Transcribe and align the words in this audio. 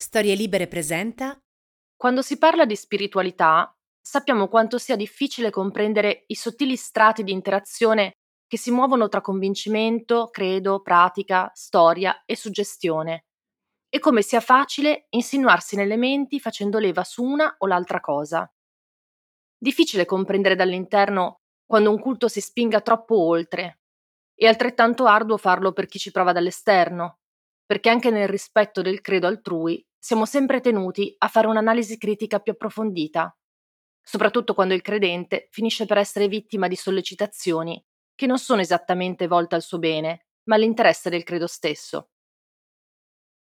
Storie 0.00 0.36
Libere 0.36 0.68
presenta 0.68 1.36
Quando 1.96 2.22
si 2.22 2.38
parla 2.38 2.64
di 2.64 2.76
spiritualità, 2.76 3.76
sappiamo 4.00 4.46
quanto 4.46 4.78
sia 4.78 4.94
difficile 4.94 5.50
comprendere 5.50 6.22
i 6.28 6.36
sottili 6.36 6.76
strati 6.76 7.24
di 7.24 7.32
interazione 7.32 8.12
che 8.46 8.56
si 8.58 8.70
muovono 8.70 9.08
tra 9.08 9.20
convincimento, 9.20 10.28
credo, 10.28 10.82
pratica, 10.82 11.50
storia 11.52 12.22
e 12.26 12.36
suggestione, 12.36 13.24
e 13.88 13.98
come 13.98 14.22
sia 14.22 14.38
facile 14.38 15.06
insinuarsi 15.10 15.74
nelle 15.74 15.96
menti 15.96 16.38
facendo 16.38 16.78
leva 16.78 17.02
su 17.02 17.24
una 17.24 17.56
o 17.58 17.66
l'altra 17.66 17.98
cosa. 17.98 18.48
Difficile 19.58 20.04
comprendere 20.04 20.54
dall'interno 20.54 21.40
quando 21.66 21.90
un 21.90 21.98
culto 21.98 22.28
si 22.28 22.40
spinga 22.40 22.80
troppo 22.82 23.18
oltre, 23.18 23.80
e 24.36 24.46
altrettanto 24.46 25.06
arduo 25.06 25.36
farlo 25.38 25.72
per 25.72 25.86
chi 25.86 25.98
ci 25.98 26.12
prova 26.12 26.30
dall'esterno, 26.30 27.18
perché 27.66 27.90
anche 27.90 28.10
nel 28.10 28.28
rispetto 28.28 28.80
del 28.80 29.00
credo 29.00 29.26
altrui 29.26 29.84
siamo 29.98 30.24
sempre 30.24 30.60
tenuti 30.60 31.14
a 31.18 31.28
fare 31.28 31.46
un'analisi 31.46 31.98
critica 31.98 32.38
più 32.38 32.52
approfondita, 32.52 33.36
soprattutto 34.02 34.54
quando 34.54 34.74
il 34.74 34.82
credente 34.82 35.48
finisce 35.50 35.86
per 35.86 35.98
essere 35.98 36.28
vittima 36.28 36.68
di 36.68 36.76
sollecitazioni 36.76 37.82
che 38.14 38.26
non 38.26 38.38
sono 38.38 38.60
esattamente 38.60 39.26
volte 39.26 39.54
al 39.54 39.62
suo 39.62 39.78
bene, 39.78 40.26
ma 40.44 40.56
all'interesse 40.56 41.08
del 41.08 41.22
credo 41.22 41.46
stesso. 41.46 42.08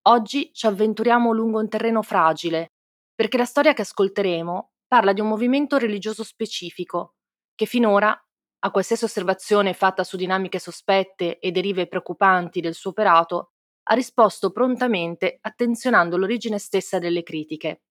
Oggi 0.06 0.52
ci 0.52 0.66
avventuriamo 0.66 1.32
lungo 1.32 1.60
un 1.60 1.69
terreno 1.69 2.02
fragile, 2.02 2.73
perché 3.15 3.37
la 3.37 3.45
storia 3.45 3.73
che 3.73 3.82
ascolteremo 3.82 4.73
parla 4.87 5.12
di 5.12 5.21
un 5.21 5.29
movimento 5.29 5.77
religioso 5.79 6.24
specifico, 6.24 7.15
che 7.55 7.66
finora, 7.66 8.18
a 8.60 8.71
qualsiasi 8.71 9.05
osservazione 9.05 9.74
fatta 9.74 10.05
su 10.05 10.16
dinamiche 10.16 10.59
sospette 10.59 11.38
e 11.38 11.51
derive 11.52 11.87
preoccupanti 11.87 12.60
del 12.60 12.74
suo 12.74 12.91
operato, 12.91 13.54
ha 13.84 13.95
risposto 13.95 14.51
prontamente 14.51 15.38
attenzionando 15.41 16.16
l'origine 16.16 16.59
stessa 16.59 16.98
delle 16.98 17.23
critiche. 17.23 17.83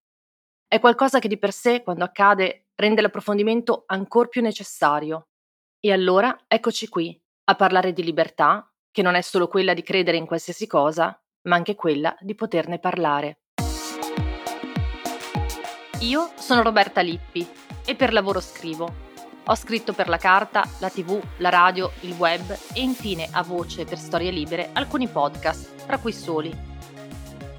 È 0.67 0.79
qualcosa 0.79 1.19
che 1.19 1.27
di 1.27 1.38
per 1.38 1.52
sé, 1.52 1.83
quando 1.83 2.03
accade, 2.03 2.67
rende 2.75 3.02
l'approfondimento 3.02 3.83
ancor 3.86 4.27
più 4.27 4.41
necessario. 4.41 5.27
E 5.80 5.91
allora 5.91 6.45
eccoci 6.47 6.88
qui, 6.88 7.19
a 7.45 7.55
parlare 7.55 7.94
di 7.94 8.03
libertà, 8.03 8.67
che 8.91 9.02
non 9.02 9.16
è 9.16 9.21
solo 9.21 9.47
quella 9.47 9.73
di 9.73 9.83
credere 9.83 10.17
in 10.17 10.25
qualsiasi 10.25 10.66
cosa, 10.66 11.19
ma 11.44 11.55
anche 11.55 11.75
quella 11.75 12.16
di 12.21 12.36
poterne 12.36 12.80
parlare. 12.80 13.41
Io 16.02 16.31
sono 16.36 16.64
Roberta 16.64 17.02
Lippi 17.02 17.47
e 17.86 17.95
per 17.95 18.14
lavoro 18.14 18.39
scrivo 18.39 19.11
ho 19.45 19.55
scritto 19.55 19.91
per 19.91 20.08
la 20.08 20.17
carta, 20.17 20.66
la 20.77 20.89
tv, 20.89 21.22
la 21.38 21.49
radio, 21.49 21.91
il 22.02 22.13
web 22.13 22.49
e 22.73 22.81
infine 22.81 23.27
a 23.31 23.44
voce 23.44 23.83
per 23.83 23.97
storie 23.97 24.31
libere 24.31 24.69
alcuni 24.72 25.08
podcast, 25.08 25.86
tra 25.86 25.97
cui 25.97 26.13
soli. 26.13 26.55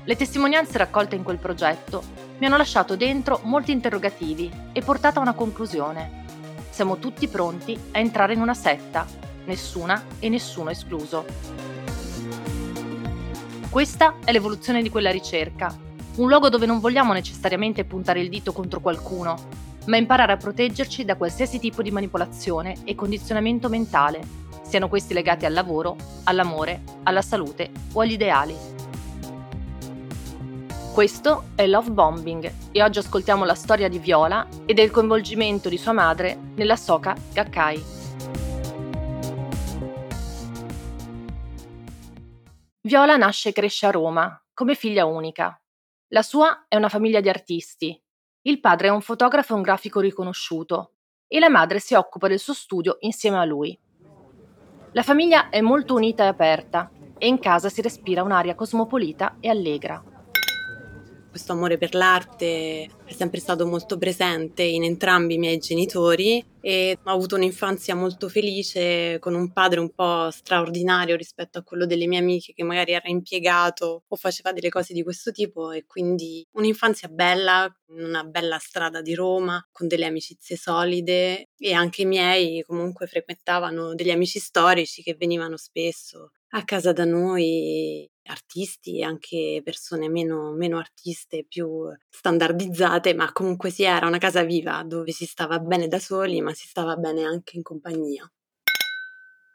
Le 0.05 0.16
testimonianze 0.16 0.78
raccolte 0.78 1.14
in 1.14 1.22
quel 1.22 1.38
progetto 1.38 2.02
mi 2.38 2.46
hanno 2.46 2.56
lasciato 2.56 2.96
dentro 2.96 3.40
molti 3.44 3.72
interrogativi 3.72 4.50
e 4.72 4.80
portato 4.80 5.18
a 5.18 5.22
una 5.22 5.34
conclusione. 5.34 6.22
Siamo 6.70 6.98
tutti 6.98 7.28
pronti 7.28 7.78
a 7.92 7.98
entrare 7.98 8.32
in 8.32 8.40
una 8.40 8.55
setta, 8.55 9.06
nessuna 9.44 10.05
e 10.18 10.28
nessuno 10.30 10.70
escluso. 10.70 11.24
Questa 13.68 14.16
è 14.24 14.32
l'evoluzione 14.32 14.82
di 14.82 14.88
quella 14.88 15.10
ricerca, 15.10 15.77
un 16.16 16.28
luogo 16.28 16.48
dove 16.48 16.64
non 16.64 16.80
vogliamo 16.80 17.12
necessariamente 17.12 17.84
puntare 17.84 18.20
il 18.20 18.28
dito 18.28 18.52
contro 18.52 18.80
qualcuno, 18.80 19.36
ma 19.86 19.96
imparare 19.96 20.32
a 20.32 20.36
proteggerci 20.36 21.04
da 21.04 21.16
qualsiasi 21.16 21.58
tipo 21.58 21.82
di 21.82 21.90
manipolazione 21.90 22.77
e 22.84 22.94
condizionamento 22.94 23.68
mentale, 23.68 24.42
siano 24.62 24.88
questi 24.88 25.14
legati 25.14 25.44
al 25.44 25.52
lavoro, 25.52 25.96
all'amore, 26.24 26.82
alla 27.02 27.22
salute 27.22 27.70
o 27.92 28.00
agli 28.00 28.12
ideali. 28.12 28.56
Questo 30.92 31.50
è 31.56 31.66
Love 31.66 31.90
Bombing 31.90 32.52
e 32.70 32.82
oggi 32.82 33.00
ascoltiamo 33.00 33.44
la 33.44 33.55
storia 33.55 33.88
di 33.88 33.98
Viola 33.98 34.46
e 34.64 34.74
del 34.74 34.90
coinvolgimento 34.90 35.68
di 35.68 35.77
sua 35.77 35.92
madre 35.92 36.38
nella 36.55 36.77
Soka 36.77 37.16
Gakkai. 37.32 37.84
Viola 42.83 43.16
nasce 43.16 43.48
e 43.48 43.52
cresce 43.52 43.86
a 43.86 43.90
Roma 43.90 44.40
come 44.52 44.74
figlia 44.77 45.05
unica. 45.05 45.61
La 46.08 46.22
sua 46.22 46.66
è 46.68 46.77
una 46.77 46.89
famiglia 46.89 47.20
di 47.20 47.28
artisti 47.28 48.03
il 48.46 48.60
padre 48.60 48.88
è 48.88 48.90
un 48.90 49.00
fotografo 49.00 49.52
e 49.52 49.56
un 49.56 49.62
grafico 49.62 50.00
riconosciuto 50.00 50.92
e 51.27 51.38
la 51.38 51.48
madre 51.48 51.80
si 51.80 51.94
occupa 51.94 52.28
del 52.28 52.38
suo 52.38 52.55
studio 52.55 52.96
insieme 53.00 53.38
a 53.38 53.44
lui. 53.44 53.78
La 54.92 55.02
famiglia 55.02 55.48
è 55.48 55.60
molto 55.60 55.94
unita 55.94 56.24
e 56.24 56.28
aperta 56.28 56.90
e 57.18 57.27
in 57.27 57.38
casa 57.38 57.68
si 57.68 57.80
respira 57.80 58.22
un'aria 58.22 58.54
cosmopolita 58.54 59.36
e 59.40 59.48
allegra 59.48 60.14
questo 61.34 61.50
amore 61.50 61.78
per 61.78 61.95
l'arte 61.95 62.89
è 63.05 63.12
sempre 63.12 63.40
stato 63.40 63.67
molto 63.67 63.98
presente 63.98 64.62
in 64.62 64.84
entrambi 64.84 65.34
i 65.34 65.39
miei 65.39 65.58
genitori 65.58 66.42
e 66.61 66.96
ho 67.02 67.11
avuto 67.11 67.34
un'infanzia 67.34 67.96
molto 67.96 68.28
felice 68.28 69.18
con 69.18 69.34
un 69.34 69.52
padre 69.52 69.80
un 69.80 69.90
po' 69.90 70.30
straordinario 70.30 71.17
rispetto 71.17 71.58
a 71.58 71.64
quello 71.64 71.86
delle 71.86 72.06
mie 72.06 72.20
amiche 72.20 72.52
che 72.52 72.62
magari 72.62 72.92
era 72.92 73.08
impiegato 73.08 74.05
o 74.06 74.14
faceva 74.14 74.52
delle 74.52 74.68
cose 74.68 74.95
di 74.95 75.02
questo 75.02 75.33
tipo 75.33 75.72
e 75.72 75.86
quindi 75.86 76.46
un'infanzia 76.52 77.08
bella, 77.08 77.68
una 77.89 78.22
bella 78.22 78.58
strada 78.58 79.02
di 79.02 79.14
Roma 79.16 79.61
con 79.72 79.89
delle 79.89 80.06
amicizie 80.06 80.56
solide 80.56 81.48
e 81.58 81.72
anche 81.72 82.02
i 82.02 82.06
miei 82.06 82.62
comunque 82.62 83.08
frequentavano 83.08 83.96
degli 83.96 84.12
amici 84.12 84.39
storici 84.39 85.02
che 85.02 85.16
venivano 85.18 85.56
spesso 85.56 86.30
a 86.51 86.62
casa 86.62 86.92
da 86.92 87.05
noi 87.05 88.08
artisti 88.27 88.98
e 88.98 89.05
anche 89.05 89.61
persone 89.64 90.08
meno, 90.08 90.52
meno 90.52 90.79
artiste, 90.79 91.45
più 91.46 91.89
standardizzate, 92.08 93.14
ma 93.14 93.33
comunque 93.33 93.70
si 93.70 93.83
era 93.83 94.07
una 94.07 94.18
casa 94.18 94.42
viva 94.42 94.83
dove 94.85 95.12
si 95.12 95.27
stava 95.27 95.58
bene 95.58 95.89
da 95.89 95.98
soli, 95.98 96.40
ma 96.40 96.52
si 96.52 96.67
stava 96.67 96.96
bene 96.96 97.24
anche 97.24 97.57
in 97.57 97.63
compagnia. 97.63 98.30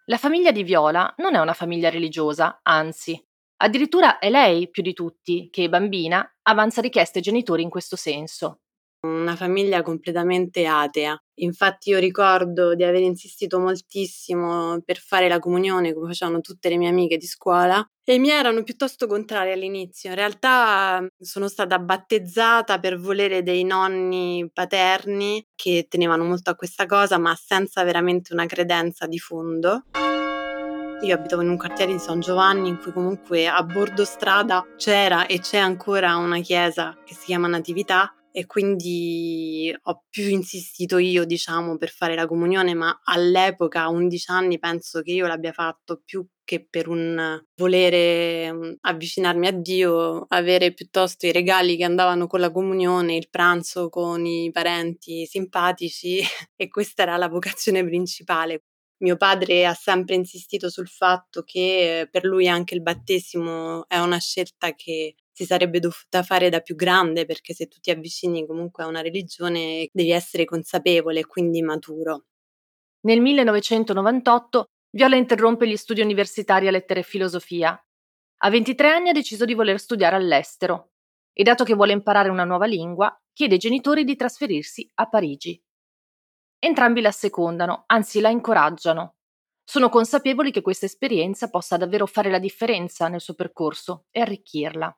La 0.05 0.17
famiglia 0.17 0.51
di 0.51 0.63
Viola 0.63 1.13
non 1.17 1.35
è 1.35 1.39
una 1.39 1.53
famiglia 1.53 1.89
religiosa, 1.89 2.59
anzi, 2.63 3.21
addirittura 3.57 4.17
è 4.17 4.29
lei 4.29 4.69
più 4.69 4.81
di 4.81 4.93
tutti 4.93 5.49
che, 5.51 5.69
bambina, 5.69 6.27
avanza 6.43 6.81
richieste 6.81 7.19
ai 7.19 7.23
genitori 7.23 7.61
in 7.61 7.69
questo 7.69 7.95
senso. 7.95 8.61
Una 9.01 9.37
famiglia 9.37 9.81
completamente 9.81 10.65
atea. 10.65 11.17
Infatti 11.35 11.89
io 11.89 11.99
ricordo 11.99 12.75
di 12.75 12.83
aver 12.83 13.01
insistito 13.01 13.57
moltissimo 13.57 14.81
per 14.83 14.97
fare 14.97 15.29
la 15.29 15.39
comunione 15.39 15.93
come 15.93 16.07
facevano 16.07 16.41
tutte 16.41 16.67
le 16.67 16.75
mie 16.75 16.89
amiche 16.89 17.15
di 17.15 17.25
scuola 17.25 17.81
e 18.03 18.15
i 18.15 18.19
miei 18.19 18.39
erano 18.39 18.61
piuttosto 18.63 19.07
contrari 19.07 19.53
all'inizio. 19.53 20.09
In 20.09 20.15
realtà 20.15 21.07
sono 21.17 21.47
stata 21.47 21.79
battezzata 21.79 22.79
per 22.79 22.99
volere 22.99 23.41
dei 23.41 23.63
nonni 23.63 24.49
paterni 24.51 25.47
che 25.55 25.85
tenevano 25.87 26.25
molto 26.25 26.49
a 26.49 26.55
questa 26.55 26.85
cosa 26.85 27.17
ma 27.17 27.33
senza 27.35 27.85
veramente 27.85 28.33
una 28.33 28.47
credenza 28.47 29.07
di 29.07 29.17
fondo. 29.17 29.83
Io 31.01 31.15
abitavo 31.15 31.41
in 31.41 31.47
un 31.47 31.57
quartiere 31.57 31.93
di 31.93 31.99
San 31.99 32.19
Giovanni 32.19 32.67
in 32.67 32.77
cui 32.77 32.91
comunque 32.91 33.47
a 33.47 33.63
bordo 33.63 34.03
strada 34.03 34.65
c'era 34.75 35.25
e 35.25 35.39
c'è 35.39 35.57
ancora 35.57 36.17
una 36.17 36.41
chiesa 36.41 36.97
che 37.05 37.13
si 37.13 37.27
chiama 37.27 37.47
Natività 37.47 38.13
e 38.31 38.45
quindi 38.45 39.73
ho 39.83 40.03
più 40.09 40.27
insistito 40.27 40.97
io, 40.97 41.25
diciamo, 41.25 41.77
per 41.77 41.89
fare 41.89 42.15
la 42.15 42.27
comunione, 42.27 42.73
ma 42.73 43.01
all'epoca, 43.03 43.83
a 43.83 43.89
11 43.89 44.31
anni, 44.31 44.59
penso 44.59 45.01
che 45.01 45.11
io 45.11 45.27
l'abbia 45.27 45.51
fatto 45.51 46.01
più 46.03 46.25
che 46.43 46.65
per 46.67 46.87
un 46.87 47.39
volere 47.55 48.51
mhmm, 48.51 48.75
avvicinarmi 48.81 49.47
a 49.47 49.51
Dio, 49.51 50.25
avere 50.29 50.73
piuttosto 50.73 51.25
i 51.27 51.31
regali 51.31 51.77
che 51.77 51.83
andavano 51.83 52.27
con 52.27 52.39
la 52.39 52.51
comunione, 52.51 53.15
il 53.15 53.29
pranzo 53.29 53.89
con 53.89 54.25
i 54.25 54.49
parenti 54.51 55.25
simpatici 55.25 56.19
e 56.55 56.67
questa 56.69 57.03
era 57.03 57.17
la 57.17 57.27
vocazione 57.27 57.83
principale. 57.85 58.63
Mio 59.01 59.15
padre 59.15 59.65
ha 59.65 59.73
sempre 59.73 60.15
insistito 60.15 60.69
sul 60.69 60.87
fatto 60.89 61.43
che 61.43 62.07
per 62.11 62.25
lui 62.25 62.47
anche 62.49 62.75
il 62.75 62.81
battesimo 62.81 63.87
è 63.87 63.97
una 63.99 64.17
scelta 64.19 64.73
che 64.75 65.15
si 65.39 65.45
sarebbe 65.45 65.79
dovuta 65.79 66.21
fare 66.21 66.49
da 66.49 66.59
più 66.59 66.75
grande, 66.75 67.25
perché 67.25 67.53
se 67.53 67.67
tu 67.67 67.79
ti 67.79 67.91
avvicini 67.91 68.45
comunque 68.45 68.83
a 68.83 68.87
una 68.87 68.99
religione 68.99 69.87
devi 69.93 70.11
essere 70.11 70.43
consapevole 70.43 71.21
e 71.21 71.25
quindi 71.25 71.61
maturo. 71.61 72.25
Nel 73.05 73.21
1998 73.21 74.65
Viola 74.91 75.15
interrompe 75.15 75.65
gli 75.65 75.77
studi 75.77 76.01
universitari 76.01 76.67
a 76.67 76.71
lettere 76.71 77.01
e 77.01 77.03
filosofia. 77.03 77.79
A 78.41 78.49
23 78.49 78.89
anni 78.89 79.09
ha 79.09 79.13
deciso 79.13 79.45
di 79.45 79.53
voler 79.53 79.79
studiare 79.79 80.17
all'estero 80.17 80.91
e 81.31 81.43
dato 81.43 81.63
che 81.63 81.75
vuole 81.75 81.93
imparare 81.93 82.29
una 82.29 82.43
nuova 82.43 82.65
lingua, 82.65 83.15
chiede 83.31 83.53
ai 83.53 83.59
genitori 83.59 84.03
di 84.03 84.17
trasferirsi 84.17 84.89
a 84.95 85.07
Parigi. 85.07 85.61
Entrambi 86.57 86.99
la 86.99 87.11
secondano, 87.11 87.83
anzi 87.85 88.19
la 88.19 88.29
incoraggiano. 88.29 89.15
Sono 89.63 89.87
consapevoli 89.87 90.51
che 90.51 90.61
questa 90.61 90.87
esperienza 90.87 91.49
possa 91.49 91.77
davvero 91.77 92.05
fare 92.07 92.29
la 92.29 92.39
differenza 92.39 93.07
nel 93.07 93.21
suo 93.21 93.35
percorso 93.35 94.07
e 94.09 94.19
arricchirla. 94.19 94.93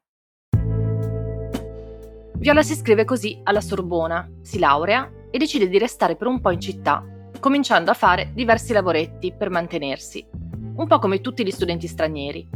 Viola 2.42 2.64
si 2.64 2.72
iscrive 2.72 3.06
così 3.06 3.40
alla 3.44 3.62
Sorbona, 3.62 4.28
si 4.42 4.58
laurea 4.58 5.08
e 5.30 5.38
decide 5.38 5.70
di 5.70 5.78
restare 5.78 6.16
per 6.16 6.26
un 6.26 6.42
po' 6.42 6.50
in 6.50 6.60
città, 6.60 7.06
cominciando 7.40 7.92
a 7.92 7.94
fare 7.94 8.32
diversi 8.34 8.74
lavoretti 8.74 9.32
per 9.32 9.52
mantenersi, 9.52 10.26
un 10.32 10.88
po' 10.88 10.98
come 10.98 11.22
tutti 11.22 11.46
gli 11.46 11.52
studenti 11.52 11.86
stranieri. 11.86 12.50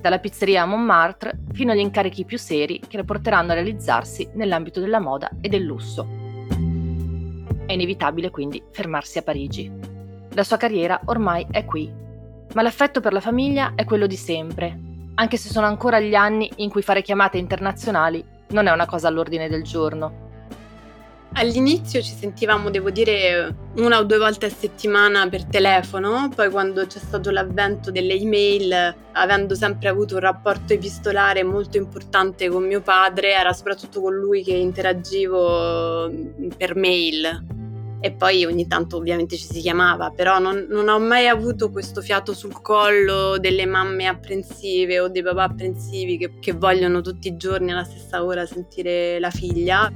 dalla 0.00 0.18
pizzeria 0.18 0.62
a 0.62 0.66
Montmartre 0.66 1.38
fino 1.52 1.70
agli 1.70 1.78
incarichi 1.78 2.24
più 2.24 2.36
seri 2.36 2.80
che 2.80 2.96
la 2.96 3.04
porteranno 3.04 3.52
a 3.52 3.54
realizzarsi 3.54 4.28
nell'ambito 4.34 4.80
della 4.80 4.98
moda 4.98 5.30
e 5.40 5.48
del 5.48 5.62
lusso. 5.62 6.04
È 7.64 7.72
inevitabile 7.72 8.30
quindi 8.30 8.60
fermarsi 8.72 9.18
a 9.18 9.22
Parigi. 9.22 9.70
La 10.30 10.42
sua 10.42 10.56
carriera 10.56 11.00
ormai 11.04 11.46
è 11.48 11.64
qui, 11.64 11.88
ma 12.54 12.62
l'affetto 12.62 13.00
per 13.00 13.12
la 13.12 13.20
famiglia 13.20 13.74
è 13.76 13.84
quello 13.84 14.08
di 14.08 14.16
sempre, 14.16 14.76
anche 15.14 15.36
se 15.36 15.48
sono 15.48 15.66
ancora 15.66 16.00
gli 16.00 16.16
anni 16.16 16.50
in 16.56 16.70
cui 16.70 16.82
fare 16.82 17.02
chiamate 17.02 17.38
internazionali 17.38 18.36
non 18.50 18.66
è 18.66 18.72
una 18.72 18.86
cosa 18.86 19.08
all'ordine 19.08 19.48
del 19.48 19.62
giorno. 19.62 20.26
All'inizio 21.34 22.00
ci 22.00 22.14
sentivamo, 22.14 22.70
devo 22.70 22.90
dire, 22.90 23.54
una 23.76 23.98
o 23.98 24.04
due 24.04 24.18
volte 24.18 24.46
a 24.46 24.50
settimana 24.50 25.28
per 25.28 25.44
telefono, 25.44 26.30
poi 26.34 26.50
quando 26.50 26.86
c'è 26.86 26.98
stato 26.98 27.30
l'avvento 27.30 27.90
delle 27.90 28.14
email, 28.14 28.94
avendo 29.12 29.54
sempre 29.54 29.88
avuto 29.88 30.14
un 30.14 30.20
rapporto 30.20 30.72
epistolare 30.72 31.44
molto 31.44 31.76
importante 31.76 32.48
con 32.48 32.66
mio 32.66 32.80
padre, 32.80 33.34
era 33.34 33.52
soprattutto 33.52 34.00
con 34.00 34.14
lui 34.14 34.42
che 34.42 34.54
interagivo 34.54 36.10
per 36.56 36.74
mail. 36.74 37.57
E 38.00 38.12
poi 38.12 38.44
ogni 38.44 38.66
tanto 38.68 38.96
ovviamente 38.96 39.36
ci 39.36 39.46
si 39.46 39.60
chiamava, 39.60 40.10
però 40.10 40.38
non, 40.38 40.66
non 40.68 40.88
ho 40.88 41.00
mai 41.00 41.26
avuto 41.26 41.70
questo 41.70 42.00
fiato 42.00 42.32
sul 42.32 42.60
collo 42.60 43.38
delle 43.38 43.66
mamme 43.66 44.06
apprensive 44.06 45.00
o 45.00 45.08
dei 45.08 45.22
papà 45.22 45.44
apprensivi 45.44 46.16
che, 46.16 46.38
che 46.38 46.52
vogliono 46.52 47.00
tutti 47.00 47.28
i 47.28 47.36
giorni 47.36 47.72
alla 47.72 47.84
stessa 47.84 48.24
ora 48.24 48.46
sentire 48.46 49.18
la 49.18 49.30
figlia 49.30 49.92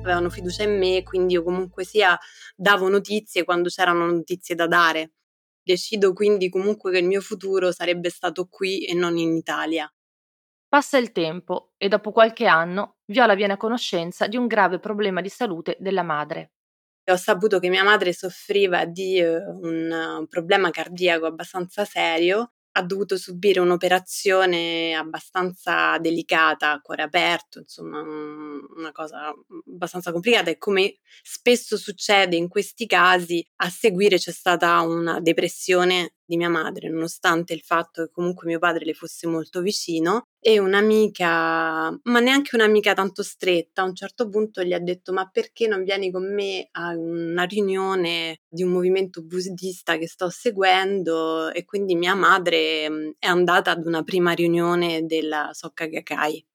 avevano 0.00 0.30
fiducia 0.30 0.64
in 0.64 0.78
me, 0.78 1.02
quindi 1.02 1.34
io 1.34 1.42
comunque 1.42 1.84
sia 1.84 2.18
davo 2.56 2.88
notizie 2.88 3.44
quando 3.44 3.68
c'erano 3.68 4.06
notizie 4.10 4.54
da 4.54 4.66
dare. 4.66 5.12
Decido 5.62 6.12
quindi 6.12 6.48
comunque 6.48 6.90
che 6.90 6.98
il 6.98 7.06
mio 7.06 7.20
futuro 7.20 7.70
sarebbe 7.70 8.10
stato 8.10 8.46
qui 8.48 8.84
e 8.84 8.94
non 8.94 9.16
in 9.16 9.36
Italia. 9.36 9.90
Passa 10.70 10.98
il 10.98 11.10
tempo 11.10 11.72
e 11.78 11.88
dopo 11.88 12.12
qualche 12.12 12.46
anno 12.46 12.98
Viola 13.06 13.34
viene 13.34 13.54
a 13.54 13.56
conoscenza 13.56 14.28
di 14.28 14.36
un 14.36 14.46
grave 14.46 14.78
problema 14.78 15.20
di 15.20 15.28
salute 15.28 15.76
della 15.80 16.04
madre. 16.04 16.52
Ho 17.10 17.16
saputo 17.16 17.58
che 17.58 17.68
mia 17.68 17.82
madre 17.82 18.12
soffriva 18.12 18.84
di 18.84 19.20
uh, 19.20 19.58
un 19.66 20.26
problema 20.28 20.70
cardiaco 20.70 21.26
abbastanza 21.26 21.84
serio 21.84 22.52
ha 22.72 22.82
dovuto 22.82 23.16
subire 23.16 23.58
un'operazione 23.58 24.94
abbastanza 24.94 25.98
delicata, 25.98 26.70
a 26.70 26.80
cuore 26.80 27.02
aperto, 27.02 27.58
insomma 27.58 28.00
una 28.00 28.92
cosa 28.92 29.34
abbastanza 29.66 30.12
complicata 30.12 30.50
e 30.50 30.58
come 30.58 30.98
spesso 31.22 31.76
succede 31.76 32.36
in 32.36 32.48
questi 32.48 32.86
casi, 32.86 33.44
a 33.56 33.68
seguire 33.68 34.18
c'è 34.18 34.30
stata 34.30 34.80
una 34.82 35.20
depressione 35.20 36.14
di 36.30 36.36
mia 36.36 36.48
madre, 36.48 36.88
nonostante 36.88 37.52
il 37.52 37.60
fatto 37.60 38.04
che 38.04 38.10
comunque 38.12 38.46
mio 38.46 38.60
padre 38.60 38.84
le 38.84 38.94
fosse 38.94 39.26
molto 39.26 39.60
vicino 39.60 40.28
e 40.38 40.60
un'amica, 40.60 41.26
ma 42.02 42.20
neanche 42.20 42.54
un'amica 42.54 42.94
tanto 42.94 43.24
stretta, 43.24 43.82
a 43.82 43.86
un 43.86 43.96
certo 43.96 44.28
punto 44.28 44.62
gli 44.62 44.72
ha 44.72 44.78
detto 44.78 45.12
ma 45.12 45.28
perché 45.28 45.66
non 45.66 45.82
vieni 45.82 46.12
con 46.12 46.32
me 46.32 46.68
a 46.70 46.96
una 46.96 47.42
riunione 47.42 48.38
di 48.48 48.62
un 48.62 48.70
movimento 48.70 49.22
buddista 49.22 49.98
che 49.98 50.06
sto 50.06 50.30
seguendo 50.30 51.50
e 51.50 51.64
quindi 51.64 51.96
mia 51.96 52.14
madre 52.14 53.14
è 53.18 53.26
andata 53.26 53.72
ad 53.72 53.84
una 53.84 54.04
prima 54.04 54.30
riunione 54.30 55.04
della 55.06 55.50
Soka 55.52 55.86
Gakkai. 55.86 56.46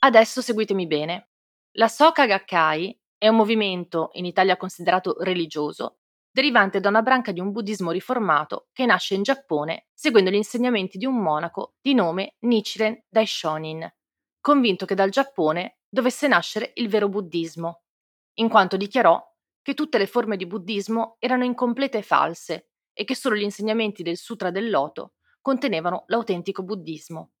Adesso 0.00 0.40
seguitemi 0.40 0.86
bene. 0.88 1.28
La 1.74 1.86
Soka 1.86 2.26
Gakkai 2.26 2.98
è 3.16 3.28
un 3.28 3.36
movimento 3.36 4.10
in 4.14 4.24
Italia 4.24 4.56
considerato 4.56 5.14
religioso 5.20 5.99
derivante 6.30 6.80
da 6.80 6.88
una 6.88 7.02
branca 7.02 7.32
di 7.32 7.40
un 7.40 7.50
buddismo 7.50 7.90
riformato 7.90 8.68
che 8.72 8.86
nasce 8.86 9.14
in 9.14 9.22
Giappone 9.22 9.88
seguendo 9.92 10.30
gli 10.30 10.34
insegnamenti 10.36 10.96
di 10.96 11.06
un 11.06 11.16
monaco 11.16 11.74
di 11.80 11.94
nome 11.94 12.36
Nichiren 12.40 13.04
Daishonin, 13.08 13.92
convinto 14.40 14.86
che 14.86 14.94
dal 14.94 15.10
Giappone 15.10 15.80
dovesse 15.88 16.28
nascere 16.28 16.72
il 16.76 16.88
vero 16.88 17.08
buddismo, 17.08 17.82
in 18.34 18.48
quanto 18.48 18.76
dichiarò 18.76 19.20
che 19.60 19.74
tutte 19.74 19.98
le 19.98 20.06
forme 20.06 20.36
di 20.36 20.46
buddismo 20.46 21.16
erano 21.18 21.44
incomplete 21.44 21.98
e 21.98 22.02
false 22.02 22.70
e 22.92 23.04
che 23.04 23.14
solo 23.14 23.36
gli 23.36 23.42
insegnamenti 23.42 24.02
del 24.02 24.16
Sutra 24.16 24.50
del 24.50 24.70
Loto 24.70 25.14
contenevano 25.40 26.04
l'autentico 26.06 26.62
buddismo. 26.62 27.32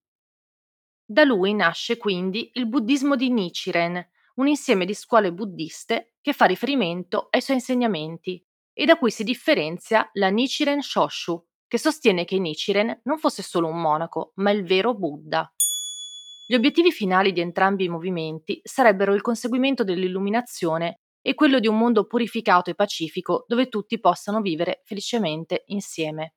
Da 1.04 1.24
lui 1.24 1.54
nasce 1.54 1.96
quindi 1.96 2.50
il 2.54 2.66
buddismo 2.68 3.16
di 3.16 3.30
Nichiren, 3.30 4.08
un 4.36 4.46
insieme 4.46 4.84
di 4.84 4.94
scuole 4.94 5.32
buddiste 5.32 6.14
che 6.20 6.32
fa 6.32 6.44
riferimento 6.44 7.28
ai 7.30 7.40
suoi 7.40 7.56
insegnamenti 7.56 8.44
e 8.72 8.84
da 8.84 8.96
cui 8.96 9.10
si 9.10 9.24
differenzia 9.24 10.08
la 10.14 10.28
Nichiren 10.28 10.80
Shoshu, 10.80 11.44
che 11.66 11.78
sostiene 11.78 12.24
che 12.24 12.38
Nichiren 12.38 13.00
non 13.04 13.18
fosse 13.18 13.42
solo 13.42 13.68
un 13.68 13.80
monaco, 13.80 14.32
ma 14.36 14.50
il 14.50 14.64
vero 14.64 14.94
Buddha. 14.94 15.50
Gli 16.46 16.54
obiettivi 16.54 16.90
finali 16.90 17.32
di 17.32 17.40
entrambi 17.40 17.84
i 17.84 17.88
movimenti 17.88 18.60
sarebbero 18.64 19.14
il 19.14 19.20
conseguimento 19.20 19.84
dell'illuminazione 19.84 21.02
e 21.22 21.34
quello 21.34 21.60
di 21.60 21.68
un 21.68 21.78
mondo 21.78 22.06
purificato 22.06 22.70
e 22.70 22.74
pacifico 22.74 23.44
dove 23.46 23.68
tutti 23.68 24.00
possano 24.00 24.40
vivere 24.40 24.80
felicemente 24.84 25.62
insieme. 25.66 26.34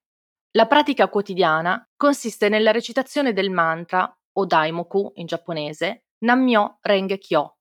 La 0.52 0.68
pratica 0.68 1.10
quotidiana 1.10 1.84
consiste 1.96 2.48
nella 2.48 2.72
recitazione 2.72 3.34
del 3.34 3.50
mantra, 3.50 4.16
o 4.34 4.46
daimoku 4.46 5.14
in 5.16 5.26
giapponese, 5.26 6.06
Nammyo 6.20 6.78
Renge 6.82 7.18
Kyo, 7.18 7.58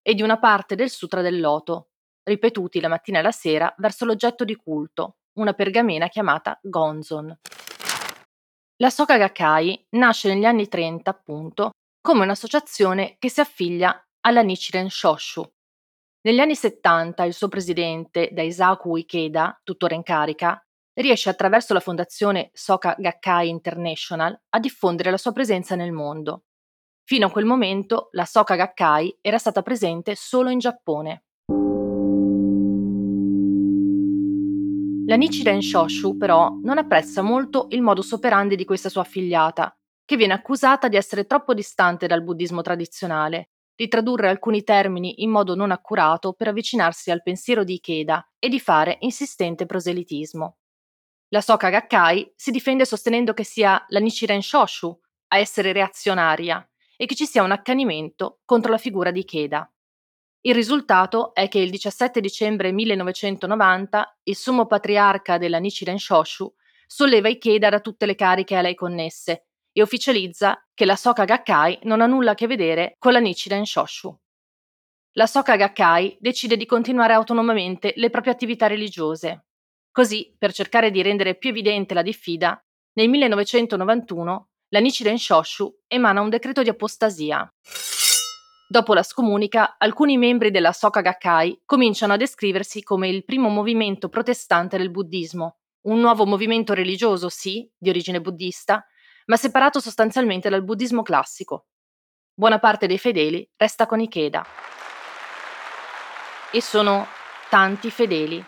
e 0.00 0.14
di 0.14 0.22
una 0.22 0.38
parte 0.38 0.76
del 0.76 0.90
Sutra 0.90 1.22
del 1.22 1.40
Loto, 1.40 1.90
ripetuti 2.26 2.80
la 2.80 2.88
mattina 2.88 3.20
e 3.20 3.22
la 3.22 3.30
sera 3.30 3.72
verso 3.78 4.04
l'oggetto 4.04 4.44
di 4.44 4.56
culto, 4.56 5.18
una 5.38 5.52
pergamena 5.52 6.08
chiamata 6.08 6.58
Gonzon. 6.60 7.38
La 8.78 8.90
Soka 8.90 9.16
Gakkai 9.16 9.86
nasce 9.90 10.28
negli 10.28 10.44
anni 10.44 10.68
30, 10.68 11.08
appunto, 11.08 11.70
come 12.00 12.24
un'associazione 12.24 13.16
che 13.18 13.30
si 13.30 13.40
affiglia 13.40 14.04
alla 14.20 14.42
Nichiren 14.42 14.90
Shoshu. 14.90 15.44
Negli 16.22 16.40
anni 16.40 16.56
70 16.56 17.24
il 17.24 17.32
suo 17.32 17.48
presidente, 17.48 18.30
Daisaku 18.32 18.96
Ikeda, 18.96 19.60
tuttora 19.62 19.94
in 19.94 20.02
carica, 20.02 20.60
riesce 20.94 21.30
attraverso 21.30 21.72
la 21.72 21.80
fondazione 21.80 22.50
Soka 22.52 22.96
Gakkai 22.98 23.48
International 23.48 24.36
a 24.48 24.58
diffondere 24.58 25.10
la 25.10 25.18
sua 25.18 25.32
presenza 25.32 25.76
nel 25.76 25.92
mondo. 25.92 26.44
Fino 27.04 27.26
a 27.26 27.30
quel 27.30 27.44
momento 27.44 28.08
la 28.12 28.24
Soka 28.24 28.56
Gakkai 28.56 29.18
era 29.20 29.38
stata 29.38 29.62
presente 29.62 30.16
solo 30.16 30.50
in 30.50 30.58
Giappone. 30.58 31.25
La 35.08 35.14
Nichiren 35.14 35.62
Shoshu, 35.62 36.16
però, 36.16 36.58
non 36.64 36.78
apprezza 36.78 37.22
molto 37.22 37.68
il 37.70 37.80
modus 37.80 38.10
operandi 38.10 38.56
di 38.56 38.64
questa 38.64 38.88
sua 38.88 39.02
affiliata, 39.02 39.72
che 40.04 40.16
viene 40.16 40.32
accusata 40.32 40.88
di 40.88 40.96
essere 40.96 41.26
troppo 41.26 41.54
distante 41.54 42.08
dal 42.08 42.24
buddismo 42.24 42.60
tradizionale, 42.60 43.50
di 43.76 43.86
tradurre 43.86 44.28
alcuni 44.28 44.64
termini 44.64 45.22
in 45.22 45.30
modo 45.30 45.54
non 45.54 45.70
accurato 45.70 46.32
per 46.32 46.48
avvicinarsi 46.48 47.12
al 47.12 47.22
pensiero 47.22 47.62
di 47.62 47.74
Ikeda 47.74 48.32
e 48.40 48.48
di 48.48 48.58
fare 48.58 48.96
insistente 49.00 49.64
proselitismo. 49.64 50.56
La 51.28 51.40
Soka 51.40 51.68
Gakkai 51.68 52.32
si 52.34 52.50
difende 52.50 52.84
sostenendo 52.84 53.32
che 53.32 53.44
sia 53.44 53.84
la 53.90 54.00
Nichiren 54.00 54.42
Shoshu 54.42 54.98
a 55.28 55.38
essere 55.38 55.70
reazionaria 55.70 56.68
e 56.96 57.06
che 57.06 57.14
ci 57.14 57.26
sia 57.26 57.44
un 57.44 57.52
accanimento 57.52 58.40
contro 58.44 58.72
la 58.72 58.78
figura 58.78 59.12
di 59.12 59.20
Ikeda. 59.20 59.70
Il 60.42 60.54
risultato 60.54 61.34
è 61.34 61.48
che 61.48 61.58
il 61.58 61.70
17 61.70 62.20
dicembre 62.20 62.72
1990 62.72 64.18
il 64.24 64.36
sommo 64.36 64.66
patriarca 64.66 65.38
della 65.38 65.58
Nichiren 65.58 65.98
Shoshu 65.98 66.52
solleva 66.86 67.28
Ikeda 67.28 67.68
da 67.68 67.80
tutte 67.80 68.06
le 68.06 68.14
cariche 68.14 68.56
a 68.56 68.60
lei 68.60 68.74
connesse 68.74 69.46
e 69.72 69.82
ufficializza 69.82 70.64
che 70.72 70.84
la 70.84 70.96
Soka 70.96 71.24
Gakkai 71.24 71.80
non 71.82 72.00
ha 72.00 72.06
nulla 72.06 72.30
a 72.30 72.34
che 72.34 72.46
vedere 72.46 72.94
con 72.98 73.12
la 73.12 73.18
Nichiren 73.18 73.64
Shoshu. 73.64 74.16
La 75.12 75.26
Soka 75.26 75.56
Gakkai 75.56 76.16
decide 76.20 76.56
di 76.56 76.66
continuare 76.66 77.14
autonomamente 77.14 77.92
le 77.96 78.10
proprie 78.10 78.32
attività 78.32 78.66
religiose. 78.66 79.46
Così, 79.90 80.34
per 80.38 80.52
cercare 80.52 80.90
di 80.90 81.02
rendere 81.02 81.36
più 81.36 81.50
evidente 81.50 81.94
la 81.94 82.02
diffida, 82.02 82.62
nel 82.94 83.08
1991 83.08 84.48
la 84.68 84.80
Nichiren 84.80 85.18
Shoshu 85.18 85.82
emana 85.86 86.20
un 86.20 86.28
decreto 86.28 86.62
di 86.62 86.68
apostasia. 86.68 87.50
Dopo 88.68 88.94
la 88.94 89.04
scomunica, 89.04 89.76
alcuni 89.78 90.18
membri 90.18 90.50
della 90.50 90.72
Soka 90.72 91.00
Gakkai 91.00 91.62
cominciano 91.64 92.14
a 92.14 92.16
descriversi 92.16 92.82
come 92.82 93.08
il 93.08 93.24
primo 93.24 93.48
movimento 93.48 94.08
protestante 94.08 94.76
del 94.76 94.90
buddismo, 94.90 95.58
un 95.82 96.00
nuovo 96.00 96.26
movimento 96.26 96.74
religioso, 96.74 97.28
sì, 97.28 97.70
di 97.78 97.90
origine 97.90 98.20
buddista, 98.20 98.84
ma 99.26 99.36
separato 99.36 99.78
sostanzialmente 99.78 100.48
dal 100.48 100.64
buddismo 100.64 101.02
classico. 101.02 101.66
Buona 102.34 102.58
parte 102.58 102.88
dei 102.88 102.98
fedeli 102.98 103.48
resta 103.56 103.86
con 103.86 104.00
Ikeda. 104.00 104.44
E 106.50 106.60
sono 106.60 107.06
tanti 107.48 107.88
fedeli. 107.88 108.44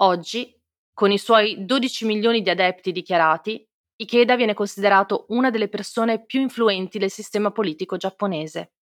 Oggi, 0.00 0.52
con 0.92 1.12
i 1.12 1.18
suoi 1.18 1.64
12 1.64 2.06
milioni 2.06 2.42
di 2.42 2.50
adepti 2.50 2.90
dichiarati, 2.90 3.64
Ikeda 3.94 4.34
viene 4.34 4.54
considerato 4.54 5.26
una 5.28 5.50
delle 5.50 5.68
persone 5.68 6.24
più 6.24 6.40
influenti 6.40 6.98
del 6.98 7.10
sistema 7.10 7.52
politico 7.52 7.96
giapponese. 7.96 8.72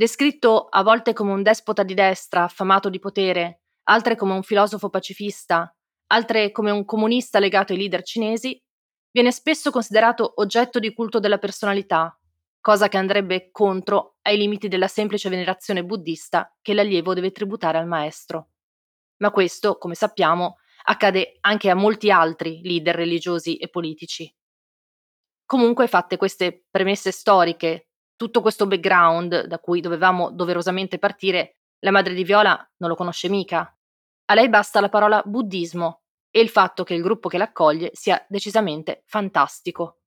Descritto 0.00 0.64
a 0.70 0.82
volte 0.82 1.12
come 1.12 1.30
un 1.30 1.42
despota 1.42 1.82
di 1.82 1.92
destra 1.92 2.44
affamato 2.44 2.88
di 2.88 2.98
potere, 2.98 3.64
altre 3.90 4.16
come 4.16 4.32
un 4.32 4.42
filosofo 4.42 4.88
pacifista, 4.88 5.76
altre 6.06 6.52
come 6.52 6.70
un 6.70 6.86
comunista 6.86 7.38
legato 7.38 7.74
ai 7.74 7.80
leader 7.80 8.02
cinesi, 8.02 8.58
viene 9.10 9.30
spesso 9.30 9.70
considerato 9.70 10.32
oggetto 10.36 10.78
di 10.78 10.94
culto 10.94 11.20
della 11.20 11.36
personalità, 11.36 12.18
cosa 12.62 12.88
che 12.88 12.96
andrebbe 12.96 13.50
contro 13.50 14.16
ai 14.22 14.38
limiti 14.38 14.68
della 14.68 14.88
semplice 14.88 15.28
venerazione 15.28 15.84
buddista 15.84 16.50
che 16.62 16.72
l'allievo 16.72 17.12
deve 17.12 17.30
tributare 17.30 17.76
al 17.76 17.86
maestro. 17.86 18.52
Ma 19.18 19.30
questo, 19.30 19.76
come 19.76 19.94
sappiamo, 19.94 20.60
accade 20.84 21.36
anche 21.40 21.68
a 21.68 21.74
molti 21.74 22.10
altri 22.10 22.62
leader 22.62 22.94
religiosi 22.94 23.58
e 23.58 23.68
politici. 23.68 24.34
Comunque, 25.44 25.88
fatte 25.88 26.16
queste 26.16 26.64
premesse 26.70 27.10
storiche, 27.10 27.89
tutto 28.20 28.42
questo 28.42 28.66
background 28.66 29.46
da 29.46 29.58
cui 29.58 29.80
dovevamo 29.80 30.30
doverosamente 30.30 30.98
partire, 30.98 31.56
la 31.78 31.90
madre 31.90 32.12
di 32.12 32.22
Viola 32.22 32.54
non 32.76 32.90
lo 32.90 32.94
conosce 32.94 33.30
mica. 33.30 33.74
A 34.26 34.34
lei 34.34 34.50
basta 34.50 34.78
la 34.80 34.90
parola 34.90 35.22
buddismo 35.24 36.02
e 36.30 36.42
il 36.42 36.50
fatto 36.50 36.84
che 36.84 36.92
il 36.92 37.00
gruppo 37.00 37.30
che 37.30 37.38
l'accoglie 37.38 37.92
sia 37.94 38.22
decisamente 38.28 39.04
fantastico. 39.06 40.00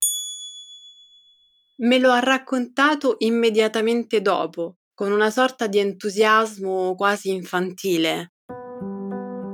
Me 1.77 1.97
lo 1.97 2.11
ha 2.11 2.19
raccontato 2.19 3.15
immediatamente 3.17 4.21
dopo, 4.21 4.75
con 4.93 5.11
una 5.11 5.31
sorta 5.31 5.65
di 5.65 5.79
entusiasmo 5.79 6.93
quasi 6.93 7.31
infantile, 7.31 8.33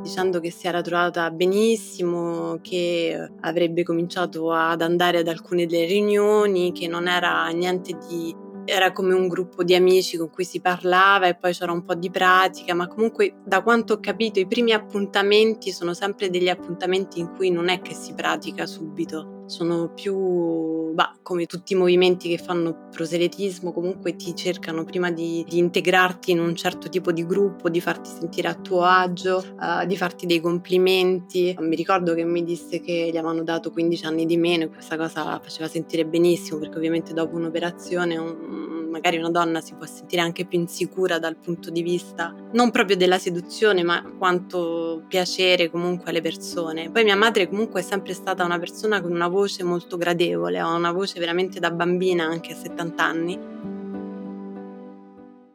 dicendo 0.02 0.42
che 0.42 0.52
si 0.52 0.68
era 0.68 0.82
trovata 0.82 1.32
benissimo, 1.32 2.60
che 2.62 3.18
avrebbe 3.40 3.84
cominciato 3.84 4.52
ad 4.52 4.82
andare 4.82 5.20
ad 5.20 5.30
alcune 5.30 5.66
delle 5.66 5.86
riunioni, 5.86 6.74
che 6.74 6.90
non 6.90 7.08
era 7.08 7.48
niente 7.48 7.98
di 8.10 8.48
era 8.70 8.92
come 8.92 9.14
un 9.14 9.28
gruppo 9.28 9.64
di 9.64 9.76
amici 9.76 10.18
con 10.18 10.30
cui 10.30 10.46
si 10.46 10.62
parlava 10.62 11.28
e 11.28 11.36
poi 11.36 11.54
c'era 11.54 11.72
un 11.72 11.84
po' 11.84 11.96
di 11.96 12.10
pratica, 12.10 12.74
ma 12.74 12.88
comunque 12.88 13.42
da 13.44 13.62
quanto 13.62 13.94
ho 13.94 14.00
capito 14.00 14.40
i 14.40 14.48
primi 14.48 14.72
appuntamenti 14.72 15.72
sono 15.72 15.94
sempre 15.94 16.30
degli 16.30 16.50
appuntamenti 16.50 17.20
in 17.20 17.34
cui 17.36 17.50
non 17.50 17.70
è 17.70 17.82
che 17.82 17.94
si 17.94 18.14
pratica 18.14 18.66
subito, 18.66 19.39
sono 19.50 19.92
più, 19.94 20.94
bah, 20.94 21.18
come 21.24 21.46
tutti 21.46 21.74
i 21.74 21.76
movimenti 21.76 22.30
che 22.30 22.38
fanno 22.38 22.88
proselitismo, 22.92 23.72
comunque 23.72 24.16
ti 24.16 24.36
cercano 24.36 24.84
prima 24.84 25.12
di, 25.12 25.44
di, 25.48 25.58
integrarti 25.58 26.32
in 26.32 26.40
un 26.40 26.56
certo 26.56 26.88
tipo 26.88 27.12
di 27.12 27.26
gruppo, 27.26 27.70
di 27.70 27.82
farti 27.82 28.10
sentire 28.10 28.48
a 28.48 28.54
tuo 28.54 28.84
agio, 28.84 29.44
uh, 29.60 29.86
di 29.86 29.98
farti 29.98 30.26
dei 30.26 30.40
complimenti. 30.40 31.56
Mi 31.60 31.76
ricordo 31.76 32.14
che 32.14 32.24
mi 32.24 32.44
disse 32.44 32.80
che 32.80 33.10
gli 33.12 33.18
avevano 33.18 33.44
dato 33.44 33.72
15 33.72 34.06
anni 34.06 34.26
di 34.26 34.38
meno 34.38 34.66
e 34.66 34.70
questa 34.70 34.98
cosa 34.98 35.24
la 35.24 35.40
faceva 35.42 35.68
sentire 35.68 36.06
benissimo 36.06 36.60
perché 36.60 36.78
ovviamente 36.78 37.14
dopo 37.14 37.36
un'operazione 37.36 38.18
un, 38.18 38.79
magari 38.90 39.18
una 39.18 39.30
donna 39.30 39.62
si 39.62 39.76
può 39.76 39.86
sentire 39.86 40.22
anche 40.22 40.46
più 40.46 40.60
insicura 40.60 41.20
dal 41.20 41.38
punto 41.38 41.70
di 41.70 41.82
vista 41.82 42.34
non 42.54 42.72
proprio 42.72 42.98
della 42.98 43.18
seduzione, 43.18 43.84
ma 43.84 44.04
quanto 44.18 45.04
piacere 45.08 45.70
comunque 45.70 46.10
alle 46.10 46.22
persone. 46.22 46.90
Poi 46.92 47.04
mia 47.04 47.16
madre 47.16 47.48
comunque 47.48 47.82
è 47.82 47.84
sempre 47.84 48.14
stata 48.14 48.44
una 48.44 48.60
persona 48.60 49.02
con 49.02 49.12
una 49.12 49.28
voce 49.28 49.64
molto 49.64 49.98
gradevole, 49.98 50.60
ha 50.60 50.74
una 50.74 50.92
voce 50.92 51.20
veramente 51.20 51.60
da 51.60 51.72
bambina 51.72 52.26
anche 52.26 52.54
a 52.54 52.56
70 52.56 53.04
anni. 53.04 53.40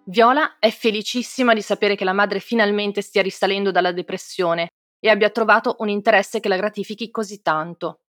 Viola 0.07 0.59
è 0.59 0.71
felicissima 0.71 1.55
di 1.55 1.63
sapere 1.63 1.97
che 1.97 2.05
la 2.05 2.13
madre 2.13 2.39
finalmente 2.39 3.01
stia 3.01 3.23
risalendo 3.23 3.71
dalla 3.71 3.91
depressione 3.91 4.69
e 5.01 5.09
abbia 5.09 5.31
trovato 5.31 5.77
un 5.81 5.89
interesse 5.89 6.41
che 6.41 6.49
la 6.49 6.57
gratifichi 6.57 7.11
così 7.11 7.43
tanto. 7.43 8.04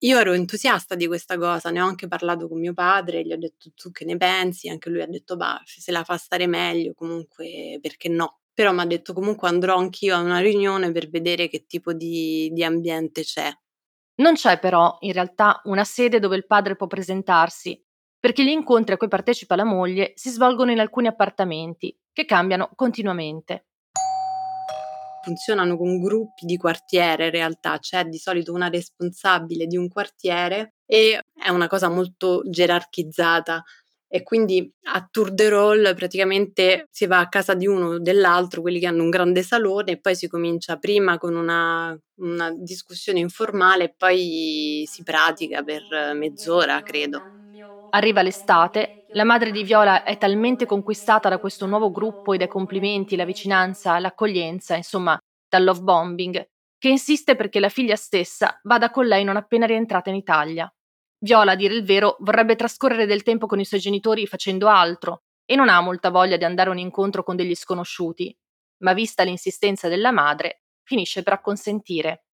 Io 0.00 0.18
ero 0.18 0.34
entusiasta 0.34 0.94
di 0.94 1.06
questa 1.06 1.38
cosa, 1.38 1.70
ne 1.70 1.80
ho 1.80 1.86
anche 1.86 2.06
parlato 2.06 2.48
con 2.48 2.58
mio 2.60 2.74
padre, 2.74 3.22
gli 3.24 3.32
ho 3.32 3.38
detto 3.38 3.70
tu 3.74 3.90
che 3.90 4.04
ne 4.04 4.16
pensi, 4.18 4.68
anche 4.68 4.90
lui 4.90 5.00
ha 5.00 5.06
detto 5.06 5.36
bah, 5.36 5.62
se 5.64 5.90
la 5.90 6.04
fa 6.04 6.18
stare 6.18 6.46
meglio 6.46 6.92
comunque 6.94 7.78
perché 7.80 8.08
no. 8.10 8.40
Però 8.52 8.72
mi 8.72 8.80
ha 8.80 8.86
detto 8.86 9.12
comunque 9.14 9.48
andrò 9.48 9.76
anch'io 9.78 10.14
a 10.14 10.20
una 10.20 10.38
riunione 10.40 10.92
per 10.92 11.08
vedere 11.08 11.48
che 11.48 11.64
tipo 11.66 11.92
di, 11.94 12.50
di 12.52 12.62
ambiente 12.64 13.22
c'è. 13.22 13.50
Non 14.16 14.34
c'è 14.34 14.58
però 14.58 14.96
in 15.00 15.12
realtà 15.12 15.60
una 15.64 15.84
sede 15.84 16.18
dove 16.20 16.36
il 16.36 16.46
padre 16.46 16.76
può 16.76 16.86
presentarsi, 16.86 17.82
perché 18.18 18.44
gli 18.44 18.48
incontri 18.48 18.94
a 18.94 18.96
cui 18.98 19.08
partecipa 19.08 19.56
la 19.56 19.64
moglie 19.64 20.12
si 20.16 20.30
svolgono 20.30 20.70
in 20.72 20.80
alcuni 20.80 21.06
appartamenti, 21.06 21.98
che 22.12 22.24
cambiano 22.26 22.70
continuamente 22.74 23.66
funzionano 25.26 25.76
con 25.76 26.00
gruppi 26.00 26.46
di 26.46 26.56
quartiere 26.56 27.26
in 27.26 27.30
realtà, 27.32 27.78
c'è 27.78 28.04
di 28.04 28.18
solito 28.18 28.52
una 28.52 28.68
responsabile 28.68 29.66
di 29.66 29.76
un 29.76 29.88
quartiere 29.88 30.74
e 30.86 31.20
è 31.34 31.48
una 31.50 31.66
cosa 31.68 31.88
molto 31.88 32.42
gerarchizzata 32.48 33.62
e 34.08 34.22
quindi 34.22 34.72
a 34.84 35.06
tour 35.10 35.32
de 35.32 35.48
role 35.48 35.94
praticamente 35.94 36.86
si 36.90 37.06
va 37.06 37.18
a 37.18 37.28
casa 37.28 37.54
di 37.54 37.66
uno 37.66 37.86
o 37.88 37.98
dell'altro, 37.98 38.60
quelli 38.62 38.78
che 38.78 38.86
hanno 38.86 39.02
un 39.02 39.10
grande 39.10 39.42
salone 39.42 39.92
e 39.92 40.00
poi 40.00 40.14
si 40.14 40.28
comincia 40.28 40.76
prima 40.76 41.18
con 41.18 41.34
una, 41.34 41.98
una 42.20 42.52
discussione 42.56 43.18
informale 43.18 43.84
e 43.84 43.94
poi 43.96 44.84
si 44.86 45.02
pratica 45.02 45.62
per 45.64 45.82
mezz'ora, 46.14 46.80
credo. 46.82 47.26
Arriva 47.96 48.20
l'estate, 48.20 49.06
la 49.12 49.24
madre 49.24 49.50
di 49.50 49.62
Viola 49.62 50.02
è 50.02 50.18
talmente 50.18 50.66
conquistata 50.66 51.30
da 51.30 51.38
questo 51.38 51.64
nuovo 51.64 51.90
gruppo 51.90 52.34
e 52.34 52.36
dai 52.36 52.46
complimenti, 52.46 53.16
la 53.16 53.24
vicinanza, 53.24 53.98
l'accoglienza, 53.98 54.76
insomma, 54.76 55.18
dal 55.48 55.64
love 55.64 55.80
bombing, 55.80 56.46
che 56.76 56.88
insiste 56.90 57.36
perché 57.36 57.58
la 57.58 57.70
figlia 57.70 57.96
stessa 57.96 58.60
vada 58.64 58.90
con 58.90 59.06
lei 59.06 59.24
non 59.24 59.38
appena 59.38 59.64
rientrata 59.64 60.10
in 60.10 60.16
Italia. 60.16 60.70
Viola, 61.20 61.52
a 61.52 61.56
dire 61.56 61.72
il 61.72 61.84
vero, 61.86 62.18
vorrebbe 62.20 62.54
trascorrere 62.54 63.06
del 63.06 63.22
tempo 63.22 63.46
con 63.46 63.60
i 63.60 63.64
suoi 63.64 63.80
genitori 63.80 64.26
facendo 64.26 64.68
altro 64.68 65.22
e 65.46 65.56
non 65.56 65.70
ha 65.70 65.80
molta 65.80 66.10
voglia 66.10 66.36
di 66.36 66.44
andare 66.44 66.68
a 66.68 66.72
un 66.72 66.78
incontro 66.78 67.22
con 67.22 67.34
degli 67.34 67.54
sconosciuti, 67.54 68.36
ma 68.82 68.92
vista 68.92 69.22
l'insistenza 69.22 69.88
della 69.88 70.12
madre, 70.12 70.64
finisce 70.82 71.22
per 71.22 71.32
acconsentire. 71.32 72.25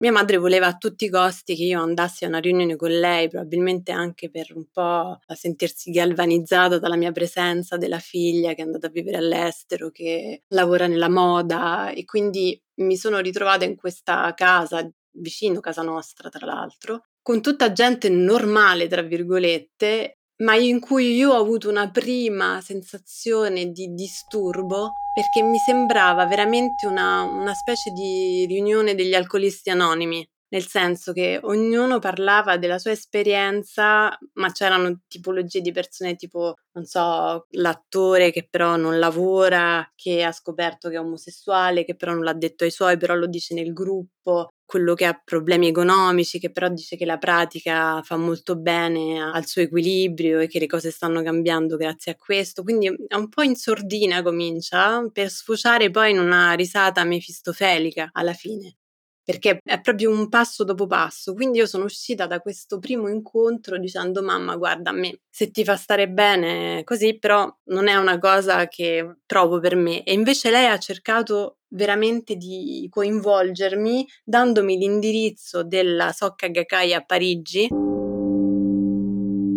Mia 0.00 0.10
madre 0.10 0.38
voleva 0.38 0.66
a 0.66 0.76
tutti 0.76 1.04
i 1.04 1.08
costi 1.08 1.54
che 1.54 1.62
io 1.62 1.80
andassi 1.80 2.24
a 2.24 2.28
una 2.28 2.38
riunione 2.40 2.74
con 2.74 2.90
lei, 2.90 3.28
probabilmente 3.28 3.92
anche 3.92 4.28
per 4.28 4.48
un 4.54 4.66
po' 4.72 5.18
sentirsi 5.34 5.92
galvanizzata 5.92 6.78
dalla 6.78 6.96
mia 6.96 7.12
presenza 7.12 7.76
della 7.76 8.00
figlia 8.00 8.54
che 8.54 8.62
è 8.62 8.64
andata 8.64 8.88
a 8.88 8.90
vivere 8.90 9.18
all'estero, 9.18 9.90
che 9.90 10.42
lavora 10.48 10.88
nella 10.88 11.08
moda 11.08 11.90
e 11.92 12.04
quindi 12.04 12.60
mi 12.80 12.96
sono 12.96 13.20
ritrovata 13.20 13.64
in 13.64 13.76
questa 13.76 14.32
casa, 14.34 14.86
vicino 15.12 15.60
casa 15.60 15.82
nostra 15.82 16.28
tra 16.28 16.44
l'altro, 16.44 17.04
con 17.22 17.40
tutta 17.40 17.70
gente 17.72 18.08
normale, 18.08 18.88
tra 18.88 19.02
virgolette, 19.02 20.18
ma 20.42 20.56
in 20.56 20.80
cui 20.80 21.14
io 21.14 21.32
ho 21.32 21.40
avuto 21.40 21.68
una 21.68 21.90
prima 21.90 22.60
sensazione 22.60 23.70
di 23.70 23.94
disturbo 23.94 24.94
perché 25.14 25.42
mi 25.42 25.58
sembrava 25.58 26.26
veramente 26.26 26.86
una, 26.86 27.22
una 27.22 27.54
specie 27.54 27.90
di 27.90 28.44
riunione 28.46 28.94
degli 28.96 29.14
alcolisti 29.14 29.70
anonimi. 29.70 30.26
Nel 30.48 30.66
senso 30.66 31.12
che 31.12 31.40
ognuno 31.42 31.98
parlava 31.98 32.58
della 32.58 32.78
sua 32.78 32.92
esperienza, 32.92 34.16
ma 34.34 34.52
c'erano 34.52 35.00
tipologie 35.08 35.60
di 35.60 35.72
persone 35.72 36.14
tipo, 36.14 36.54
non 36.74 36.84
so, 36.84 37.46
l'attore 37.50 38.30
che 38.30 38.46
però 38.48 38.76
non 38.76 39.00
lavora, 39.00 39.88
che 39.96 40.22
ha 40.22 40.30
scoperto 40.30 40.88
che 40.88 40.94
è 40.94 41.00
omosessuale, 41.00 41.84
che 41.84 41.96
però 41.96 42.12
non 42.12 42.22
l'ha 42.22 42.34
detto 42.34 42.62
ai 42.62 42.70
suoi, 42.70 42.96
però 42.96 43.14
lo 43.14 43.26
dice 43.26 43.54
nel 43.54 43.72
gruppo, 43.72 44.50
quello 44.74 44.94
che 44.94 45.04
ha 45.04 45.14
problemi 45.24 45.68
economici, 45.68 46.40
che 46.40 46.50
però 46.50 46.68
dice 46.68 46.96
che 46.96 47.04
la 47.04 47.16
pratica 47.16 48.02
fa 48.02 48.16
molto 48.16 48.56
bene 48.56 49.20
al 49.22 49.46
suo 49.46 49.62
equilibrio 49.62 50.40
e 50.40 50.48
che 50.48 50.58
le 50.58 50.66
cose 50.66 50.90
stanno 50.90 51.22
cambiando 51.22 51.76
grazie 51.76 52.10
a 52.12 52.16
questo. 52.16 52.64
Quindi 52.64 52.88
è 53.06 53.14
un 53.14 53.28
po' 53.28 53.42
in 53.42 53.54
sordina 53.54 54.20
comincia 54.22 55.08
per 55.12 55.30
sfociare 55.30 55.90
poi 55.90 56.10
in 56.10 56.18
una 56.18 56.54
risata 56.54 57.04
mefistofelica 57.04 58.10
alla 58.12 58.32
fine 58.32 58.78
perché 59.24 59.58
è 59.64 59.80
proprio 59.80 60.10
un 60.10 60.28
passo 60.28 60.64
dopo 60.64 60.86
passo. 60.86 61.32
Quindi 61.32 61.58
io 61.58 61.66
sono 61.66 61.84
uscita 61.84 62.26
da 62.26 62.40
questo 62.40 62.78
primo 62.78 63.08
incontro 63.08 63.78
dicendo 63.78 64.22
mamma 64.22 64.56
guarda 64.56 64.90
a 64.90 64.92
me 64.92 65.20
se 65.30 65.50
ti 65.50 65.64
fa 65.64 65.76
stare 65.76 66.08
bene 66.08 66.82
così, 66.84 67.18
però 67.18 67.52
non 67.64 67.88
è 67.88 67.96
una 67.96 68.18
cosa 68.18 68.68
che 68.68 69.16
trovo 69.26 69.58
per 69.60 69.76
me. 69.76 70.04
E 70.04 70.12
invece 70.12 70.50
lei 70.50 70.66
ha 70.66 70.78
cercato 70.78 71.58
veramente 71.68 72.36
di 72.36 72.86
coinvolgermi 72.90 74.06
dandomi 74.22 74.76
l'indirizzo 74.76 75.64
della 75.64 76.12
Socca 76.12 76.46
Gakkai 76.48 76.92
a 76.92 77.00
Parigi. 77.00 77.68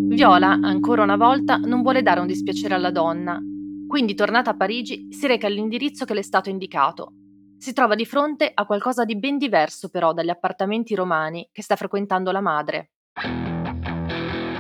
Viola, 0.10 0.58
ancora 0.64 1.04
una 1.04 1.18
volta, 1.18 1.58
non 1.58 1.84
vuole 1.84 2.02
dare 2.02 2.22
un 2.22 2.26
dispiacere 2.26 2.74
alla 2.74 2.90
donna. 2.90 3.40
Quindi, 3.88 4.16
tornata 4.16 4.50
a 4.50 4.56
Parigi, 4.56 5.08
si 5.12 5.28
reca 5.28 5.46
all'indirizzo 5.46 6.06
che 6.06 6.16
le 6.16 6.22
è 6.22 6.24
stato 6.24 6.50
indicato, 6.50 7.14
si 7.58 7.74
trova 7.74 7.96
di 7.96 8.06
fronte 8.06 8.52
a 8.54 8.66
qualcosa 8.66 9.04
di 9.04 9.18
ben 9.18 9.38
diverso 9.38 9.90
però 9.90 10.14
dagli 10.14 10.30
appartamenti 10.30 10.96
romani 10.96 11.50
che 11.52 11.64
sta 11.64 11.76
frequentando 11.76 12.32
la 12.32 12.42
madre. 12.42 12.92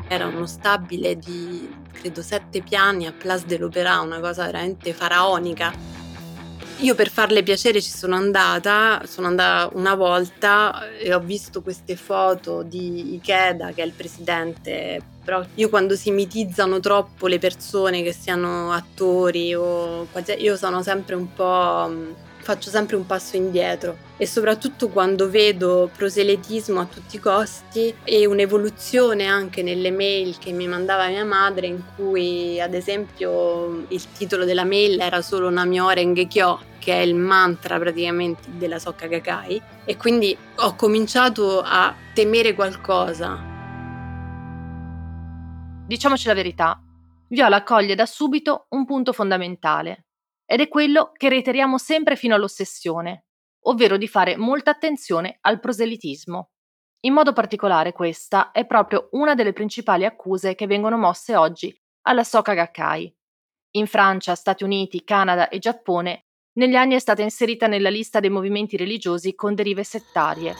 Era 0.09 0.25
uno 0.25 0.45
stabile 0.45 1.15
di 1.15 1.69
credo 1.91 2.21
sette 2.21 2.61
piani 2.61 3.07
a 3.07 3.11
Place 3.11 3.45
de 3.45 3.57
l'Opéra, 3.57 3.99
una 3.99 4.19
cosa 4.19 4.45
veramente 4.45 4.93
faraonica. 4.93 5.95
Io 6.79 6.93
per 6.93 7.09
farle 7.09 7.41
piacere 7.41 7.81
ci 7.81 7.89
sono 7.89 8.15
andata, 8.15 9.01
sono 9.05 9.27
andata 9.27 9.75
una 9.75 9.95
volta 9.95 10.87
e 10.97 11.11
ho 11.11 11.19
visto 11.19 11.63
queste 11.63 11.95
foto 11.95 12.61
di 12.61 13.15
Ikeda 13.15 13.71
che 13.71 13.81
è 13.81 13.85
il 13.85 13.93
presidente, 13.93 15.01
però 15.25 15.43
io 15.55 15.69
quando 15.69 15.95
si 15.95 16.11
mitizzano 16.11 16.79
troppo 16.79 17.25
le 17.25 17.39
persone 17.39 18.03
che 18.03 18.13
siano 18.13 18.71
attori 18.71 19.55
o 19.55 20.07
io 20.37 20.55
sono 20.55 20.83
sempre 20.83 21.15
un 21.15 21.33
po' 21.33 22.15
faccio 22.47 22.69
sempre 22.69 22.95
un 22.95 23.05
passo 23.05 23.35
indietro. 23.35 24.05
e 24.15 24.25
soprattutto 24.25 24.87
quando 24.87 25.29
vedo 25.29 25.91
proselitismo 25.95 26.79
a 26.79 26.85
tutti 26.85 27.17
i 27.17 27.19
costi 27.19 27.93
e 28.03 28.25
un'evoluzione 28.25 29.27
anche 29.27 29.61
nelle 29.61 29.91
mail 29.91 30.37
che 30.39 30.53
mi 30.53 30.65
mandava 30.65 31.07
mia 31.07 31.25
madre 31.25 31.67
in 31.67 31.83
cui 31.95 32.59
ad 32.59 32.73
esempio 32.73 33.85
il 33.89 34.11
titolo 34.13 34.45
della 34.45 34.63
mail 34.63 34.99
era 34.99 35.21
solo 35.21 35.49
Namiore 35.49 36.03
Ngekyo 36.03 36.59
che 36.79 36.93
è 36.93 37.01
il 37.01 37.15
mantra 37.15 37.77
praticamente 37.77 38.47
della 38.53 38.79
Sokka 38.79 39.07
Gakkai 39.07 39.61
e 39.83 39.97
quindi 39.97 40.35
ho 40.55 40.73
cominciato 40.75 41.61
a 41.61 41.93
temere 42.13 42.55
qualcosa. 42.55 43.37
Diciamoci 45.85 46.27
la 46.27 46.33
verità, 46.33 46.81
Viola 47.27 47.61
coglie 47.63 47.93
da 47.93 48.05
subito 48.05 48.67
un 48.69 48.85
punto 48.85 49.11
fondamentale 49.11 50.06
ed 50.49 50.61
è 50.61 50.69
quello 50.69 51.11
che 51.13 51.27
reiteriamo 51.27 51.77
sempre 51.77 52.15
fino 52.15 52.33
all'ossessione, 52.33 53.25
ovvero 53.65 53.97
di 53.97 54.07
fare 54.07 54.37
molta 54.37 54.71
attenzione 54.71 55.37
al 55.41 55.59
proselitismo. 55.59 56.51
In 57.01 57.13
modo 57.13 57.33
particolare 57.33 57.91
questa 57.91 58.51
è 58.51 58.65
proprio 58.65 59.09
una 59.11 59.35
delle 59.35 59.53
principali 59.53 60.05
accuse 60.05 60.55
che 60.55 60.65
vengono 60.65 60.97
mosse 60.97 61.35
oggi 61.35 61.77
alla 62.03 62.23
Soka 62.23 62.53
Gakkai. 62.53 63.13
In 63.71 63.87
Francia, 63.87 64.33
Stati 64.35 64.63
Uniti, 64.63 65.03
Canada 65.03 65.49
e 65.49 65.59
Giappone 65.59 66.27
negli 66.53 66.75
anni 66.75 66.95
è 66.95 66.99
stata 66.99 67.21
inserita 67.21 67.67
nella 67.67 67.89
lista 67.89 68.19
dei 68.19 68.31
movimenti 68.31 68.77
religiosi 68.77 69.35
con 69.35 69.53
derive 69.53 69.83
settarie. 69.83 70.55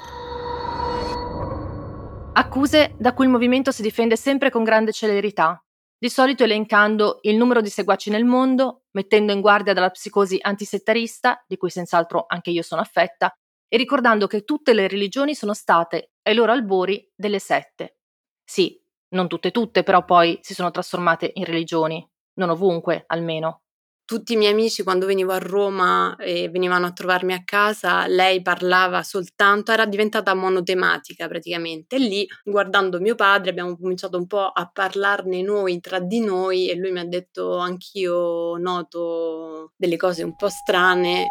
Accuse 2.34 2.94
da 3.00 3.14
cui 3.16 3.26
il 3.26 3.32
movimento 3.32 3.72
si 3.72 3.82
difende 3.82 4.16
sempre 4.16 4.52
con 4.52 4.64
grande 4.64 4.92
celerità, 4.92 5.60
di 5.98 6.10
solito 6.10 6.44
elencando 6.44 7.20
il 7.24 7.36
numero 7.38 7.62
di 7.62 7.70
seguaci 7.70 8.10
nel 8.10 8.26
mondo, 8.26 8.84
mettendo 8.92 9.32
in 9.34 9.42
guardia 9.42 9.74
dalla 9.74 9.90
psicosi 9.90 10.38
antisettarista, 10.42 11.44
di 11.48 11.58
cui 11.58 11.70
senz'altro 11.70 12.26
anche 12.28 12.52
io 12.52 12.62
sono 12.62 12.82
affetta, 12.82 13.36
e 13.68 13.78
ricordando 13.78 14.28
che 14.28 14.44
tutte 14.44 14.74
le 14.74 14.88
religioni 14.88 15.36
sono 15.36 15.54
state, 15.54 16.12
ai 16.24 16.36
loro 16.36 16.52
albori, 16.52 17.10
delle 17.16 17.40
sette. 17.40 17.98
Sì, 18.44 18.80
non 19.10 19.28
tutte 19.28 19.52
tutte, 19.52 19.84
però 19.84 20.06
poi 20.06 20.40
si 20.42 20.54
sono 20.54 20.72
trasformate 20.72 21.32
in 21.36 21.46
religioni, 21.46 22.08
non 22.36 22.50
ovunque 22.50 23.04
almeno 23.08 23.64
tutti 24.08 24.34
i 24.34 24.36
miei 24.38 24.54
amici 24.54 24.84
quando 24.84 25.06
venivo 25.06 25.34
a 25.34 25.38
Roma 25.38 26.16
e 26.16 26.48
venivano 26.48 26.86
a 26.86 26.94
trovarmi 26.94 27.34
a 27.34 27.44
casa, 27.44 28.08
lei 28.08 28.42
parlava 28.42 29.04
soltanto, 29.04 29.74
era 29.74 29.86
diventata 29.86 30.34
monotematica 30.34 31.28
praticamente. 31.28 31.98
E 31.98 32.00
lì, 32.00 32.26
guardando 32.46 33.02
mio 33.02 33.16
padre, 33.16 33.50
abbiamo 33.50 33.78
cominciato 33.78 34.18
un 34.18 34.26
po' 34.26 34.48
a 34.48 34.72
parlarne 34.72 35.42
noi 35.42 35.82
tra 35.82 36.00
di 36.00 36.22
noi 36.22 36.70
e 36.70 36.76
lui 36.76 36.92
mi 36.92 37.00
ha 37.00 37.06
detto 37.06 37.58
anch'io 37.58 38.56
noto 38.56 39.74
delle 39.76 39.98
cose 39.98 40.24
un 40.24 40.38
po' 40.38 40.48
strane. 40.48 41.28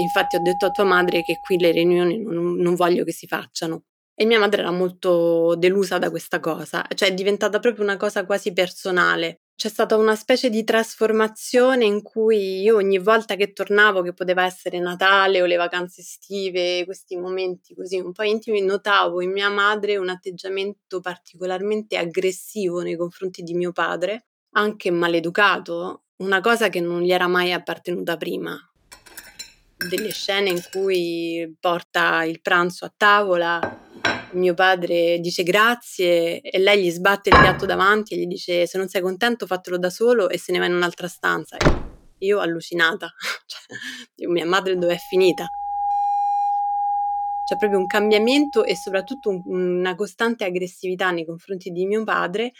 Infatti 0.00 0.34
ho 0.34 0.42
detto 0.42 0.66
a 0.66 0.70
tua 0.70 0.84
madre 0.84 1.22
che 1.22 1.38
qui 1.38 1.58
le 1.58 1.70
riunioni 1.70 2.20
non, 2.20 2.56
non 2.56 2.74
voglio 2.74 3.04
che 3.04 3.12
si 3.12 3.28
facciano. 3.28 3.84
E 4.16 4.24
mia 4.24 4.40
madre 4.40 4.62
era 4.62 4.72
molto 4.72 5.54
delusa 5.56 5.98
da 5.98 6.10
questa 6.10 6.40
cosa, 6.40 6.84
cioè 6.92 7.10
è 7.10 7.14
diventata 7.14 7.60
proprio 7.60 7.84
una 7.84 7.96
cosa 7.96 8.26
quasi 8.26 8.52
personale 8.52 9.42
c'è 9.56 9.70
stata 9.70 9.96
una 9.96 10.14
specie 10.14 10.50
di 10.50 10.64
trasformazione 10.64 11.86
in 11.86 12.02
cui 12.02 12.60
io 12.60 12.76
ogni 12.76 12.98
volta 12.98 13.36
che 13.36 13.54
tornavo, 13.54 14.02
che 14.02 14.12
poteva 14.12 14.44
essere 14.44 14.78
Natale 14.78 15.40
o 15.40 15.46
le 15.46 15.56
vacanze 15.56 16.02
estive, 16.02 16.84
questi 16.84 17.16
momenti 17.16 17.74
così 17.74 17.98
un 17.98 18.12
po' 18.12 18.22
intimi, 18.22 18.60
notavo 18.60 19.22
in 19.22 19.32
mia 19.32 19.48
madre 19.48 19.96
un 19.96 20.10
atteggiamento 20.10 21.00
particolarmente 21.00 21.96
aggressivo 21.96 22.82
nei 22.82 22.96
confronti 22.96 23.42
di 23.42 23.54
mio 23.54 23.72
padre, 23.72 24.26
anche 24.56 24.90
maleducato, 24.90 26.02
una 26.16 26.42
cosa 26.42 26.68
che 26.68 26.80
non 26.80 27.00
gli 27.00 27.10
era 27.10 27.26
mai 27.26 27.54
appartenuta 27.54 28.18
prima. 28.18 28.58
Delle 29.88 30.10
scene 30.10 30.50
in 30.50 30.60
cui 30.70 31.56
porta 31.58 32.24
il 32.24 32.42
pranzo 32.42 32.84
a 32.84 32.92
tavola 32.94 33.85
mio 34.32 34.54
padre 34.54 35.18
dice 35.20 35.42
grazie 35.42 36.40
e 36.40 36.58
lei 36.58 36.82
gli 36.82 36.90
sbatte 36.90 37.30
il 37.30 37.38
piatto 37.38 37.66
davanti 37.66 38.14
e 38.14 38.18
gli 38.18 38.26
dice 38.26 38.66
se 38.66 38.78
non 38.78 38.88
sei 38.88 39.00
contento 39.00 39.46
fatelo 39.46 39.78
da 39.78 39.90
solo 39.90 40.28
e 40.28 40.38
se 40.38 40.52
ne 40.52 40.58
va 40.58 40.66
in 40.66 40.74
un'altra 40.74 41.08
stanza. 41.08 41.56
Io 42.18 42.38
allucinata, 42.40 43.12
cioè, 43.46 44.28
mia 44.28 44.46
madre 44.46 44.76
dove 44.76 44.94
è 44.94 44.98
finita? 44.98 45.48
C'è 47.46 47.56
proprio 47.56 47.78
un 47.78 47.86
cambiamento 47.86 48.64
e 48.64 48.74
soprattutto 48.76 49.30
un, 49.30 49.42
una 49.46 49.94
costante 49.94 50.44
aggressività 50.44 51.10
nei 51.10 51.24
confronti 51.24 51.70
di 51.70 51.86
mio 51.86 52.02
padre 52.02 52.52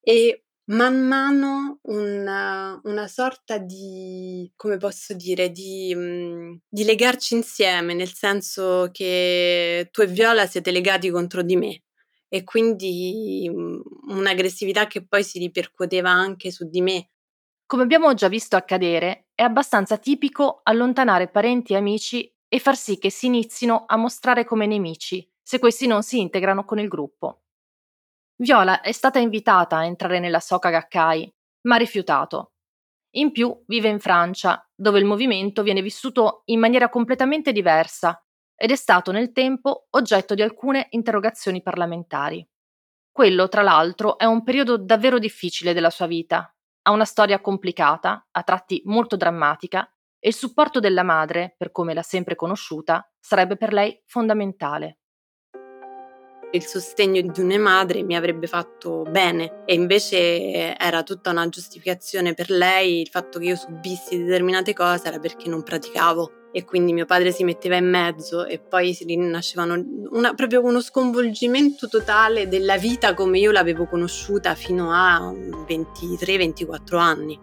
e 0.00 0.44
man 0.70 1.00
mano 1.06 1.78
una, 1.82 2.78
una 2.84 3.08
sorta 3.08 3.58
di, 3.58 4.50
come 4.56 4.76
posso 4.76 5.14
dire, 5.14 5.50
di, 5.50 5.94
mhmm, 5.94 6.58
di 6.68 6.84
legarci 6.84 7.34
insieme, 7.34 7.94
nel 7.94 8.12
senso 8.12 8.90
che 8.92 9.88
tu 9.90 10.02
e 10.02 10.06
Viola 10.06 10.46
siete 10.46 10.70
legati 10.70 11.10
contro 11.10 11.42
di 11.42 11.56
me 11.56 11.82
e 12.28 12.44
quindi 12.44 13.48
mhmm, 13.52 13.80
un'aggressività 14.10 14.86
che 14.86 15.06
poi 15.06 15.24
si 15.24 15.38
ripercuoteva 15.38 16.10
anche 16.10 16.50
su 16.50 16.68
di 16.68 16.80
me. 16.82 17.08
Come 17.66 17.82
abbiamo 17.82 18.14
già 18.14 18.28
visto 18.28 18.56
accadere, 18.56 19.28
è 19.34 19.42
abbastanza 19.42 19.98
tipico 19.98 20.60
allontanare 20.64 21.28
parenti 21.28 21.72
e 21.74 21.76
amici 21.76 22.32
e 22.48 22.58
far 22.60 22.76
sì 22.76 22.98
che 22.98 23.10
si 23.10 23.26
inizino 23.26 23.84
a 23.86 23.96
mostrare 23.96 24.44
come 24.44 24.66
nemici 24.66 25.26
se 25.42 25.58
questi 25.58 25.86
non 25.86 26.02
si 26.02 26.20
integrano 26.20 26.64
con 26.64 26.78
il 26.78 26.88
gruppo. 26.88 27.42
Viola 28.40 28.82
è 28.82 28.92
stata 28.92 29.18
invitata 29.18 29.78
a 29.78 29.84
entrare 29.84 30.20
nella 30.20 30.38
Soka 30.38 30.70
Gakkai, 30.70 31.34
ma 31.62 31.74
ha 31.74 31.78
rifiutato. 31.78 32.52
In 33.16 33.32
più 33.32 33.64
vive 33.66 33.88
in 33.88 33.98
Francia, 33.98 34.64
dove 34.76 35.00
il 35.00 35.04
movimento 35.04 35.64
viene 35.64 35.82
vissuto 35.82 36.42
in 36.44 36.60
maniera 36.60 36.88
completamente 36.88 37.50
diversa 37.50 38.24
ed 38.54 38.70
è 38.70 38.76
stato 38.76 39.10
nel 39.10 39.32
tempo 39.32 39.88
oggetto 39.90 40.34
di 40.34 40.42
alcune 40.42 40.86
interrogazioni 40.90 41.62
parlamentari. 41.62 42.46
Quello, 43.10 43.48
tra 43.48 43.62
l'altro, 43.62 44.18
è 44.18 44.24
un 44.24 44.44
periodo 44.44 44.76
davvero 44.76 45.18
difficile 45.18 45.72
della 45.72 45.90
sua 45.90 46.06
vita. 46.06 46.54
Ha 46.82 46.92
una 46.92 47.04
storia 47.04 47.40
complicata, 47.40 48.28
a 48.30 48.42
tratti 48.44 48.82
molto 48.84 49.16
drammatica, 49.16 49.84
e 50.20 50.28
il 50.28 50.34
supporto 50.34 50.78
della 50.78 51.02
madre, 51.02 51.56
per 51.58 51.72
come 51.72 51.92
l'ha 51.92 52.02
sempre 52.02 52.36
conosciuta, 52.36 53.04
sarebbe 53.18 53.56
per 53.56 53.72
lei 53.72 54.00
fondamentale 54.06 54.98
il 56.52 56.64
sostegno 56.64 57.20
di 57.20 57.40
una 57.40 57.58
madre 57.58 58.02
mi 58.02 58.16
avrebbe 58.16 58.46
fatto 58.46 59.02
bene 59.02 59.64
e 59.66 59.74
invece 59.74 60.76
era 60.76 61.02
tutta 61.02 61.30
una 61.30 61.48
giustificazione 61.48 62.34
per 62.34 62.50
lei 62.50 63.00
il 63.00 63.08
fatto 63.08 63.38
che 63.38 63.46
io 63.46 63.56
subissi 63.56 64.22
determinate 64.22 64.72
cose 64.72 65.08
era 65.08 65.18
perché 65.18 65.48
non 65.48 65.62
praticavo 65.62 66.32
e 66.50 66.64
quindi 66.64 66.92
mio 66.92 67.04
padre 67.04 67.32
si 67.32 67.44
metteva 67.44 67.76
in 67.76 67.88
mezzo 67.88 68.46
e 68.46 68.58
poi 68.58 68.94
si 68.94 69.04
rinascevano 69.04 69.74
una, 70.10 70.32
proprio 70.34 70.64
uno 70.64 70.80
sconvolgimento 70.80 71.88
totale 71.88 72.48
della 72.48 72.78
vita 72.78 73.12
come 73.14 73.38
io 73.38 73.50
l'avevo 73.50 73.86
conosciuta 73.86 74.54
fino 74.54 74.90
a 74.90 75.30
23-24 75.30 76.96
anni. 76.96 77.38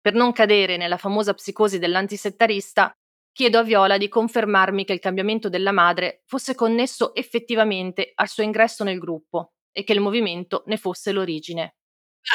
Per 0.00 0.14
non 0.14 0.32
cadere 0.32 0.76
nella 0.76 0.96
famosa 0.96 1.34
psicosi 1.34 1.78
dell'antisettarista, 1.78 2.96
chiedo 3.36 3.58
a 3.58 3.62
Viola 3.62 3.98
di 3.98 4.08
confermarmi 4.08 4.86
che 4.86 4.94
il 4.94 4.98
cambiamento 4.98 5.50
della 5.50 5.70
madre 5.70 6.22
fosse 6.24 6.54
connesso 6.54 7.14
effettivamente 7.14 8.12
al 8.14 8.28
suo 8.28 8.42
ingresso 8.42 8.82
nel 8.82 8.98
gruppo 8.98 9.52
e 9.70 9.84
che 9.84 9.92
il 9.92 10.00
movimento 10.00 10.62
ne 10.68 10.78
fosse 10.78 11.12
l'origine. 11.12 11.76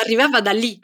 Arrivava 0.03 0.41
da 0.41 0.51
lì, 0.51 0.77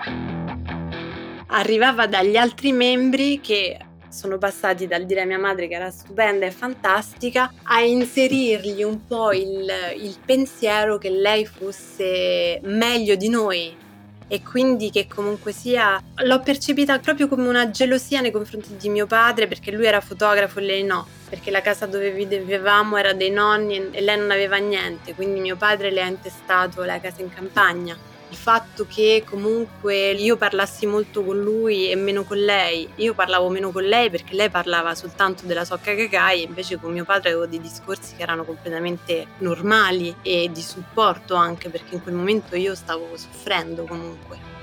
arrivava 1.49 2.07
dagli 2.07 2.35
altri 2.35 2.71
membri 2.71 3.39
che 3.41 3.77
sono 4.09 4.39
passati 4.39 4.87
dal 4.87 5.05
dire 5.05 5.21
a 5.21 5.25
mia 5.25 5.37
madre 5.37 5.67
che 5.67 5.75
era 5.75 5.91
stupenda 5.91 6.47
e 6.47 6.51
fantastica 6.51 7.53
a 7.61 7.81
inserirgli 7.81 8.81
un 8.81 9.05
po' 9.05 9.31
il, 9.33 9.69
il 9.97 10.17
pensiero 10.25 10.97
che 10.97 11.11
lei 11.11 11.45
fosse 11.45 12.59
meglio 12.63 13.15
di 13.15 13.29
noi 13.29 13.85
e 14.27 14.43
quindi 14.43 14.89
che 14.89 15.07
comunque 15.07 15.51
sia 15.51 16.01
l'ho 16.23 16.39
percepita 16.41 16.99
proprio 16.99 17.27
come 17.27 17.47
una 17.47 17.69
gelosia 17.69 18.21
nei 18.21 18.31
confronti 18.31 18.75
di 18.75 18.89
mio 18.89 19.05
padre 19.05 19.47
perché 19.47 19.71
lui 19.71 19.85
era 19.85 20.01
fotografo 20.01 20.59
e 20.59 20.63
lei 20.63 20.83
no 20.83 21.07
perché 21.29 21.49
la 21.49 21.61
casa 21.61 21.85
dove 21.85 22.11
vivevamo 22.11 22.97
era 22.97 23.13
dei 23.13 23.31
nonni 23.31 23.89
e 23.91 24.01
lei 24.01 24.17
non 24.17 24.31
aveva 24.31 24.57
niente 24.57 25.15
quindi 25.15 25.39
mio 25.39 25.55
padre 25.55 25.91
le 25.91 26.01
ha 26.01 26.07
intestato 26.07 26.83
la 26.83 26.99
casa 26.99 27.21
in 27.21 27.33
campagna 27.33 27.97
il 28.29 28.35
fatto 28.35 28.85
che 28.87 29.23
comunque 29.25 30.11
io 30.11 30.35
parlassi 30.35 30.85
molto 30.85 31.23
con 31.23 31.39
lui 31.39 31.89
e 31.89 31.95
meno 31.95 32.23
con 32.23 32.37
lei. 32.37 32.87
Io 32.95 33.13
parlavo 33.13 33.49
meno 33.49 33.71
con 33.71 33.83
lei 33.83 34.09
perché 34.09 34.35
lei 34.35 34.49
parlava 34.49 34.95
soltanto 34.95 35.45
della 35.45 35.63
socca 35.63 35.95
cacai 35.95 36.43
invece 36.43 36.77
con 36.77 36.91
mio 36.91 37.05
padre 37.05 37.29
avevo 37.29 37.45
dei 37.45 37.61
discorsi 37.61 38.15
che 38.15 38.23
erano 38.23 38.43
completamente 38.43 39.27
normali 39.39 40.13
e 40.21 40.49
di 40.51 40.61
supporto 40.61 41.35
anche 41.35 41.69
perché 41.69 41.95
in 41.95 42.03
quel 42.03 42.15
momento 42.15 42.55
io 42.55 42.75
stavo 42.75 43.09
soffrendo 43.15 43.83
comunque. 43.83 44.55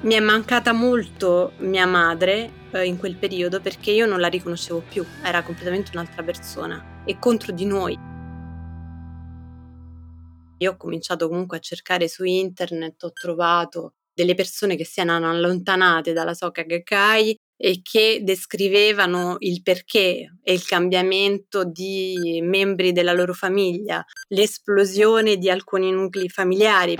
Mi 0.00 0.14
è 0.14 0.20
mancata 0.20 0.72
molto 0.72 1.52
mia 1.58 1.86
madre 1.86 2.50
eh, 2.70 2.84
in 2.84 2.96
quel 2.96 3.16
periodo 3.16 3.60
perché 3.60 3.90
io 3.90 4.06
non 4.06 4.20
la 4.20 4.28
riconoscevo 4.28 4.82
più, 4.88 5.04
era 5.22 5.42
completamente 5.42 5.90
un'altra 5.94 6.22
persona 6.22 7.02
e 7.04 7.18
contro 7.18 7.52
di 7.52 7.64
noi. 7.64 8.15
Io 10.58 10.72
ho 10.72 10.76
cominciato 10.76 11.28
comunque 11.28 11.58
a 11.58 11.60
cercare 11.60 12.08
su 12.08 12.24
internet, 12.24 13.02
ho 13.02 13.12
trovato 13.12 13.92
delle 14.14 14.34
persone 14.34 14.76
che 14.76 14.86
si 14.86 15.00
erano 15.00 15.28
allontanate 15.28 16.14
dalla 16.14 16.32
Soka 16.32 16.62
Gakkai 16.62 17.36
e 17.58 17.80
che 17.82 18.20
descrivevano 18.22 19.36
il 19.40 19.60
perché 19.62 20.38
e 20.42 20.52
il 20.54 20.64
cambiamento 20.64 21.64
di 21.64 22.40
membri 22.42 22.92
della 22.92 23.12
loro 23.12 23.34
famiglia, 23.34 24.02
l'esplosione 24.28 25.36
di 25.36 25.50
alcuni 25.50 25.90
nuclei 25.90 26.30
familiari. 26.30 26.96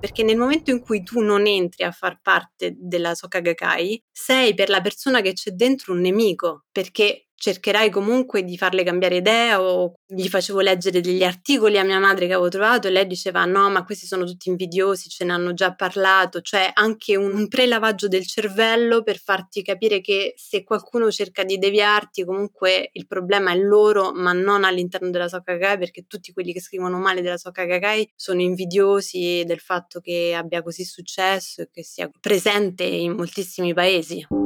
Perché 0.00 0.24
nel 0.24 0.36
momento 0.36 0.72
in 0.72 0.80
cui 0.80 1.04
tu 1.04 1.20
non 1.20 1.46
entri 1.46 1.84
a 1.84 1.92
far 1.92 2.20
parte 2.20 2.74
della 2.76 3.14
Soka 3.14 3.38
Gakkai, 3.38 4.02
sei 4.10 4.54
per 4.54 4.68
la 4.68 4.80
persona 4.80 5.20
che 5.20 5.32
c'è 5.34 5.52
dentro 5.52 5.92
un 5.92 6.00
nemico, 6.00 6.64
perché 6.72 7.23
cercherai 7.36 7.90
comunque 7.90 8.42
di 8.42 8.56
farle 8.56 8.84
cambiare 8.84 9.16
idea 9.16 9.60
o 9.60 9.94
gli 10.06 10.28
facevo 10.28 10.60
leggere 10.60 11.00
degli 11.00 11.22
articoli 11.22 11.78
a 11.78 11.84
mia 11.84 11.98
madre 11.98 12.26
che 12.26 12.32
avevo 12.32 12.48
trovato 12.48 12.86
e 12.86 12.90
lei 12.90 13.06
diceva 13.06 13.44
no 13.44 13.68
ma 13.70 13.84
questi 13.84 14.06
sono 14.06 14.24
tutti 14.24 14.48
invidiosi, 14.48 15.08
ce 15.08 15.24
ne 15.24 15.32
hanno 15.32 15.52
già 15.52 15.74
parlato, 15.74 16.40
cioè 16.40 16.70
anche 16.72 17.16
un 17.16 17.48
prelavaggio 17.48 18.08
del 18.08 18.26
cervello 18.26 19.02
per 19.02 19.18
farti 19.18 19.62
capire 19.62 20.00
che 20.00 20.34
se 20.36 20.62
qualcuno 20.62 21.10
cerca 21.10 21.44
di 21.44 21.58
deviarti 21.58 22.24
comunque 22.24 22.90
il 22.92 23.06
problema 23.06 23.52
è 23.52 23.56
loro 23.56 24.12
ma 24.12 24.32
non 24.32 24.64
all'interno 24.64 25.10
della 25.10 25.28
Sokagai 25.28 25.78
perché 25.78 26.06
tutti 26.06 26.32
quelli 26.32 26.52
che 26.52 26.60
scrivono 26.60 26.98
male 26.98 27.20
della 27.20 27.36
Sokagai 27.36 28.12
sono 28.14 28.40
invidiosi 28.40 29.42
del 29.44 29.60
fatto 29.60 30.00
che 30.00 30.34
abbia 30.34 30.62
così 30.62 30.84
successo 30.84 31.62
e 31.62 31.68
che 31.70 31.82
sia 31.82 32.10
presente 32.20 32.84
in 32.84 33.12
moltissimi 33.12 33.74
paesi. 33.74 34.43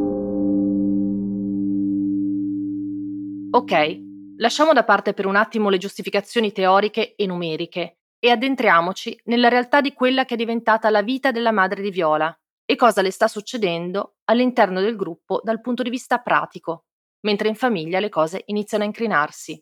Ok, 3.51 4.01
lasciamo 4.37 4.75
da 4.75 4.85
parte 4.85 5.15
per 5.15 5.25
un 5.25 5.35
attimo 5.35 5.71
le 5.71 5.79
giustificazioni 5.79 6.53
teoriche 6.53 7.15
e 7.15 7.25
numeriche 7.25 8.01
e 8.19 8.31
addentriamoci 8.31 9.19
nella 9.25 9.49
realtà 9.49 9.81
di 9.81 9.95
quella 9.95 10.27
che 10.27 10.35
è 10.35 10.37
diventata 10.37 10.91
la 10.91 11.01
vita 11.01 11.31
della 11.31 11.51
madre 11.51 11.81
di 11.81 11.91
Viola 11.91 12.37
e 12.67 12.77
cosa 12.77 13.01
le 13.01 13.11
sta 13.11 13.27
succedendo 13.27 14.17
all'interno 14.25 14.83
del 14.83 14.97
gruppo 14.97 15.41
dal 15.43 15.63
punto 15.63 15.83
di 15.83 15.89
vista 15.89 16.19
pratico, 16.19 16.85
mentre 17.21 17.49
in 17.49 17.55
famiglia 17.55 18.01
le 18.01 18.11
cose 18.11 18.43
iniziano 18.45 18.85
a 18.85 18.87
incrinarsi 18.89 19.59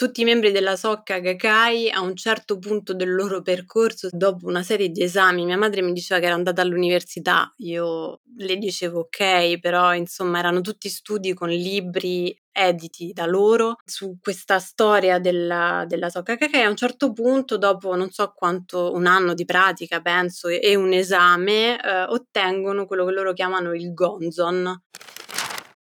tutti 0.00 0.22
i 0.22 0.24
membri 0.24 0.50
della 0.50 0.76
Socca 0.76 1.18
Gakkai 1.18 1.90
a 1.90 2.00
un 2.00 2.16
certo 2.16 2.58
punto 2.58 2.94
del 2.94 3.14
loro 3.14 3.42
percorso, 3.42 4.08
dopo 4.10 4.46
una 4.46 4.62
serie 4.62 4.88
di 4.88 5.02
esami, 5.02 5.44
mia 5.44 5.58
madre 5.58 5.82
mi 5.82 5.92
diceva 5.92 6.18
che 6.18 6.24
era 6.24 6.34
andata 6.34 6.62
all'università, 6.62 7.52
io 7.58 8.22
le 8.38 8.56
dicevo 8.56 9.00
ok, 9.00 9.58
però 9.58 9.94
insomma 9.94 10.38
erano 10.38 10.62
tutti 10.62 10.88
studi 10.88 11.34
con 11.34 11.50
libri 11.50 12.34
editi 12.50 13.12
da 13.12 13.26
loro 13.26 13.76
su 13.84 14.16
questa 14.18 14.58
storia 14.58 15.18
della, 15.18 15.84
della 15.86 16.08
Socca 16.08 16.34
Gakkai. 16.34 16.62
A 16.62 16.70
un 16.70 16.76
certo 16.76 17.12
punto, 17.12 17.58
dopo 17.58 17.94
non 17.94 18.10
so 18.10 18.32
quanto, 18.34 18.94
un 18.94 19.04
anno 19.04 19.34
di 19.34 19.44
pratica 19.44 20.00
penso 20.00 20.48
e 20.48 20.76
un 20.76 20.94
esame, 20.94 21.78
eh, 21.78 22.04
ottengono 22.04 22.86
quello 22.86 23.04
che 23.04 23.12
loro 23.12 23.34
chiamano 23.34 23.74
il 23.74 23.92
Gonzon 23.92 24.80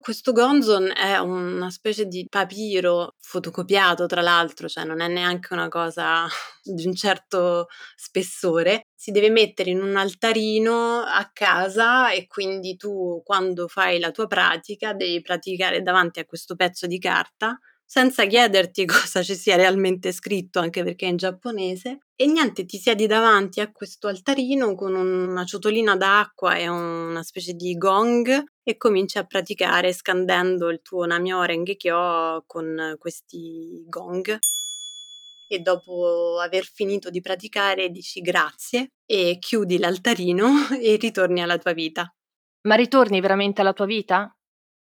questo 0.06 0.34
gonzon 0.34 0.92
è 0.96 1.18
una 1.18 1.72
specie 1.72 2.06
di 2.06 2.28
papiro 2.30 3.16
fotocopiato, 3.20 4.06
tra 4.06 4.22
l'altro, 4.22 4.68
cioè 4.68 4.84
non 4.84 5.02
è 5.02 5.08
neanche 5.08 5.52
una 5.52 5.68
cosa 5.68 6.28
di 6.62 6.86
un 6.86 6.94
certo 6.94 7.70
spessore. 7.96 8.84
Si 8.94 9.10
deve 9.10 9.32
mettere 9.32 9.72
in 9.72 9.82
un 9.82 9.96
altarino 9.96 11.00
a 11.00 11.28
casa 11.34 12.12
e 12.12 12.28
quindi 12.28 12.76
tu 12.76 13.24
quando 13.26 13.68
fai 13.68 13.98
la 13.98 14.12
tua 14.12 14.28
pratica 14.28 14.94
devi 14.94 15.22
praticare 15.22 15.82
davanti 15.82 16.20
a 16.20 16.26
questo 16.26 16.56
pezzo 16.56 16.86
di 16.86 17.00
carta 17.00 17.60
senza 17.86 18.26
chiederti 18.26 18.86
cosa 18.86 19.22
ci 19.22 19.36
sia 19.36 19.56
realmente 19.56 20.12
scritto, 20.12 20.60
anche 20.60 20.84
perché 20.84 21.06
è 21.06 21.10
in 21.10 21.18
giapponese, 21.18 22.00
e 22.18 22.28
niente, 22.28 22.66
ti 22.66 22.78
siedi 22.78 23.08
davanti 23.08 23.60
a 23.60 23.72
questo 23.72 24.08
altarino 24.08 24.74
con 24.74 24.96
una 24.96 25.44
ciotolina 25.44 25.98
d'acqua 25.98 26.56
e 26.56 26.68
una 26.68 27.24
specie 27.24 27.54
di 27.54 27.74
gong 27.74 28.44
e 28.64 28.78
cominci 28.78 29.18
a 29.18 29.26
praticare 29.26 29.92
scandendo 29.92 30.70
il 30.70 30.82
tuo 30.82 31.06
Namyo 31.06 31.44
Rengekyo 31.44 32.44
con 32.48 32.96
questi 32.98 33.84
gong. 33.88 34.40
E 35.48 35.60
dopo 35.60 36.40
aver 36.40 36.64
finito 36.64 37.10
di 37.10 37.22
praticare 37.22 37.90
dici 37.90 38.22
grazie 38.22 38.94
e 39.06 39.38
chiudi 39.38 39.78
l'altarino 39.78 40.70
e 40.82 40.96
ritorni 40.96 41.42
alla 41.42 41.58
tua 41.58 41.74
vita. 41.74 42.12
Ma 42.62 42.76
ritorni 42.76 43.20
veramente 43.22 43.62
alla 43.62 43.74
tua 43.74 43.86
vita? 43.86 44.35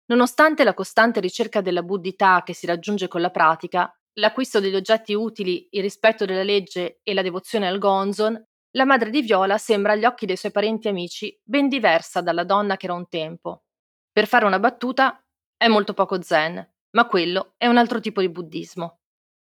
Nonostante 0.10 0.64
la 0.64 0.74
costante 0.74 1.20
ricerca 1.20 1.62
della 1.62 1.84
buddhità 1.84 2.42
che 2.44 2.54
si 2.54 2.66
raggiunge 2.66 3.08
con 3.08 3.22
la 3.22 3.30
pratica, 3.30 3.92
l'acquisto 4.14 4.60
degli 4.60 4.76
oggetti 4.76 5.14
utili, 5.14 5.68
il 5.72 5.82
rispetto 5.82 6.26
della 6.26 6.44
legge 6.44 7.00
e 7.04 7.14
la 7.14 7.22
devozione 7.22 7.68
al 7.68 7.78
gonzon, 7.78 8.44
la 8.72 8.86
madre 8.86 9.10
di 9.12 9.22
Viola 9.22 9.58
sembra 9.58 9.94
agli 9.94 10.06
occhi 10.06 10.26
dei 10.26 10.36
suoi 10.36 10.52
parenti 10.52 10.88
e 10.88 10.92
amici 10.92 11.40
ben 11.44 11.68
diversa 11.68 12.22
dalla 12.22 12.44
donna 12.44 12.76
che 12.76 12.86
era 12.86 12.96
un 12.96 13.08
tempo. 13.08 13.64
Per 14.12 14.28
fare 14.28 14.46
una 14.46 14.60
battuta, 14.60 15.24
è 15.56 15.68
molto 15.68 15.94
poco 15.94 16.22
zen, 16.22 16.68
ma 16.92 17.08
quello 17.08 17.54
è 17.58 17.68
un 17.68 17.78
altro 17.78 18.00
tipo 18.00 18.22
di 18.22 18.30
buddismo. 18.30 18.99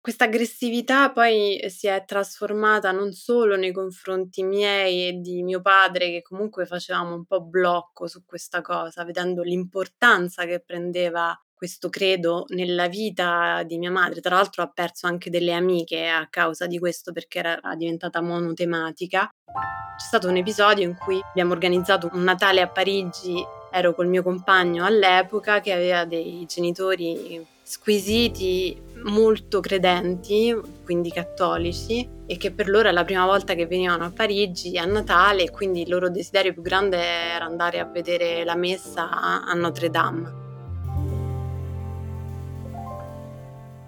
Questa 0.07 0.23
aggressività 0.23 1.11
poi 1.11 1.61
si 1.67 1.87
è 1.87 2.05
trasformata 2.05 2.93
non 2.93 3.11
solo 3.11 3.57
nei 3.57 3.73
confronti 3.73 4.41
miei 4.41 5.09
e 5.09 5.19
di 5.19 5.43
mio 5.43 5.59
padre, 5.59 6.09
che 6.09 6.21
comunque 6.21 6.65
facevamo 6.65 7.13
un 7.13 7.25
po' 7.25 7.41
blocco 7.41 8.07
su 8.07 8.23
questa 8.23 8.61
cosa, 8.61 9.03
vedendo 9.03 9.41
l'importanza 9.41 10.45
che 10.45 10.61
prendeva 10.65 11.37
questo 11.53 11.89
credo 11.89 12.45
nella 12.55 12.87
vita 12.87 13.63
di 13.63 13.77
mia 13.77 13.91
madre. 13.91 14.21
Tra 14.21 14.35
l'altro 14.35 14.63
ha 14.63 14.71
perso 14.73 15.07
anche 15.07 15.29
delle 15.29 15.51
amiche 15.51 16.07
a 16.07 16.25
causa 16.29 16.67
di 16.67 16.79
questo 16.79 17.11
perché 17.11 17.39
era 17.39 17.59
diventata 17.75 18.21
monotematica. 18.21 19.29
C'è 19.97 20.05
stato 20.05 20.29
un 20.29 20.37
episodio 20.37 20.85
in 20.85 20.95
cui 20.95 21.19
abbiamo 21.21 21.51
organizzato 21.51 22.09
un 22.13 22.23
Natale 22.23 22.61
a 22.61 22.69
Parigi, 22.69 23.45
ero 23.73 23.93
col 23.93 24.07
mio 24.07 24.23
compagno 24.23 24.85
all'epoca 24.85 25.59
che 25.59 25.73
aveva 25.73 26.05
dei 26.05 26.45
genitori 26.47 27.55
squisiti, 27.67 28.81
molto 29.03 29.59
credenti, 29.59 30.55
quindi 30.85 31.11
cattolici, 31.11 32.07
e 32.25 32.37
che 32.37 32.53
per 32.53 32.69
loro 32.69 32.87
è 32.87 32.93
la 32.93 33.03
prima 33.03 33.25
volta 33.25 33.55
che 33.55 33.67
venivano 33.67 34.05
a 34.05 34.09
Parigi 34.09 34.77
a 34.77 34.85
Natale 34.85 35.43
e 35.43 35.51
quindi 35.51 35.81
il 35.81 35.89
loro 35.89 36.09
desiderio 36.09 36.53
più 36.53 36.61
grande 36.61 36.97
era 36.97 37.43
andare 37.43 37.79
a 37.79 37.85
vedere 37.85 38.45
la 38.45 38.55
messa 38.55 39.09
a 39.43 39.53
Notre 39.53 39.89
Dame. 39.89 40.45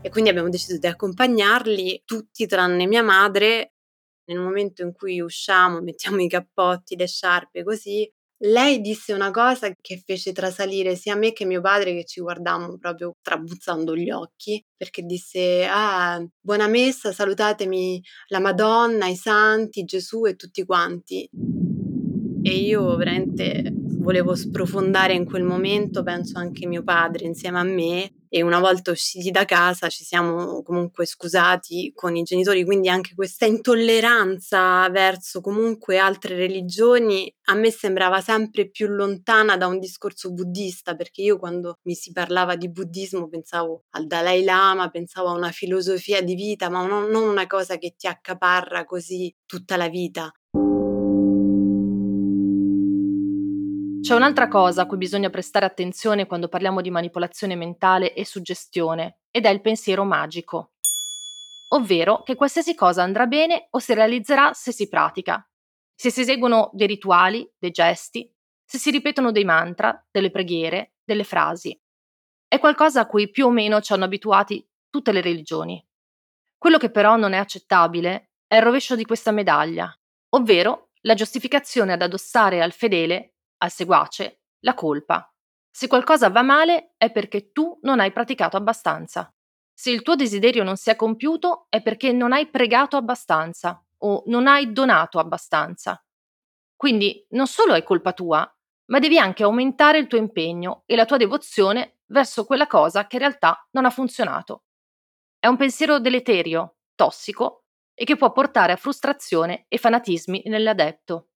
E 0.02 0.10
quindi 0.10 0.30
abbiamo 0.30 0.50
deciso 0.50 0.78
di 0.78 0.88
accompagnarli 0.88 2.04
tutti 2.04 2.46
tranne 2.48 2.86
mia 2.86 3.04
madre. 3.04 3.76
Nel 4.26 4.40
momento 4.40 4.82
in 4.82 4.92
cui 4.92 5.22
usciamo, 5.22 5.80
mettiamo 5.80 6.22
i 6.22 6.28
cappotti, 6.28 6.98
le 6.98 7.08
sciarpe 7.08 7.64
così, 7.64 8.12
lei 8.42 8.80
disse 8.82 9.14
una 9.14 9.32
cosa 9.32 9.72
che 9.82 10.02
fece 10.06 10.32
trasalire 10.32 10.96
sia 10.96 11.16
me 11.16 11.34
che 11.34 11.46
mio 11.46 11.62
padre 11.62 11.94
che 11.94 12.06
ci 12.06 12.22
guardammo 12.22 12.78
proprio 12.78 13.16
trabuzzando 13.22 13.96
gli 13.96 14.10
occhi, 14.10 14.64
perché 14.76 15.04
disse: 15.04 15.66
"Ah, 15.70 16.24
buona 16.40 16.68
messa, 16.68 17.12
salutatemi 17.12 18.02
la 18.28 18.40
Madonna, 18.40 19.08
i 19.08 19.16
santi, 19.16 19.84
Gesù 19.84 20.26
e 20.26 20.36
tutti 20.36 20.64
quanti". 20.66 21.30
E 22.42 22.52
io 22.56 22.96
veramente 22.96 23.74
volevo 23.76 24.34
sprofondare 24.36 25.14
in 25.14 25.26
quel 25.26 25.44
momento, 25.44 26.04
penso 26.04 26.38
anche 26.40 26.66
mio 26.66 26.84
padre 26.84 27.26
insieme 27.26 27.60
a 27.60 27.64
me, 27.64 28.12
e 28.30 28.42
una 28.44 28.60
volta 28.60 28.92
usciti 28.92 29.32
da 29.32 29.46
casa 29.46 29.90
ci 29.90 30.04
siamo 30.04 30.62
comunque 30.64 31.06
scusati 31.06 31.92
con 31.96 32.16
i 32.16 32.24
genitori, 32.24 32.64
quindi 32.64 32.88
anche 32.90 33.14
questa 33.16 33.46
intolleranza 33.46 34.88
verso 34.90 35.42
comunque 35.42 35.98
altre 35.98 36.36
religioni 36.36 37.34
a 37.46 37.56
me 37.56 37.72
sembrava 37.72 38.22
sempre 38.22 38.70
più 38.70 38.88
lontana 38.88 39.58
da 39.58 39.68
un 39.68 39.80
discorso 39.80 40.32
buddista, 40.32 40.96
perché 40.96 41.22
io 41.24 41.38
quando 41.40 41.80
mi 41.84 41.96
si 41.96 42.12
parlava 42.12 42.56
di 42.56 42.70
buddismo 42.70 43.28
pensavo 43.28 43.86
al 43.92 44.06
Dalai 44.06 44.44
Lama, 44.44 44.90
pensavo 44.90 45.30
a 45.30 45.34
una 45.34 45.52
filosofia 45.52 46.22
di 46.22 46.36
vita, 46.36 46.70
ma 46.70 46.86
non, 46.86 47.14
una 47.16 47.48
cosa 47.48 47.78
che 47.78 47.96
ti 47.98 48.08
accaparra 48.08 48.86
così 48.86 49.34
tutta 49.46 49.76
la 49.78 49.90
vita. 49.90 50.32
C'è 54.10 54.16
un'altra 54.16 54.48
cosa 54.48 54.82
a 54.82 54.86
cui 54.88 54.98
bisogna 54.98 55.30
prestare 55.30 55.68
attenzione 55.68 56.26
quando 56.26 56.48
parliamo 56.48 56.82
di 56.82 56.90
manipolazione 56.90 57.56
mentale 57.56 58.16
e 58.16 58.26
suggestione, 58.26 59.20
ed 59.30 59.46
è 59.46 59.50
il 59.50 59.62
pensiero 59.62 60.04
magico. 60.04 60.72
Ovvero 61.76 62.24
che 62.24 62.34
qualsiasi 62.34 62.74
cosa 62.74 63.04
andrà 63.04 63.28
bene 63.28 63.68
o 63.70 63.78
si 63.78 63.94
realizzerà 63.94 64.52
se 64.54 64.72
si 64.72 64.88
pratica, 64.88 65.48
se 65.94 66.10
si 66.10 66.22
eseguono 66.22 66.72
dei 66.74 66.88
rituali, 66.88 67.48
dei 67.60 67.70
gesti, 67.70 68.28
se 68.66 68.80
si 68.80 68.90
ripetono 68.90 69.32
dei 69.32 69.46
mantra, 69.46 70.04
delle 70.10 70.32
preghiere, 70.32 70.96
delle 71.04 71.24
frasi. 71.24 71.80
È 72.48 72.58
qualcosa 72.58 73.02
a 73.02 73.06
cui 73.06 73.30
più 73.30 73.46
o 73.46 73.52
meno 73.52 73.80
ci 73.80 73.94
hanno 73.94 74.06
abituati 74.06 74.68
tutte 74.90 75.12
le 75.12 75.22
religioni. 75.22 75.88
Quello 76.58 76.80
che 76.80 76.90
però 76.90 77.16
non 77.16 77.34
è 77.34 77.38
accettabile 77.38 78.32
è 78.48 78.56
il 78.56 78.64
rovescio 78.64 78.96
di 78.96 79.06
questa 79.06 79.30
medaglia, 79.30 79.96
ovvero 80.30 80.94
la 81.02 81.14
giustificazione 81.14 81.94
ad 81.94 82.02
addossare 82.02 82.64
al 82.64 82.72
fedele 82.72 83.36
al 83.60 83.72
seguace 83.72 84.42
la 84.62 84.74
colpa. 84.74 85.32
Se 85.70 85.88
qualcosa 85.88 86.30
va 86.30 86.42
male 86.42 86.94
è 86.98 87.12
perché 87.12 87.52
tu 87.52 87.80
non 87.84 88.00
hai 88.00 88.12
praticato 88.12 88.58
abbastanza. 88.58 89.34
Se 89.74 89.92
il 89.92 90.02
tuo 90.02 90.16
desiderio 90.16 90.64
non 90.64 90.76
si 90.76 90.90
è 90.90 90.96
compiuto 90.96 91.68
è 91.70 91.82
perché 91.82 92.12
non 92.12 92.34
hai 92.34 92.50
pregato 92.50 92.98
abbastanza 92.98 93.82
o 94.00 94.24
non 94.26 94.48
hai 94.48 94.74
donato 94.74 95.20
abbastanza. 95.20 96.04
Quindi 96.76 97.26
non 97.30 97.48
solo 97.48 97.74
è 97.74 97.84
colpa 97.84 98.14
tua, 98.14 98.50
ma 98.86 99.00
devi 99.00 99.18
anche 99.18 99.44
aumentare 99.44 100.00
il 100.00 100.08
tuo 100.08 100.18
impegno 100.18 100.84
e 100.86 100.96
la 100.96 101.06
tua 101.06 101.18
devozione 101.18 102.00
verso 102.08 102.46
quella 102.46 102.68
cosa 102.68 103.08
che 103.08 103.16
in 103.18 103.22
realtà 103.22 103.68
non 103.72 103.86
ha 103.86 103.90
funzionato. 103.90 104.64
È 105.38 105.48
un 105.48 105.58
pensiero 105.58 106.00
deleterio, 106.00 106.78
tossico 106.96 107.64
e 107.94 108.04
che 108.04 108.18
può 108.18 108.32
portare 108.32 108.74
a 108.74 108.78
frustrazione 108.78 109.66
e 109.68 109.78
fanatismi 109.78 110.44
nell'adepto. 110.46 111.29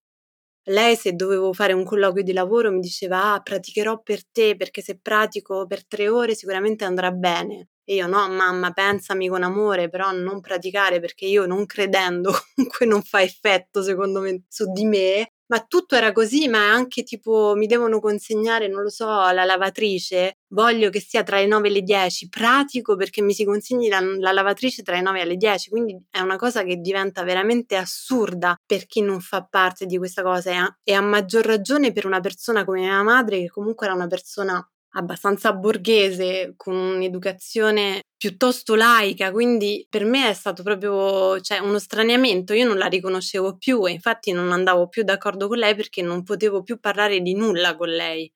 Lei, 0.68 0.96
se 0.96 1.12
dovevo 1.12 1.52
fare 1.52 1.74
un 1.74 1.84
colloquio 1.84 2.22
di 2.22 2.32
lavoro, 2.32 2.70
mi 2.72 2.80
diceva: 2.80 3.34
Ah, 3.34 3.40
praticherò 3.40 4.00
per 4.02 4.24
te 4.26 4.56
perché 4.56 4.80
se 4.82 4.98
pratico 5.00 5.66
per 5.66 5.86
tre 5.86 6.08
ore 6.08 6.34
sicuramente 6.34 6.84
andrà 6.84 7.10
bene. 7.10 7.68
E 7.84 7.96
io 7.96 8.06
no, 8.06 8.26
mamma, 8.30 8.72
pensami 8.72 9.28
con 9.28 9.42
amore, 9.42 9.90
però 9.90 10.10
non 10.12 10.40
praticare 10.40 11.00
perché 11.00 11.26
io 11.26 11.44
non 11.44 11.66
credendo 11.66 12.32
comunque 12.54 12.86
non 12.86 13.02
fa 13.02 13.20
effetto 13.22 13.82
secondo 13.82 14.20
me 14.20 14.44
su 14.48 14.70
di 14.72 14.84
me. 14.86 15.32
Ma 15.54 15.64
tutto 15.68 15.94
era 15.94 16.10
così, 16.10 16.48
ma 16.48 16.72
anche 16.72 17.04
tipo 17.04 17.54
mi 17.54 17.68
devono 17.68 18.00
consegnare, 18.00 18.66
non 18.66 18.82
lo 18.82 18.90
so, 18.90 19.06
la 19.06 19.44
lavatrice, 19.44 20.38
voglio 20.48 20.90
che 20.90 20.98
sia 20.98 21.22
tra 21.22 21.36
le 21.36 21.46
9 21.46 21.68
e 21.68 21.70
le 21.70 21.82
10, 21.82 22.28
pratico 22.28 22.96
perché 22.96 23.22
mi 23.22 23.32
si 23.32 23.44
consegni 23.44 23.88
la, 23.88 24.00
la 24.00 24.32
lavatrice 24.32 24.82
tra 24.82 24.96
le 24.96 25.02
9 25.02 25.20
e 25.20 25.24
le 25.24 25.36
10, 25.36 25.70
quindi 25.70 25.96
è 26.10 26.18
una 26.18 26.34
cosa 26.34 26.64
che 26.64 26.78
diventa 26.78 27.22
veramente 27.22 27.76
assurda 27.76 28.56
per 28.66 28.86
chi 28.86 29.00
non 29.00 29.20
fa 29.20 29.44
parte 29.48 29.86
di 29.86 29.96
questa 29.96 30.24
cosa. 30.24 30.50
E 30.50 30.54
a, 30.54 30.78
e 30.82 30.92
a 30.92 31.00
maggior 31.00 31.44
ragione 31.44 31.92
per 31.92 32.04
una 32.04 32.18
persona 32.18 32.64
come 32.64 32.80
mia 32.80 33.04
madre 33.04 33.38
che 33.38 33.48
comunque 33.48 33.86
era 33.86 33.94
una 33.94 34.08
persona 34.08 34.60
abbastanza 34.96 35.52
borghese, 35.52 36.54
con 36.56 36.74
un'educazione 36.74 38.00
piuttosto 38.16 38.74
laica, 38.74 39.30
quindi 39.30 39.86
per 39.88 40.04
me 40.04 40.28
è 40.28 40.32
stato 40.32 40.62
proprio 40.62 41.40
cioè, 41.40 41.58
uno 41.58 41.78
straniamento, 41.78 42.52
io 42.52 42.66
non 42.66 42.78
la 42.78 42.86
riconoscevo 42.86 43.56
più 43.56 43.86
e 43.86 43.92
infatti 43.92 44.32
non 44.32 44.50
andavo 44.52 44.88
più 44.88 45.02
d'accordo 45.02 45.48
con 45.48 45.58
lei 45.58 45.74
perché 45.74 46.02
non 46.02 46.22
potevo 46.22 46.62
più 46.62 46.78
parlare 46.80 47.20
di 47.20 47.34
nulla 47.34 47.76
con 47.76 47.88
lei. 47.88 48.32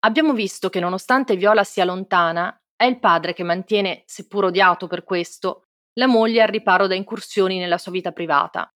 Abbiamo 0.00 0.34
visto 0.34 0.68
che 0.68 0.80
nonostante 0.80 1.36
Viola 1.36 1.64
sia 1.64 1.84
lontana, 1.84 2.54
è 2.76 2.84
il 2.84 2.98
padre 2.98 3.32
che 3.32 3.42
mantiene, 3.42 4.02
seppur 4.06 4.44
odiato 4.44 4.86
per 4.86 5.02
questo, 5.02 5.68
la 5.94 6.06
moglie 6.06 6.42
al 6.42 6.48
riparo 6.48 6.86
da 6.86 6.94
incursioni 6.94 7.58
nella 7.58 7.78
sua 7.78 7.92
vita 7.92 8.12
privata. 8.12 8.70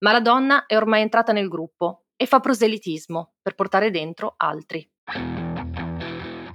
Ma 0.00 0.12
la 0.12 0.20
donna 0.20 0.66
è 0.66 0.76
ormai 0.76 1.02
entrata 1.02 1.32
nel 1.32 1.48
gruppo 1.48 2.06
e 2.16 2.26
fa 2.26 2.40
proselitismo 2.40 3.34
per 3.40 3.54
portare 3.54 3.90
dentro 3.90 4.34
altri. 4.36 4.88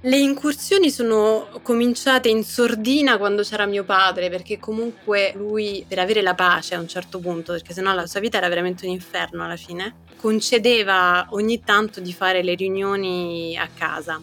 Le 0.06 0.18
incursioni 0.18 0.90
sono 0.90 1.48
cominciate 1.62 2.28
in 2.28 2.44
sordina 2.44 3.16
quando 3.16 3.40
c'era 3.40 3.64
mio 3.64 3.84
padre, 3.84 4.28
perché 4.28 4.58
comunque 4.58 5.32
lui, 5.34 5.82
per 5.88 5.98
avere 5.98 6.20
la 6.20 6.34
pace 6.34 6.74
a 6.74 6.78
un 6.78 6.86
certo 6.86 7.20
punto, 7.20 7.52
perché 7.52 7.72
sennò 7.72 7.94
la 7.94 8.06
sua 8.06 8.20
vita 8.20 8.36
era 8.36 8.48
veramente 8.48 8.84
un 8.84 8.92
inferno 8.92 9.42
alla 9.42 9.56
fine, 9.56 9.94
concedeva 10.16 11.28
ogni 11.30 11.62
tanto 11.64 12.00
di 12.00 12.12
fare 12.12 12.42
le 12.42 12.54
riunioni 12.54 13.56
a 13.56 13.66
casa. 13.74 14.20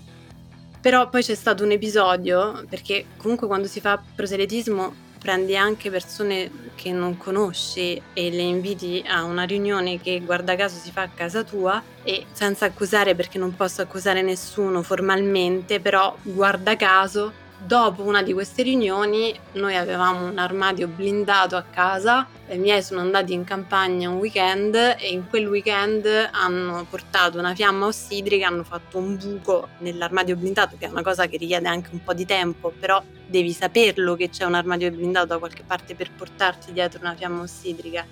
Però 0.80 1.10
poi 1.10 1.24
c'è 1.24 1.34
stato 1.34 1.64
un 1.64 1.72
episodio, 1.72 2.64
perché 2.70 3.06
comunque 3.18 3.48
quando 3.48 3.68
si 3.68 3.80
fa 3.80 4.00
proselitismo 4.16 4.94
prendi 5.22 5.56
anche 5.56 5.92
persone 5.92 6.50
che 6.74 6.92
non 6.92 7.16
conosci 7.16 8.02
e 8.14 8.32
le 8.32 8.42
inviti 8.42 9.04
a 9.08 9.24
una 9.24 9.44
riunione 9.44 10.02
che 10.02 10.20
guarda 10.20 10.56
caso 10.56 10.78
si 10.80 10.92
fa 10.92 11.04
a 11.04 11.10
casa 11.10 11.44
tua 11.44 11.82
e 12.02 12.26
senza 12.32 12.66
accusare 12.66 13.14
perché 13.14 13.38
non 13.38 13.56
posso 13.56 13.84
accusare 13.84 14.24
nessuno 14.24 14.82
formalmente, 14.82 15.80
però 15.80 16.16
guarda 16.24 16.76
caso 16.76 17.41
Dopo 17.64 18.02
una 18.02 18.24
di 18.24 18.34
queste 18.34 18.64
riunioni 18.64 19.38
noi 19.54 19.78
avevamo 19.78 20.26
un 20.26 20.40
armadio 20.40 20.88
blindato 20.88 21.56
a 21.56 21.62
casa, 21.62 22.28
i 22.50 22.58
miei 22.58 22.82
sono 22.82 23.02
andati 23.02 23.34
in 23.34 23.44
campagna 23.44 24.10
un 24.10 24.18
weekend 24.18 24.74
e 24.74 25.12
in 25.12 25.28
quel 25.30 25.46
weekend 25.46 26.08
hanno 26.32 26.84
portato 26.90 27.38
una 27.38 27.54
fiamma 27.54 27.86
ossidrica, 27.86 28.48
hanno 28.48 28.64
fatto 28.64 28.98
un 28.98 29.16
buco 29.16 29.70
nell'armadio 29.78 30.36
blindato, 30.38 30.76
che 30.80 30.88
è 30.88 30.90
una 30.90 31.04
cosa 31.04 31.28
che 31.28 31.38
richiede 31.38 31.68
anche 31.68 31.90
un 31.92 32.04
po' 32.04 32.14
di 32.14 32.26
tempo, 32.26 32.74
però 32.78 33.02
devi 33.28 33.52
saperlo 33.52 34.16
che 34.16 34.30
c'è 34.30 34.44
un 34.44 34.56
armadio 34.56 34.90
blindato 34.90 35.28
da 35.28 35.38
qualche 35.38 35.64
parte 35.64 35.94
per 35.94 36.10
portarti 36.12 36.74
dietro 36.74 37.00
una 37.02 37.14
fiamma 37.14 37.44
ossidrica. 37.44 38.04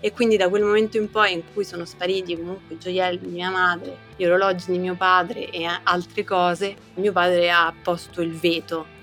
E 0.00 0.12
quindi 0.12 0.36
da 0.36 0.50
quel 0.50 0.62
momento 0.62 0.98
in 0.98 1.10
poi 1.10 1.32
in 1.32 1.42
cui 1.54 1.64
sono 1.64 1.86
spariti 1.86 2.36
comunque 2.36 2.74
i 2.74 2.78
gioielli 2.78 3.20
di 3.20 3.28
mia 3.28 3.50
madre, 3.50 3.96
gli 4.16 4.24
orologi 4.26 4.70
di 4.70 4.78
mio 4.78 4.96
padre 4.96 5.48
e 5.48 5.64
altre 5.64 6.24
cose, 6.24 6.76
mio 6.96 7.10
padre 7.10 7.50
ha 7.50 7.72
posto 7.82 8.20
il 8.20 8.32
veto 8.32 8.96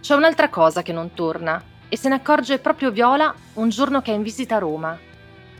c'è 0.00 0.14
un'altra 0.14 0.48
cosa 0.48 0.82
che 0.82 0.92
non 0.92 1.12
torna 1.12 1.62
e 1.88 1.96
se 1.96 2.08
ne 2.08 2.14
accorge 2.16 2.58
proprio 2.58 2.90
Viola 2.90 3.34
un 3.54 3.68
giorno 3.68 4.00
che 4.00 4.12
è 4.12 4.14
in 4.14 4.22
visita 4.22 4.56
a 4.56 4.60
Roma. 4.60 4.98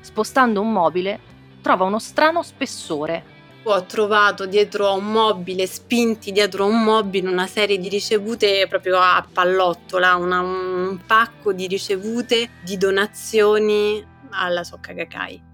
Spostando 0.00 0.60
un 0.60 0.72
mobile, 0.72 1.20
trova 1.60 1.84
uno 1.84 1.98
strano 1.98 2.42
spessore. 2.42 3.38
Ho 3.64 3.84
trovato 3.84 4.46
dietro 4.46 4.86
a 4.86 4.92
un 4.92 5.12
mobile, 5.12 5.66
spinti 5.66 6.32
dietro 6.32 6.64
a 6.64 6.68
un 6.68 6.82
mobile, 6.82 7.28
una 7.28 7.46
serie 7.46 7.78
di 7.78 7.90
ricevute 7.90 8.66
proprio 8.66 8.98
a 8.98 9.26
pallottola, 9.30 10.14
una, 10.14 10.40
un 10.40 10.98
pacco 11.06 11.52
di 11.52 11.66
ricevute 11.66 12.50
di 12.62 12.78
donazioni 12.78 14.02
alla 14.30 14.64
Socca 14.64 14.94
Kakai 14.94 15.48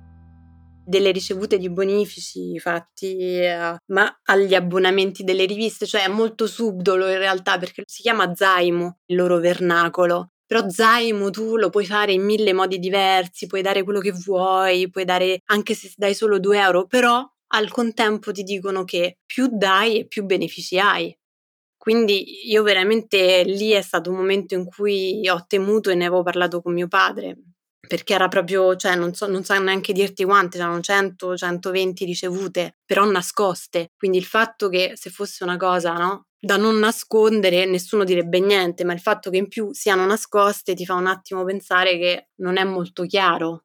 delle 0.87 1.11
ricevute 1.11 1.59
di 1.59 1.69
bonifici 1.69 2.59
fatti 2.59 3.17
eh, 3.41 3.77
ma 3.87 4.21
agli 4.25 4.55
abbonamenti 4.55 5.25
delle 5.25 5.45
riviste, 5.45 5.87
cioè 5.87 6.05
è 6.05 6.09
molto 6.09 6.47
subdolo 6.47 7.09
in 7.09 7.19
realtà 7.19 7.59
perché 7.59 7.83
si 7.87 8.03
chiama 8.03 8.35
zaimo 8.35 8.99
il 9.07 9.17
loro 9.17 9.39
vernacolo. 9.39 10.31
Però 10.47 10.69
zaimo 10.69 11.31
tu 11.31 11.57
lo 11.57 11.71
puoi 11.71 11.87
fare 11.87 12.13
in 12.13 12.23
mille 12.23 12.53
modi 12.53 12.79
diversi, 12.79 13.47
puoi 13.47 13.63
dare 13.63 13.83
quello 13.83 13.99
che 13.99 14.13
vuoi, 14.13 14.89
puoi 14.91 15.05
dare 15.05 15.41
anche 15.47 15.75
se 15.75 15.93
dai 15.97 16.15
solo 16.15 16.39
2 16.39 16.59
euro, 16.61 16.87
però 16.87 17.21
al 17.49 17.71
contempo 17.71 18.31
ti 18.33 18.45
dicono 18.45 18.85
che 18.85 19.19
più 19.27 19.49
dai 19.51 20.01
e 20.01 20.07
più 20.07 20.25
benefici 20.25 20.79
hai. 20.79 21.17
Quindi 21.77 22.49
io 22.49 22.63
veramente 22.63 23.43
lì 23.45 23.71
è 23.71 23.83
stato 23.83 24.11
un 24.11 24.17
momento 24.17 24.55
in 24.55 24.67
cui 24.67 25.29
ho 25.29 25.45
temuto 25.47 25.91
e 25.91 25.95
ne 25.95 26.07
avevo 26.07 26.23
parlato 26.23 26.61
con 26.61 26.73
mio 26.75 26.89
padre, 26.89 27.37
perché 27.87 28.15
era 28.15 28.29
proprio, 28.29 28.77
cioè 28.77 28.95
non 28.95 29.15
so, 29.15 29.27
non 29.27 29.45
so 29.45 29.59
neanche 29.59 29.93
dirti 29.93 30.25
quante, 30.25 30.59
erano 30.59 30.81
100, 30.81 31.37
120 31.37 32.05
ricevute, 32.05 32.79
però 32.85 33.05
nascoste. 33.05 33.89
Quindi 33.97 34.19
il 34.19 34.25
fatto 34.25 34.69
che 34.69 34.93
se 34.95 35.11
fosse 35.11 35.45
una 35.45 35.57
cosa, 35.57 35.93
no? 35.95 36.27
Da 36.39 36.57
non 36.57 36.79
nascondere, 36.79 37.65
nessuno 37.65 38.05
direbbe 38.05 38.41
niente, 38.41 38.85
ma 38.85 38.93
il 38.93 39.01
fatto 39.01 39.31
che 39.31 39.39
in 39.39 39.49
più 39.49 39.73
siano 39.73 40.05
nascoste 40.07 40.75
ti 40.75 40.85
fa 40.85 40.95
un 40.95 41.07
attimo 41.07 41.45
pensare 41.45 41.99
che 41.99 42.29
non 42.37 42.57
è 42.57 42.65
molto 42.65 43.05
chiaro. 43.05 43.65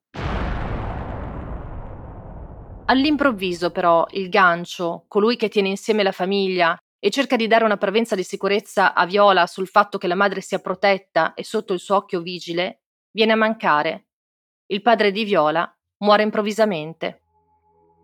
All'improvviso, 2.86 3.72
però, 3.72 4.06
il 4.12 4.30
gancio, 4.30 5.06
colui 5.08 5.36
che 5.38 5.48
tiene 5.48 5.70
insieme 5.70 6.04
la 6.04 6.12
famiglia 6.12 6.78
e 7.00 7.10
cerca 7.10 7.36
di 7.36 7.48
dare 7.48 7.64
una 7.64 7.78
prevenza 7.78 8.16
di 8.16 8.24
sicurezza 8.24 8.94
a 8.94 9.06
Viola 9.06 9.48
sul 9.48 9.68
fatto 9.68 9.98
che 9.98 10.08
la 10.08 10.16
madre 10.16 10.42
sia 10.42 10.60
protetta 10.60 11.34
e 11.34 11.44
sotto 11.44 11.74
il 11.74 11.80
suo 11.80 11.96
occhio 11.96 12.22
vigile, 12.22 12.82
viene 13.12 13.32
a 13.32 13.36
mancare 13.36 14.08
il 14.72 14.82
padre 14.82 15.12
di 15.12 15.24
Viola 15.24 15.70
muore 16.00 16.24
improvvisamente. 16.24 17.20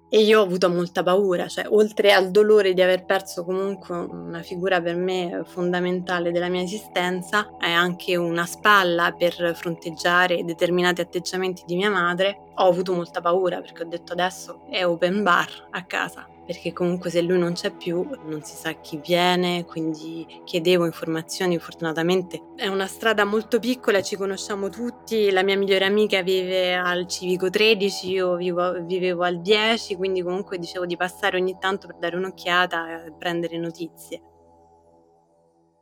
E 0.09 0.21
io 0.21 0.39
ho 0.39 0.43
avuto 0.43 0.69
molta 0.69 1.03
paura, 1.03 1.47
cioè 1.47 1.65
oltre 1.67 2.13
al 2.13 2.31
dolore 2.31 2.73
di 2.73 2.81
aver 2.81 3.03
perso 3.03 3.43
comunque 3.43 3.97
una 3.97 4.41
figura 4.41 4.81
per 4.81 4.95
me 4.95 5.41
fondamentale 5.45 6.31
della 6.31 6.47
mia 6.47 6.61
esistenza, 6.61 7.57
è 7.59 7.69
anche 7.69 8.15
una 8.15 8.45
spalla 8.45 9.11
per 9.11 9.53
fronteggiare 9.53 10.45
determinati 10.45 11.01
atteggiamenti 11.01 11.63
di 11.65 11.75
mia 11.75 11.89
madre, 11.89 12.51
ho 12.55 12.67
avuto 12.67 12.93
molta 12.93 13.19
paura 13.19 13.59
perché 13.59 13.83
ho 13.83 13.87
detto 13.87 14.13
adesso 14.13 14.61
è 14.69 14.85
open 14.85 15.23
bar 15.23 15.67
a 15.71 15.83
casa 15.83 16.25
perché 16.47 16.71
comunque 16.71 17.09
se 17.09 17.21
lui 17.21 17.37
non 17.37 17.51
c'è 17.51 17.71
più 17.71 18.07
non 18.23 18.41
si 18.41 18.55
sa 18.55 18.71
chi 18.79 19.01
viene, 19.05 19.65
quindi 19.65 20.25
chiedevo 20.45 20.85
informazioni, 20.85 21.59
fortunatamente 21.59 22.41
è 22.55 22.67
una 22.67 22.87
strada 22.87 23.25
molto 23.25 23.59
piccola, 23.59 24.01
ci 24.01 24.15
conosciamo 24.15 24.69
tutti, 24.69 25.29
la 25.29 25.43
mia 25.43 25.57
migliore 25.57 25.83
amica 25.83 26.21
vive 26.21 26.73
al 26.73 27.05
civico 27.05 27.49
13, 27.49 28.09
io 28.09 28.35
vivo, 28.37 28.81
vivevo 28.85 29.23
al 29.23 29.41
10, 29.41 29.97
quindi 29.97 30.23
comunque 30.23 30.57
dicevo 30.57 30.85
di 30.85 30.95
passare 30.95 31.37
ogni 31.37 31.57
tanto 31.59 31.87
per 31.87 31.97
dare 31.97 32.15
un'occhiata 32.15 33.05
e 33.05 33.13
prendere 33.17 33.57
notizie. 33.57 34.21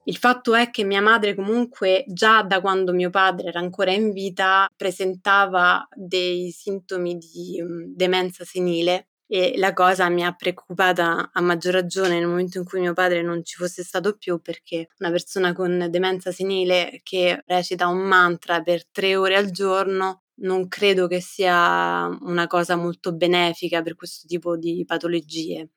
Il 0.07 0.17
fatto 0.17 0.53
è 0.55 0.71
che 0.71 0.83
mia 0.83 1.01
madre 1.01 1.35
comunque 1.35 2.03
già 2.07 2.41
da 2.43 2.61
quando 2.61 2.91
mio 2.91 3.11
padre 3.11 3.47
era 3.47 3.59
ancora 3.59 3.91
in 3.91 4.11
vita 4.11 4.67
presentava 4.75 5.87
dei 5.95 6.51
sintomi 6.51 7.17
di 7.17 7.59
um, 7.59 7.91
demenza 7.95 8.43
senile 8.43 9.07
e 9.27 9.53
la 9.57 9.73
cosa 9.73 10.07
mi 10.09 10.23
ha 10.23 10.33
preoccupata 10.33 11.31
a 11.33 11.41
maggior 11.41 11.73
ragione 11.73 12.19
nel 12.19 12.27
momento 12.27 12.57
in 12.59 12.65
cui 12.65 12.79
mio 12.79 12.93
padre 12.93 13.21
non 13.21 13.43
ci 13.43 13.55
fosse 13.55 13.83
stato 13.83 14.15
più 14.17 14.39
perché 14.41 14.89
una 14.99 15.09
persona 15.09 15.53
con 15.53 15.87
demenza 15.89 16.31
senile 16.31 16.99
che 17.03 17.41
recita 17.45 17.87
un 17.87 17.99
mantra 17.99 18.61
per 18.61 18.85
tre 18.87 19.15
ore 19.15 19.35
al 19.35 19.49
giorno 19.49 20.21
non 20.41 20.67
credo 20.67 21.07
che 21.07 21.21
sia 21.21 22.07
una 22.21 22.47
cosa 22.47 22.75
molto 22.75 23.13
benefica 23.13 23.81
per 23.81 23.95
questo 23.95 24.27
tipo 24.27 24.57
di 24.57 24.83
patologie. 24.85 25.69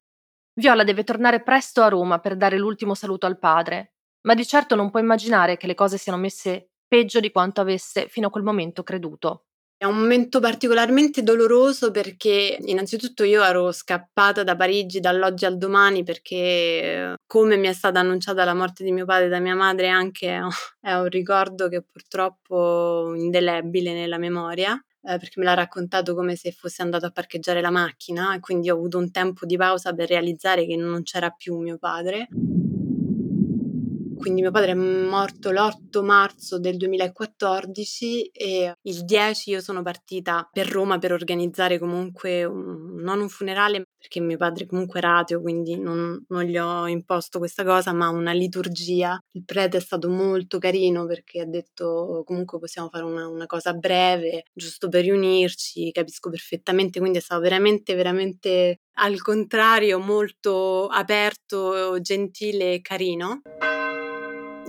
Viola 0.55 0.83
deve 0.83 1.05
tornare 1.05 1.43
presto 1.43 1.83
a 1.83 1.89
Roma 1.89 2.19
per 2.19 2.37
dare 2.37 2.59
l'ultimo 2.59 2.95
saluto 2.95 3.27
al 3.27 3.39
padre, 3.39 3.95
ma 4.23 4.35
di 4.35 4.45
certo 4.45 4.75
non 4.75 4.91
può 4.91 4.99
immaginare 4.99 5.57
che 5.57 5.69
le 5.69 5.75
cose 5.75 5.99
siano 5.99 6.19
messe 6.19 6.71
peggio 6.89 7.21
di 7.21 7.31
quanto 7.31 7.61
avesse 7.61 8.09
fino 8.09 8.27
a 8.27 8.31
quel 8.31 8.43
momento 8.43 8.83
creduto. 8.83 9.48
È 9.81 9.85
un 9.85 9.97
momento 9.97 10.41
particolarmente 10.41 11.23
doloroso 11.23 11.93
perché 11.93 12.59
innanzitutto 12.63 13.23
io 13.23 13.45
ero 13.45 13.71
scappata 13.71 14.43
da 14.43 14.57
Parigi 14.57 14.99
dall'oggi 14.99 15.45
al 15.45 15.57
domani 15.57 16.03
perché 16.03 17.15
come 17.25 17.57
mi 17.57 17.69
è 17.69 17.73
stata 17.73 18.01
annunciata 18.01 18.43
la 18.43 18.55
morte 18.55 18.83
di 18.83 18.91
mio 18.91 19.05
padre 19.05 19.27
e 19.27 19.29
da 19.29 19.39
mia 19.39 19.55
madre 19.55 19.87
anche 19.87 20.41
è 20.81 20.93
un 20.95 21.09
ricordo 21.09 21.69
che 21.69 21.83
purtroppo 21.83 23.15
indelebile 23.15 23.93
nella 23.93 24.19
memoria 24.19 24.75
eh, 24.75 25.17
perché 25.17 25.39
me 25.39 25.45
l'ha 25.45 25.55
raccontato 25.55 26.13
come 26.13 26.35
se 26.35 26.51
fosse 26.51 26.83
andato 26.83 27.07
a 27.07 27.13
parcheggiare 27.13 27.61
la 27.61 27.71
macchina 27.71 28.35
e 28.35 28.41
quindi 28.41 28.71
ho 28.71 28.75
avuto 28.75 28.99
un 28.99 29.13
tempo 29.13 29.47
di 29.47 29.57
pausa 29.57 29.93
per 29.93 30.09
realizzare 30.09 30.67
che 30.67 30.75
non 30.75 31.05
c'era 31.05 31.31
più 31.31 31.57
mio 31.57 31.79
padre 31.79 32.27
quindi 34.19 34.43
mio 34.43 34.51
padre 34.51 34.73
è 34.73 34.75
morto 34.75 35.51
l'8 35.51 36.05
marzo 36.05 36.59
del 36.59 36.77
2014 36.77 38.27
e 38.27 38.75
il 38.83 39.05
10 39.05 39.51
io 39.51 39.61
sono 39.61 39.83
partita 39.83 40.49
per 40.53 40.69
Roma 40.69 40.99
per 40.99 41.13
organizzare 41.13 41.79
comunque 41.79 42.45
un, 42.45 42.97
non 42.97 43.21
un 43.21 43.29
funerale 43.29 43.87
perché 43.97 44.21
mio 44.21 44.37
padre 44.37 44.67
comunque 44.67 44.99
era 44.99 45.19
ateo 45.19 45.41
quindi 45.41 45.79
non, 45.79 46.25
non, 46.29 46.43
gli 46.43 46.57
ho 46.57 46.87
imposto 46.87 47.39
questa 47.39 47.65
cosa 47.65 47.93
ma 47.93 48.09
una 48.09 48.33
liturgia. 48.33 49.19
Il 49.33 49.45
prete 49.45 49.79
è 49.79 49.81
stato 49.81 50.09
molto 50.09 50.59
carino 50.59 51.07
perché 51.07 51.41
ha 51.41 51.47
detto 51.47 52.23
comunque 52.25 52.59
possiamo 52.59 52.89
fare 52.91 53.05
una, 53.05 53.27
una 53.27 53.47
cosa 53.47 53.73
breve 53.73 54.45
giusto 54.53 54.89
per 54.89 55.03
riunirci, 55.03 55.91
capisco 55.93 56.31
perfettamente 56.31 57.01
quindi 57.01 57.19
è 57.19 57.21
stato 57.23 57.41
veramente 57.41 57.95
veramente 57.95 58.81
al 59.01 59.21
contrario 59.21 59.99
molto 59.99 60.87
aperto, 60.87 62.01
gentile 62.01 62.75
e 62.75 62.81
carino. 62.81 63.43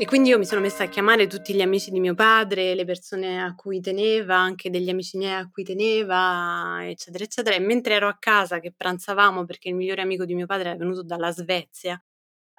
E 0.02 0.06
quindi 0.06 0.30
io 0.30 0.38
mi 0.38 0.46
sono 0.46 0.62
messa 0.62 0.86
a 0.86 0.88
chiamare 0.88 1.28
tutti 1.28 1.54
gli 1.54 1.62
amici 1.62 1.92
di 1.92 2.00
mio 2.00 2.16
padre, 2.16 2.74
le 2.74 2.86
persone 2.86 3.44
a 3.44 3.54
cui 3.54 3.82
teneva, 3.82 4.38
anche 4.38 4.70
degli 4.70 4.90
amici 4.90 5.18
miei 5.18 5.34
a 5.34 5.50
cui 5.52 5.66
teneva, 5.66 6.78
eccetera, 6.84 7.26
eccetera. 7.26 7.54
E 7.58 7.60
mentre 7.60 7.96
ero 7.96 8.08
a 8.08 8.16
casa 8.18 8.62
che 8.62 8.72
pranzavamo, 8.72 9.44
perché 9.44 9.68
il 9.68 9.76
migliore 9.76 10.02
amico 10.02 10.24
di 10.24 10.36
mio 10.36 10.46
padre 10.46 10.70
era 10.70 10.78
venuto 10.78 11.04
dalla 11.04 11.32
Svezia, 11.32 12.02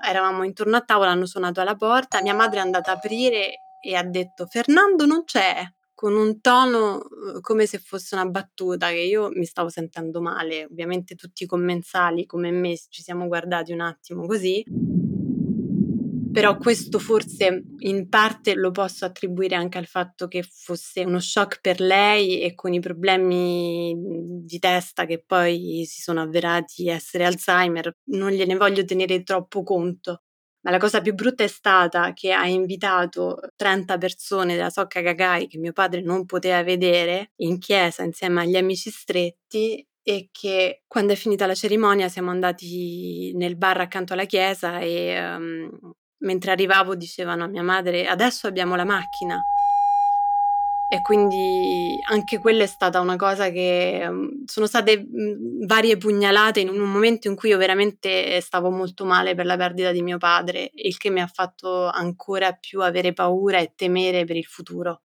eravamo 0.05 0.43
intorno 0.45 0.77
a 0.77 0.83
tavola, 0.83 1.13
hanno 1.13 1.25
suonato 1.25 1.63
alla 1.63 1.77
porta, 1.77 2.21
mia 2.21 2.35
madre 2.35 2.59
è 2.59 2.63
andata 2.63 2.91
a 2.91 2.97
aprire 2.97 3.55
e 3.83 3.95
ha 3.95 4.03
detto 4.03 4.45
Fernando 4.45 5.07
non 5.07 5.25
c'è, 5.25 5.65
con 5.95 6.17
un 6.17 6.43
tono 6.43 6.97
uhm, 6.97 7.41
come 7.41 7.65
se 7.65 7.79
fosse 7.79 8.17
una 8.17 8.27
battuta 8.27 8.89
che 8.89 9.01
io 9.01 9.31
mi 9.31 9.47
stavo 9.47 9.71
sentendo 9.71 10.21
male. 10.21 10.67
Ovviamente 10.67 11.15
tutti 11.15 11.45
i 11.45 11.47
commensali 11.47 12.27
come 12.27 12.51
me 12.51 12.77
ci 12.91 13.01
siamo 13.03 13.27
guardati 13.29 13.73
un 13.73 13.81
attimo 13.81 14.27
così 14.27 14.63
però 16.33 16.57
questo 16.57 16.99
forse 16.99 17.65
in 17.79 18.09
parte 18.09 18.55
lo 18.55 18.71
posso 18.71 19.05
attribuire 19.05 19.57
anche 19.57 19.79
al 19.79 19.87
fatto 19.87 20.29
che 20.29 20.43
fosse 20.43 21.03
uno 21.03 21.19
shock 21.19 21.61
per 21.61 21.81
lei 21.81 22.41
e 22.41 22.55
con 22.55 22.73
i 22.73 22.81
problemi 22.81 23.95
di 24.45 24.59
testa 24.59 25.07
che 25.07 25.23
poi 25.25 25.85
si 25.87 26.01
sono 26.01 26.21
avverati 26.21 26.89
essere 26.89 27.25
Alzheimer, 27.25 27.97
non 28.11 28.31
gliene 28.31 28.57
voglio 28.57 28.85
tenere 28.85 29.23
troppo 29.23 29.63
conto. 29.63 30.23
Ma 30.63 30.71
la 30.71 30.79
cosa 30.79 31.01
più 31.01 31.15
brutta 31.15 31.43
è 31.43 31.49
stata 31.49 32.13
che 32.13 32.33
ha 32.33 32.47
invitato 32.47 33.39
30 33.57 33.97
persone 33.97 34.57
della 34.57 34.69
Socca 34.69 35.01
Gagai 35.01 35.47
che 35.47 35.59
mio 35.59 35.73
padre 35.73 36.03
non 36.03 36.27
poteva 36.27 36.63
vedere 36.63 37.33
in 37.37 37.59
chiesa 37.59 38.03
insieme 38.03 38.43
agli 38.43 38.57
amici 38.57 38.91
stretti 38.91 39.85
e 40.03 40.29
che 40.31 40.83
quando 40.87 41.13
è 41.13 41.17
finita 41.17 41.47
la 41.47 41.55
cerimonia 41.55 42.09
siamo 42.09 42.31
andati 42.31 43.33
nel 43.37 43.57
bar 43.57 43.81
accanto 43.81 44.13
alla 44.13 44.27
chiesa 44.27 44.81
e 44.81 45.19
um, 45.19 45.93
mentre 46.21 46.51
arrivavo 46.53 46.95
dicevano 46.95 47.45
a 47.45 47.49
mia 47.49 47.63
madre 47.63 48.07
adesso 48.07 48.47
abbiamo 48.47 48.77
la 48.77 48.85
macchina. 48.85 49.45
E 50.93 51.03
quindi 51.03 52.01
anche 52.09 52.41
quella 52.41 52.65
è 52.65 52.67
stata 52.67 52.99
una 52.99 53.15
cosa 53.15 53.51
che 53.51 54.09
mhmm, 54.11 54.45
sono 54.47 54.67
state 54.67 54.99
mhmm, 54.99 55.65
varie 55.65 55.97
pugnalate 55.97 56.59
in 56.59 56.69
un 56.69 56.79
momento 56.79 57.29
in 57.29 57.37
cui 57.37 57.51
io 57.51 57.59
veramente 57.59 58.41
stavo 58.41 58.71
molto 58.71 59.05
male 59.05 59.37
per 59.37 59.47
la 59.47 59.57
perdita 59.57 59.93
di 59.93 60.03
mio 60.03 60.19
padre, 60.19 60.73
il 60.75 60.97
che 60.97 61.11
mi 61.11 61.21
ha 61.21 61.29
fatto 61.29 61.87
ancora 61.87 62.53
più 62.55 62.83
avere 62.83 63.13
paura 63.13 63.59
e 63.59 63.73
temere 63.77 64.25
per 64.25 64.35
il 64.35 64.47
futuro. 64.47 65.03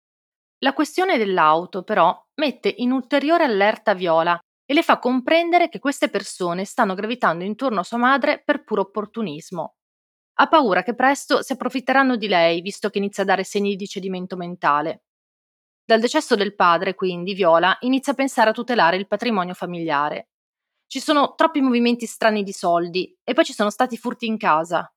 La 0.58 0.72
questione 0.72 1.18
dell'auto, 1.18 1.82
però, 1.82 2.16
mette 2.34 2.72
in 2.78 2.92
ulteriore 2.92 3.42
allerta 3.42 3.94
Viola 3.94 4.38
e 4.64 4.74
le 4.74 4.82
fa 4.84 5.00
comprendere 5.00 5.68
che 5.68 5.80
queste 5.80 6.08
persone 6.08 6.64
stanno 6.64 6.94
gravitando 6.94 7.42
intorno 7.42 7.80
a 7.80 7.82
sua 7.82 7.98
madre 7.98 8.40
per 8.44 8.62
puro 8.62 8.82
opportunismo. 8.82 9.74
Ha 10.34 10.46
paura 10.48 10.82
che 10.82 10.94
presto 10.94 11.42
si 11.42 11.52
approfitteranno 11.52 12.16
di 12.16 12.26
lei, 12.26 12.62
visto 12.62 12.88
che 12.88 12.98
inizia 12.98 13.22
a 13.22 13.26
dare 13.26 13.44
segni 13.44 13.76
di 13.76 13.86
cedimento 13.86 14.36
mentale. 14.36 15.02
Dal 15.84 16.00
decesso 16.00 16.36
del 16.36 16.54
padre, 16.54 16.94
quindi, 16.94 17.34
Viola 17.34 17.76
inizia 17.80 18.12
a 18.12 18.14
pensare 18.16 18.50
a 18.50 18.52
tutelare 18.54 18.96
il 18.96 19.06
patrimonio 19.06 19.52
familiare. 19.52 20.28
Ci 20.86 21.00
sono 21.00 21.34
troppi 21.34 21.60
movimenti 21.60 22.06
strani 22.06 22.42
di 22.42 22.52
soldi 22.52 23.14
e 23.22 23.34
poi 23.34 23.44
ci 23.44 23.52
sono 23.52 23.70
stati 23.70 23.96
furti 23.96 24.26
in 24.26 24.38
casa. 24.38 24.90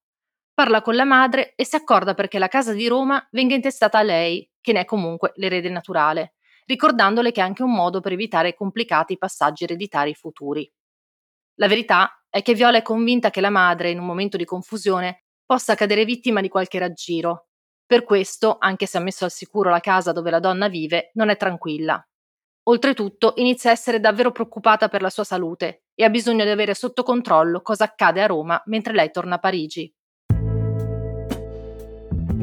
Parla 0.54 0.82
con 0.82 0.95
la 0.95 1.04
madre 1.06 1.54
e 1.56 1.65
si 1.65 1.76
accorda 1.76 2.13
perché 2.13 2.39
la 2.39 2.48
casa 2.48 2.71
di 2.71 2.88
Roma 2.88 3.26
venga 3.32 3.56
intestata 3.56 3.98
a 4.00 4.04
lei, 4.04 4.50
che 4.62 4.71
ne 4.71 4.82
è 4.82 4.86
comunque 4.86 5.34
l'erede 5.36 5.69
naturale, 5.69 6.36
ricordandole 6.65 7.32
che 7.34 7.41
è 7.41 7.43
anche 7.43 7.63
un 7.63 7.74
modo 7.74 8.00
per 8.00 8.13
evitare 8.13 8.54
complicati 8.54 9.17
passaggi 9.17 9.65
ereditari 9.65 10.13
futuri. 10.13 10.71
La 11.56 11.67
verità 11.67 12.24
è 12.30 12.41
che 12.41 12.54
Viola 12.54 12.78
è 12.78 12.82
convinta 12.82 13.30
che 13.30 13.41
la 13.41 13.50
madre, 13.50 13.89
in 13.91 14.00
un 14.00 14.06
momento 14.06 14.38
di 14.38 14.45
confusione, 14.45 15.25
possa 15.46 15.76
cadere 15.76 16.06
vittima 16.06 16.42
di 16.42 16.50
qualche 16.50 16.80
raggiro. 16.80 17.48
Per 17.86 18.04
questo, 18.04 18.58
anche 18.60 18.86
se 18.86 18.98
ha 18.98 19.02
messo 19.02 19.26
al 19.26 19.32
sicuro 19.32 19.70
la 19.70 19.80
casa 19.80 20.12
dove 20.12 20.32
la 20.32 20.40
donna 20.40 20.68
vive, 20.68 21.12
non 21.14 21.30
è 21.30 21.38
tranquilla. 21.38 22.04
Oltretutto 22.68 23.34
inizia 23.38 23.70
a 23.70 23.74
essere 23.74 24.00
davvero 24.00 24.32
preoccupata 24.32 24.88
per 24.90 25.02
la 25.02 25.10
sua 25.10 25.24
salute 25.24 25.84
e 25.94 26.04
ha 26.04 26.10
bisogno 26.10 26.44
di 26.44 26.50
avere 26.50 26.74
sotto 26.74 27.04
controllo 27.04 27.62
cosa 27.62 27.84
accade 27.86 28.24
a 28.24 28.26
Roma 28.28 28.62
mentre 28.66 28.94
lei 28.94 29.12
torna 29.12 29.36
a 29.36 29.40
Parigi. 29.40 29.94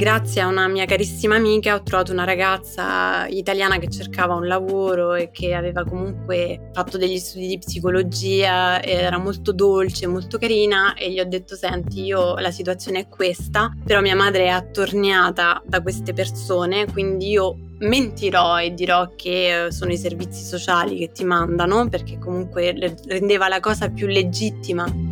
Grazie 0.03 0.41
a 0.41 0.49
una 0.49 0.67
mia 0.67 0.85
carissima 0.85 1.37
amica 1.37 1.77
ho 1.77 1.83
trovato 1.85 2.11
una 2.11 2.25
ragazza 2.25 3.25
italiana 3.29 3.79
che 3.79 3.89
cercava 3.89 4.35
un 4.35 4.49
lavoro 4.49 5.15
e 5.15 5.31
che 5.31 5.55
aveva 5.55 5.85
comunque 5.85 6.71
fatto 6.73 6.99
degli 6.99 7.19
studi 7.19 7.47
di 7.47 7.59
psicologia, 7.59 8.83
era 8.83 9.19
molto 9.19 9.53
dolce, 9.53 10.09
molto 10.09 10.39
carina 10.39 10.95
e 10.95 11.13
gli 11.13 11.21
ho 11.21 11.25
detto 11.25 11.55
senti 11.55 12.03
io 12.03 12.35
la 12.39 12.51
situazione 12.51 12.99
è 12.99 13.09
questa, 13.09 13.73
però 13.85 14.01
mia 14.01 14.17
madre 14.17 14.47
è 14.47 14.49
attorniata 14.49 15.63
da 15.65 15.81
queste 15.81 16.13
persone, 16.13 16.91
quindi 16.91 17.29
io 17.31 17.57
mentirò 17.79 18.61
e 18.61 18.75
dirò 18.75 19.09
che 19.15 19.67
eh, 19.67 19.71
sono 19.71 19.93
i 19.93 19.97
servizi 19.97 20.43
sociali 20.43 20.99
che 20.99 21.13
ti 21.13 21.23
mandano 21.23 21.89
perché 21.89 22.19
comunque 22.19 22.75
rendeva 23.07 23.47
la 23.47 23.61
cosa 23.61 23.89
più 23.89 24.09
legittima 24.09 25.12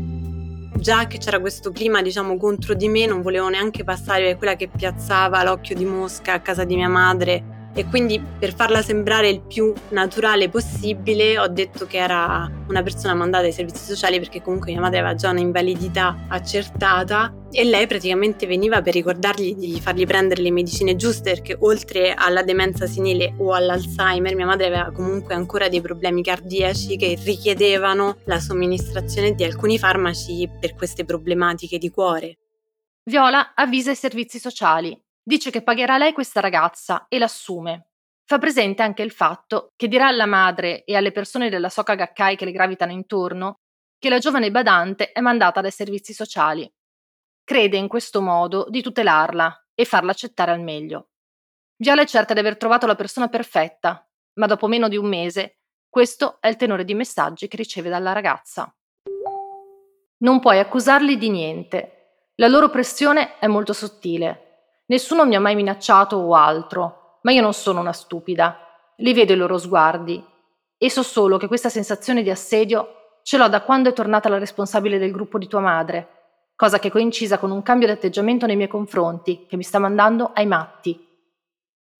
già 0.74 1.06
che 1.06 1.18
c'era 1.18 1.40
questo 1.40 1.70
clima, 1.72 2.02
diciamo, 2.02 2.36
contro 2.36 2.74
di 2.74 2.88
me, 2.88 3.06
non 3.06 3.22
volevo 3.22 3.48
neanche 3.48 3.84
passare 3.84 4.36
quella 4.36 4.56
che 4.56 4.68
piazzava 4.68 5.42
l'occhio 5.42 5.74
di 5.74 5.84
mosca 5.84 6.34
a 6.34 6.40
casa 6.40 6.64
di 6.64 6.76
mia 6.76 6.88
madre 6.88 7.59
e 7.72 7.86
quindi 7.86 8.20
per 8.20 8.54
farla 8.54 8.82
sembrare 8.82 9.28
il 9.28 9.40
più 9.42 9.72
naturale 9.90 10.48
possibile 10.48 11.38
ho 11.38 11.46
detto 11.46 11.86
che 11.86 11.98
era 11.98 12.50
una 12.68 12.82
persona 12.82 13.14
mandata 13.14 13.44
ai 13.44 13.52
servizi 13.52 13.84
sociali 13.84 14.18
perché 14.18 14.42
comunque 14.42 14.72
mia 14.72 14.80
madre 14.80 14.98
aveva 14.98 15.14
già 15.14 15.30
un'invalidità 15.30 16.26
accertata 16.28 17.32
e 17.52 17.64
lei 17.64 17.86
praticamente 17.86 18.46
veniva 18.46 18.82
per 18.82 18.94
ricordargli 18.94 19.54
di 19.54 19.80
fargli 19.80 20.06
prendere 20.06 20.42
le 20.42 20.50
medicine 20.50 20.96
giuste 20.96 21.30
perché 21.30 21.56
oltre 21.60 22.14
alla 22.14 22.42
demenza 22.42 22.86
senile 22.86 23.34
o 23.38 23.52
all'Alzheimer 23.52 24.34
mia 24.34 24.46
madre 24.46 24.66
aveva 24.66 24.90
comunque 24.92 25.34
ancora 25.34 25.68
dei 25.68 25.80
problemi 25.80 26.22
cardiaci 26.22 26.96
che 26.96 27.18
richiedevano 27.22 28.16
la 28.24 28.40
somministrazione 28.40 29.34
di 29.34 29.44
alcuni 29.44 29.78
farmaci 29.78 30.48
per 30.60 30.74
queste 30.74 31.04
problematiche 31.04 31.78
di 31.78 31.90
cuore. 31.90 32.38
Viola 33.04 33.54
avvisa 33.54 33.90
i 33.90 33.96
servizi 33.96 34.38
sociali 34.38 34.96
Dice 35.22 35.50
che 35.50 35.62
pagherà 35.62 35.98
lei 35.98 36.12
questa 36.12 36.40
ragazza 36.40 37.06
e 37.08 37.18
l'assume. 37.18 37.88
Fa 38.24 38.38
presente 38.38 38.82
anche 38.82 39.02
il 39.02 39.10
fatto 39.10 39.72
che 39.76 39.88
dirà 39.88 40.06
alla 40.06 40.26
madre 40.26 40.84
e 40.84 40.96
alle 40.96 41.12
persone 41.12 41.50
della 41.50 41.68
Soka 41.68 41.94
Gakkai 41.94 42.36
che 42.36 42.44
le 42.44 42.52
gravitano 42.52 42.92
intorno 42.92 43.56
che 43.98 44.08
la 44.08 44.18
giovane 44.18 44.50
badante 44.50 45.12
è 45.12 45.20
mandata 45.20 45.60
dai 45.60 45.70
servizi 45.70 46.14
sociali. 46.14 46.70
Crede 47.44 47.76
in 47.76 47.86
questo 47.86 48.22
modo 48.22 48.66
di 48.70 48.80
tutelarla 48.80 49.66
e 49.74 49.84
farla 49.84 50.12
accettare 50.12 50.52
al 50.52 50.60
meglio. 50.60 51.08
Viola 51.76 52.02
è 52.02 52.06
certa 52.06 52.32
di 52.32 52.40
aver 52.40 52.56
trovato 52.56 52.86
la 52.86 52.94
persona 52.94 53.28
perfetta, 53.28 54.08
ma 54.34 54.46
dopo 54.46 54.68
meno 54.68 54.88
di 54.88 54.96
un 54.96 55.06
mese 55.06 55.58
questo 55.90 56.38
è 56.40 56.46
il 56.46 56.56
tenore 56.56 56.84
di 56.84 56.94
messaggi 56.94 57.48
che 57.48 57.56
riceve 57.56 57.88
dalla 57.88 58.12
ragazza. 58.12 58.72
Non 60.18 60.38
puoi 60.38 60.60
accusarli 60.60 61.18
di 61.18 61.30
niente. 61.30 62.28
La 62.36 62.46
loro 62.46 62.70
pressione 62.70 63.38
è 63.38 63.48
molto 63.48 63.72
sottile 63.72 64.49
Nessuno 64.90 65.24
mi 65.24 65.36
ha 65.36 65.40
mai 65.40 65.54
minacciato 65.54 66.16
o 66.16 66.34
altro, 66.34 67.18
ma 67.22 67.30
io 67.30 67.42
non 67.42 67.52
sono 67.52 67.78
una 67.78 67.92
stupida. 67.92 68.58
Li 68.96 69.14
vedo 69.14 69.32
i 69.32 69.36
loro 69.36 69.56
sguardi 69.56 70.22
e 70.76 70.90
so 70.90 71.02
solo 71.02 71.36
che 71.36 71.46
questa 71.46 71.68
sensazione 71.68 72.22
di 72.24 72.30
assedio 72.30 73.20
ce 73.22 73.36
l'ho 73.36 73.48
da 73.48 73.62
quando 73.62 73.90
è 73.90 73.92
tornata 73.92 74.28
la 74.28 74.38
responsabile 74.38 74.98
del 74.98 75.12
gruppo 75.12 75.38
di 75.38 75.46
tua 75.46 75.60
madre, 75.60 76.08
cosa 76.56 76.78
che 76.80 76.88
è 76.88 76.90
coincisa 76.90 77.38
con 77.38 77.52
un 77.52 77.62
cambio 77.62 77.86
di 77.86 77.92
atteggiamento 77.92 78.46
nei 78.46 78.56
miei 78.56 78.68
confronti 78.68 79.46
che 79.46 79.56
mi 79.56 79.62
sta 79.62 79.78
mandando 79.78 80.32
ai 80.34 80.46
matti. 80.46 81.08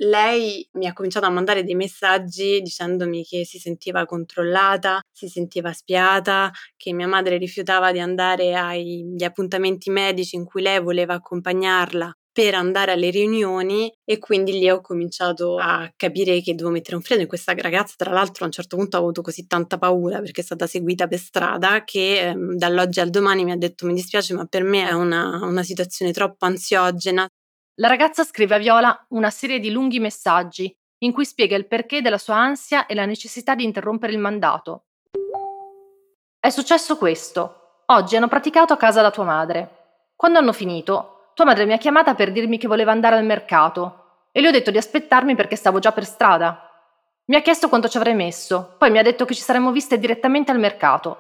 lei 0.03 0.67
mi 0.73 0.87
ha 0.87 0.93
cominciato 0.95 1.27
a 1.27 1.31
mandare 1.31 1.63
dei 1.63 1.75
messaggi 1.75 2.61
dicendomi 2.63 3.25
che 3.25 3.45
si 3.45 3.59
sentiva 3.59 4.07
controllata, 4.07 5.01
si 5.13 5.29
sentiva 5.29 5.73
spiata, 5.73 6.51
che 6.77 6.93
mia 6.95 7.07
madre 7.07 7.37
rifiutava 7.37 7.93
di 7.93 8.01
andare 8.01 8.55
agli 8.57 9.23
appuntamenti 9.23 9.91
medici 9.91 10.37
in 10.37 10.45
cui 10.47 10.63
lei 10.63 10.81
voleva 10.81 11.15
accompagnarla 11.15 12.11
per 12.33 12.55
andare 12.55 12.93
alle 12.93 13.11
riunioni 13.11 13.93
e 14.05 14.19
quindi 14.19 14.53
lì 14.53 14.71
ho 14.71 14.81
cominciato 14.81 15.59
a 15.59 15.91
capire 15.97 16.41
che 16.41 16.55
dovevo 16.55 16.71
mettere 16.71 16.97
un 16.97 17.03
freno 17.03 17.23
e 17.23 17.27
questa 17.27 17.55
ragazza 17.57 17.95
tra 17.97 18.13
l'altro 18.13 18.45
a 18.45 18.47
un 18.47 18.53
certo 18.53 18.77
punto 18.77 18.97
ha 18.97 19.01
avuto 19.01 19.21
così 19.21 19.47
tanta 19.47 19.79
paura 19.79 20.21
perché 20.21 20.41
è 20.41 20.45
stata 20.45 20.67
seguita 20.67 21.09
per 21.09 21.19
strada 21.19 21.83
che 21.85 22.29
eh, 22.29 22.35
dall'oggi 22.37 23.01
al 23.01 23.11
domani 23.11 23.45
mi 23.45 23.53
ha 23.53 23.57
detto 23.57 23.87
mi 23.87 23.95
dispiace 23.95 24.35
ma 24.35 24.45
per 24.47 24.63
me 24.63 24.89
è 24.89 24.93
una, 24.93 25.41
una 25.43 25.63
situazione 25.63 26.13
troppo 26.13 26.47
ansiogena. 26.47 27.27
La 27.81 27.89
ragazza 27.89 28.25
scrive 28.25 28.55
a 28.55 28.59
Viola 28.59 29.07
una 29.11 29.31
serie 29.31 29.59
di 29.59 29.71
lunghi 29.71 29.99
messaggi 29.99 30.73
in 31.03 31.13
cui 31.13 31.25
spiega 31.25 31.57
il 31.57 31.67
perché 31.67 32.03
della 32.03 32.19
sua 32.19 32.37
ansia 32.37 32.87
e 32.87 32.95
la 32.95 33.07
necessità 33.07 33.55
di 33.55 33.65
interrompere 33.65 34.13
il 34.13 34.19
mandato. 34.19 34.85
È 36.39 36.51
successo 36.51 36.97
questo. 36.97 37.83
Oggi 37.87 38.17
hanno 38.17 38.29
praticato 38.29 38.73
a 38.73 38.77
casa 38.77 39.03
da 39.03 39.11
tua 39.11 39.25
madre. 39.25 39.79
Quando 40.15 40.39
hanno 40.39 40.53
finito, 40.53 41.20
tua 41.41 41.49
madre 41.49 41.65
mi 41.65 41.73
ha 41.73 41.79
chiamata 41.79 42.15
per 42.15 42.33
dirmi 42.33 42.59
che 42.59 42.69
voleva 42.69 42.93
andare 42.93 43.17
al 43.17 43.25
mercato 43.25 44.27
e 44.31 44.43
le 44.43 44.49
ho 44.49 44.51
detto 44.51 44.71
di 44.71 44.77
aspettarmi 44.77 45.35
perché 45.35 45.57
stavo 45.57 45.79
già 45.79 45.91
per 45.91 46.05
strada. 46.05 46.69
Mi 47.25 47.37
ha 47.37 47.41
chiesto 47.41 47.71
quanto 47.71 47.89
ci 47.89 47.97
avrei 47.97 48.13
messo, 48.13 48.75
poi 48.77 48.91
mi 48.91 48.99
ha 48.99 49.03
detto 49.03 49.25
che 49.25 49.35
ci 49.35 49.41
saremmo 49.41 49.73
viste 49.73 49.99
direttamente 49.99 50.51
al 50.51 50.59
mercato. 50.59 51.19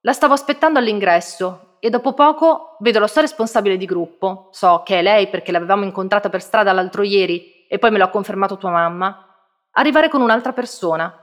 La 0.00 0.12
stavo 0.12 0.34
aspettando 0.34 0.80
all'ingresso 0.80 1.76
e 1.78 1.90
dopo 1.90 2.12
poco 2.12 2.76
vedo 2.80 2.98
la 2.98 3.06
sua 3.06 3.20
responsabile 3.20 3.76
di 3.76 3.86
gruppo, 3.86 4.48
so 4.50 4.82
che 4.84 4.98
è 4.98 5.02
lei 5.02 5.28
perché 5.28 5.52
l'avevamo 5.52 5.84
incontrata 5.84 6.28
per 6.28 6.42
strada 6.42 6.72
l'altro 6.72 7.04
ieri 7.04 7.64
e 7.68 7.78
poi 7.78 7.92
me 7.92 7.98
l'ha 7.98 8.08
confermato 8.08 8.56
tua 8.56 8.70
mamma, 8.70 9.32
arrivare 9.74 10.08
con 10.08 10.22
un'altra 10.22 10.52
persona. 10.52 11.16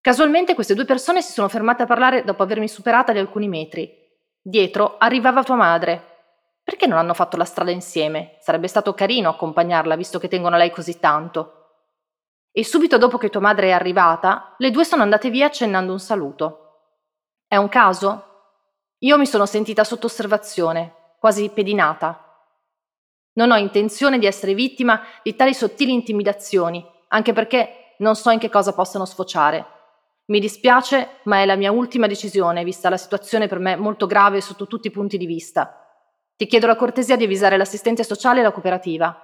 Casualmente 0.00 0.56
queste 0.56 0.74
due 0.74 0.84
persone 0.84 1.22
si 1.22 1.30
sono 1.30 1.46
fermate 1.46 1.84
a 1.84 1.86
parlare 1.86 2.24
dopo 2.24 2.42
avermi 2.42 2.66
superata 2.66 3.12
di 3.12 3.20
alcuni 3.20 3.46
metri. 3.46 3.88
Dietro 4.42 4.96
arrivava 4.98 5.44
tua 5.44 5.54
madre 5.54 6.10
perché 6.64 6.86
non 6.86 6.98
hanno 6.98 7.14
fatto 7.14 7.36
la 7.36 7.44
strada 7.44 7.70
insieme? 7.70 8.36
Sarebbe 8.40 8.68
stato 8.68 8.94
carino 8.94 9.30
accompagnarla, 9.30 9.96
visto 9.96 10.18
che 10.18 10.28
tengono 10.28 10.54
a 10.54 10.58
lei 10.58 10.70
così 10.70 11.00
tanto. 11.00 11.62
E 12.52 12.64
subito 12.64 12.98
dopo 12.98 13.18
che 13.18 13.30
tua 13.30 13.40
madre 13.40 13.68
è 13.68 13.72
arrivata, 13.72 14.54
le 14.58 14.70
due 14.70 14.84
sono 14.84 15.02
andate 15.02 15.30
via 15.30 15.46
accennando 15.46 15.90
un 15.90 15.98
saluto. 15.98 16.58
È 17.48 17.56
un 17.56 17.68
caso? 17.68 18.26
Io 18.98 19.18
mi 19.18 19.26
sono 19.26 19.46
sentita 19.46 19.82
sotto 19.82 20.06
osservazione, 20.06 21.14
quasi 21.18 21.48
pedinata. 21.48 22.18
Non 23.34 23.50
ho 23.50 23.56
intenzione 23.56 24.18
di 24.18 24.26
essere 24.26 24.54
vittima 24.54 25.02
di 25.22 25.34
tali 25.34 25.54
sottili 25.54 25.92
intimidazioni, 25.92 26.84
anche 27.08 27.32
perché 27.32 27.94
non 27.98 28.14
so 28.14 28.30
in 28.30 28.38
che 28.38 28.50
cosa 28.50 28.72
possano 28.72 29.04
sfociare. 29.04 29.66
Mi 30.26 30.38
dispiace, 30.38 31.20
ma 31.24 31.40
è 31.40 31.46
la 31.46 31.56
mia 31.56 31.72
ultima 31.72 32.06
decisione, 32.06 32.62
vista 32.62 32.88
la 32.88 32.96
situazione 32.96 33.48
per 33.48 33.58
me 33.58 33.74
molto 33.74 34.06
grave 34.06 34.40
sotto 34.40 34.66
tutti 34.66 34.86
i 34.86 34.92
punti 34.92 35.16
di 35.16 35.26
vista. 35.26 35.81
Ti 36.42 36.48
chiedo 36.48 36.66
la 36.66 36.74
cortesia 36.74 37.14
di 37.14 37.22
avvisare 37.22 37.56
l'assistente 37.56 38.02
sociale 38.02 38.40
e 38.40 38.42
la 38.42 38.50
cooperativa. 38.50 39.16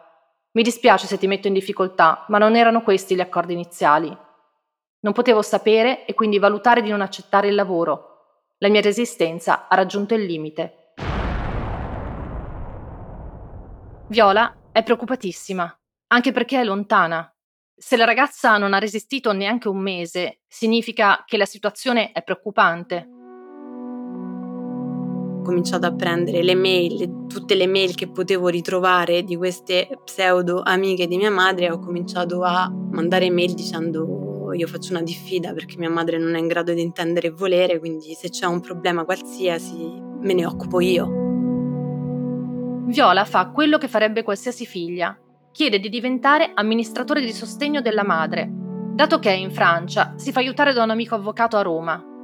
Mi 0.53 0.63
dispiace 0.63 1.09
se 1.09 1.19
ti 1.19 1.27
metto 1.27 1.49
in 1.49 1.53
difficoltà, 1.53 2.25
ma 2.29 2.39
non 2.39 2.55
erano 2.55 2.81
questi 2.85 3.17
gli 3.17 3.21
accordi 3.21 3.55
iniziali. 3.55 4.17
Non 5.01 5.13
potevo 5.13 5.43
sapere 5.43 6.05
e 6.05 6.15
quindi 6.15 6.39
valutare 6.39 6.81
di 6.81 6.91
non 6.91 7.01
accettare 7.01 7.49
il 7.49 7.57
lavoro. 7.57 8.45
La 8.59 8.69
mia 8.69 8.81
resistenza 8.81 9.67
ha 9.67 9.75
raggiunto 9.75 10.15
il 10.15 10.27
limite. 10.27 10.93
Viola 14.07 14.55
è 14.71 14.85
preoccupatissima, 14.85 15.77
anche 16.13 16.31
perché 16.31 16.61
è 16.61 16.65
lontana. 16.65 17.29
Se 17.75 17.97
la 17.97 18.05
ragazza 18.05 18.59
non 18.59 18.75
ha 18.75 18.79
resistito 18.79 19.33
neanche 19.33 19.67
un 19.67 19.79
mese, 19.79 20.43
significa 20.47 21.25
che 21.27 21.37
la 21.37 21.47
situazione 21.47 22.13
è 22.13 22.23
preoccupante 22.23 23.09
cominciato 25.49 25.87
a 25.87 25.95
prendere 25.95 26.43
le 26.43 26.55
mail, 26.55 27.25
tutte 27.27 27.55
le 27.55 27.67
mail 27.67 27.95
che 27.95 28.07
potevo 28.07 28.49
ritrovare 28.49 29.23
di 29.25 29.35
queste 29.35 29.89
pseudo 30.05 30.61
amiche 30.63 31.07
di 31.07 31.17
mia 31.17 31.31
madre 31.31 31.71
ho 31.71 31.79
cominciato 31.79 32.43
a 32.43 32.71
mandare 32.71 33.31
mail 33.31 33.55
dicendo 33.55 34.53
io 34.53 34.67
faccio 34.67 34.91
una 34.91 35.01
diffida 35.01 35.55
perché 35.55 35.79
mia 35.79 35.89
madre 35.89 36.19
non 36.19 36.35
è 36.35 36.39
in 36.39 36.49
grado 36.49 36.75
di 36.75 36.83
intendere 36.83 37.29
e 37.29 37.31
volere, 37.31 37.79
quindi 37.79 38.13
se 38.13 38.29
c'è 38.29 38.45
un 38.45 38.61
problema 38.61 39.07
qualsiasi 39.07 39.99
me 40.21 40.35
ne 40.35 40.45
occupo 40.45 40.81
io. 40.81 41.07
Viola 42.85 43.25
fa 43.25 43.49
quello 43.49 43.79
che 43.79 43.89
farebbe 43.89 44.23
qualsiasi 44.23 44.67
figlia. 44.67 45.19
Chiede 45.51 45.79
di 45.79 45.89
diventare 45.89 46.53
amministratore 46.55 47.23
di 47.23 47.33
sostegno 47.33 47.81
della 47.81 48.05
madre. 48.05 48.51
Dato 48.93 49.19
che 49.19 49.31
è 49.31 49.35
in 49.35 49.51
Francia, 49.51 50.13
si 50.17 50.31
fa 50.31 50.41
aiutare 50.41 50.75
da 50.75 50.83
un 50.83 50.91
amico 50.91 51.15
avvocato 51.15 51.57
a 51.57 51.63
Roma 51.63 52.17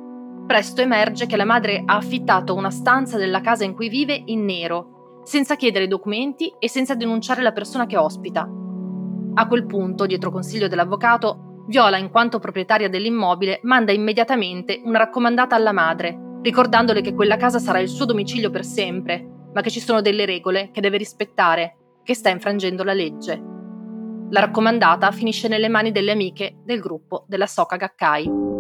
Presto 0.47 0.82
emerge 0.82 1.24
che 1.24 1.36
la 1.36 1.47
madre 1.47 1.82
ha 1.86 1.97
affittato 1.97 2.55
una 2.55 2.70
stanza 2.70 3.16
della 3.16 3.40
casa 3.40 3.64
in 3.64 3.74
cui 3.74 3.88
vive 3.88 4.22
in 4.26 4.45
nero, 4.45 5.22
senza 5.24 5.57
chiedere 5.57 5.88
documenti 5.88 6.55
e 6.59 6.68
senza 6.68 6.95
denunciare 6.95 7.40
la 7.40 7.53
persona 7.53 7.86
che 7.86 7.97
ospita. 7.97 8.47
A 9.36 9.49
quel 9.49 9.64
punto, 9.64 10.05
dietro 10.05 10.30
consiglio 10.30 10.68
dell'avvocato, 10.68 11.64
Viola, 11.66 11.97
in 11.97 12.11
quanto 12.11 12.40
proprietaria 12.40 12.90
dell'immobile, 12.90 13.61
manda 13.62 13.90
immediatamente 13.90 14.82
una 14.84 14.99
raccomandata 14.99 15.57
alla 15.57 15.72
madre, 15.72 16.38
ricordandole 16.42 17.01
che 17.01 17.14
quella 17.14 17.38
casa 17.38 17.59
sarà 17.59 17.78
il 17.78 17.88
suo 17.88 18.05
domicilio 18.05 18.51
per 18.51 18.66
sempre, 18.66 19.26
ma 19.55 19.62
che 19.62 19.70
ci 19.70 19.80
sono 19.80 20.03
delle 20.03 20.26
regole 20.26 20.70
che 20.72 20.82
deve 20.82 20.99
rispettare, 20.99 21.76
che 22.05 22.14
sta 22.14 22.28
infrangendo 22.28 22.84
la 22.84 22.92
legge. 22.92 23.42
La 24.28 24.40
raccomandata 24.40 25.11
finisce 25.11 25.49
nelle 25.49 25.68
mani 25.70 25.90
delle 25.90 26.12
amiche 26.12 26.59
del 26.64 26.80
gruppo 26.80 27.24
della 27.28 27.47
Soka 27.47 27.76
Gakkai 27.76 28.54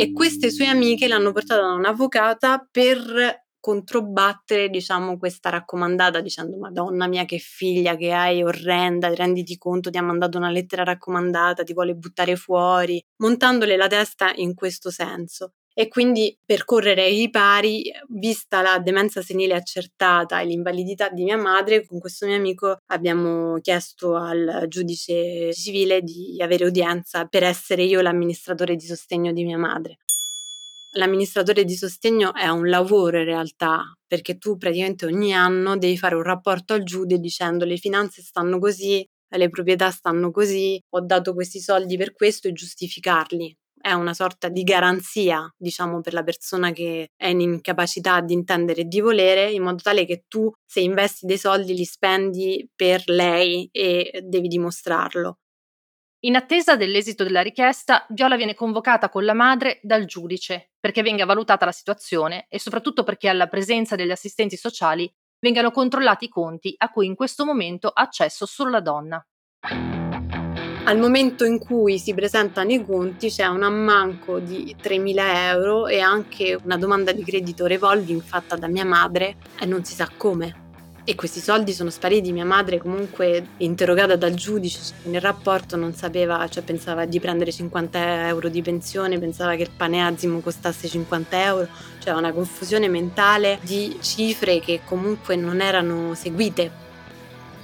e 0.00 0.12
queste 0.12 0.50
sue 0.50 0.66
amiche 0.66 1.08
l'hanno 1.08 1.32
portata 1.32 1.62
da 1.62 1.72
un'avvocata 1.72 2.68
per 2.70 3.46
controbattere, 3.58 4.68
diciamo, 4.68 5.18
questa 5.18 5.50
raccomandata 5.50 6.20
dicendo 6.20 6.56
Madonna 6.56 7.08
mia 7.08 7.24
che 7.24 7.38
figlia 7.38 7.96
che 7.96 8.12
hai, 8.12 8.42
orrenda, 8.44 9.12
renditi 9.12 9.58
conto 9.58 9.90
ti 9.90 9.98
ha 9.98 10.02
mandato 10.02 10.38
una 10.38 10.50
lettera 10.50 10.84
raccomandata, 10.84 11.64
ti 11.64 11.72
vuole 11.74 11.94
buttare 11.96 12.36
fuori, 12.36 13.02
montandole 13.16 13.76
la 13.76 13.88
testa 13.88 14.32
in 14.36 14.54
questo 14.54 14.90
senso. 14.90 15.54
E 15.78 15.86
quindi 15.86 16.36
per 16.44 16.64
correre 16.64 17.02
ai 17.02 17.30
pari, 17.30 17.88
vista 18.08 18.62
la 18.62 18.80
demenza 18.80 19.22
senile 19.22 19.54
accertata 19.54 20.40
e 20.40 20.44
l'invalidità 20.44 21.08
di 21.08 21.22
mia 21.22 21.36
madre, 21.36 21.86
con 21.86 22.00
questo 22.00 22.26
mio 22.26 22.34
amico 22.34 22.78
abbiamo 22.86 23.60
chiesto 23.60 24.16
al 24.16 24.64
giudice 24.66 25.54
civile 25.54 26.00
di 26.00 26.42
avere 26.42 26.64
udienza 26.64 27.26
per 27.26 27.44
essere 27.44 27.84
io 27.84 28.00
l'amministratore 28.00 28.74
di 28.74 28.86
sostegno 28.86 29.30
di 29.30 29.44
mia 29.44 29.56
madre. 29.56 29.98
L'amministratore 30.94 31.62
di 31.62 31.76
sostegno 31.76 32.34
è 32.34 32.48
un 32.48 32.68
lavoro 32.68 33.18
in 33.18 33.26
realtà, 33.26 33.84
perché 34.04 34.36
tu 34.36 34.56
praticamente 34.56 35.06
ogni 35.06 35.32
anno 35.32 35.78
devi 35.78 35.96
fare 35.96 36.16
un 36.16 36.24
rapporto 36.24 36.72
al 36.72 36.82
giudice 36.82 37.20
dicendo 37.20 37.64
le 37.64 37.76
finanze 37.76 38.20
stanno 38.20 38.58
così, 38.58 39.06
le 39.28 39.48
proprietà 39.48 39.92
stanno 39.92 40.32
così, 40.32 40.76
ho 40.88 41.00
dato 41.02 41.34
questi 41.34 41.60
soldi 41.60 41.96
per 41.96 42.14
questo 42.14 42.48
e 42.48 42.52
giustificarli. 42.52 43.56
È 43.88 43.94
una 43.94 44.12
sorta 44.12 44.50
di 44.50 44.64
garanzia, 44.64 45.50
diciamo, 45.56 46.02
per 46.02 46.12
la 46.12 46.22
persona 46.22 46.72
che 46.72 47.08
è 47.16 47.28
in 47.28 47.40
incapacità 47.40 48.20
di 48.20 48.34
intendere 48.34 48.82
e 48.82 48.84
di 48.84 49.00
volere, 49.00 49.50
in 49.50 49.62
modo 49.62 49.80
tale 49.80 50.04
che 50.04 50.24
tu, 50.28 50.52
se 50.66 50.80
investi 50.80 51.24
dei 51.24 51.38
soldi, 51.38 51.72
li 51.74 51.86
spendi 51.86 52.68
per 52.76 53.04
lei 53.06 53.66
e 53.72 54.20
devi 54.22 54.48
dimostrarlo. 54.48 55.38
In 56.26 56.36
attesa 56.36 56.76
dell'esito 56.76 57.24
della 57.24 57.40
richiesta, 57.40 58.04
Viola 58.10 58.36
viene 58.36 58.52
convocata 58.52 59.08
con 59.08 59.24
la 59.24 59.32
madre 59.32 59.80
dal 59.82 60.04
giudice 60.04 60.72
perché 60.78 61.00
venga 61.00 61.24
valutata 61.24 61.64
la 61.64 61.72
situazione 61.72 62.44
e 62.50 62.60
soprattutto 62.60 63.04
perché 63.04 63.28
alla 63.28 63.46
presenza 63.46 63.96
degli 63.96 64.10
assistenti 64.10 64.58
sociali 64.58 65.10
vengano 65.38 65.70
controllati 65.70 66.26
i 66.26 66.28
conti 66.28 66.74
a 66.76 66.90
cui 66.90 67.06
in 67.06 67.14
questo 67.14 67.46
momento 67.46 67.88
ha 67.88 68.02
accesso 68.02 68.44
solo 68.44 68.68
la 68.68 68.80
donna. 68.80 69.26
Al 70.88 70.96
momento 70.96 71.44
in 71.44 71.58
cui 71.58 71.98
si 71.98 72.14
presentano 72.14 72.72
i 72.72 72.82
conti 72.82 73.28
c'è 73.28 73.44
un 73.44 73.62
ammanco 73.62 74.38
di 74.38 74.74
3.000 74.82 75.14
euro 75.50 75.86
e 75.86 76.00
anche 76.00 76.58
una 76.64 76.78
domanda 76.78 77.12
di 77.12 77.22
credito 77.22 77.66
revolving 77.66 78.22
fatta 78.22 78.56
da 78.56 78.68
mia 78.68 78.86
madre 78.86 79.36
e 79.60 79.66
non 79.66 79.84
si 79.84 79.92
sa 79.92 80.08
come 80.16 80.64
e 81.04 81.14
questi 81.14 81.40
soldi 81.40 81.74
sono 81.74 81.90
spariti. 81.90 82.32
Mia 82.32 82.46
madre, 82.46 82.78
comunque, 82.78 83.48
interrogata 83.58 84.16
dal 84.16 84.32
giudice 84.32 84.78
nel 85.04 85.20
rapporto, 85.20 85.76
non 85.76 85.92
sapeva, 85.92 86.46
cioè 86.48 86.62
pensava 86.62 87.04
di 87.04 87.20
prendere 87.20 87.52
50 87.52 88.28
euro 88.28 88.48
di 88.48 88.62
pensione, 88.62 89.18
pensava 89.18 89.56
che 89.56 89.62
il 89.62 89.70
paneazimo 89.74 90.40
costasse 90.40 90.88
50 90.88 91.44
euro, 91.44 91.68
cioè 91.98 92.14
una 92.14 92.32
confusione 92.32 92.88
mentale 92.88 93.58
di 93.62 93.98
cifre 94.00 94.60
che 94.60 94.80
comunque 94.86 95.36
non 95.36 95.60
erano 95.60 96.14
seguite. 96.14 96.87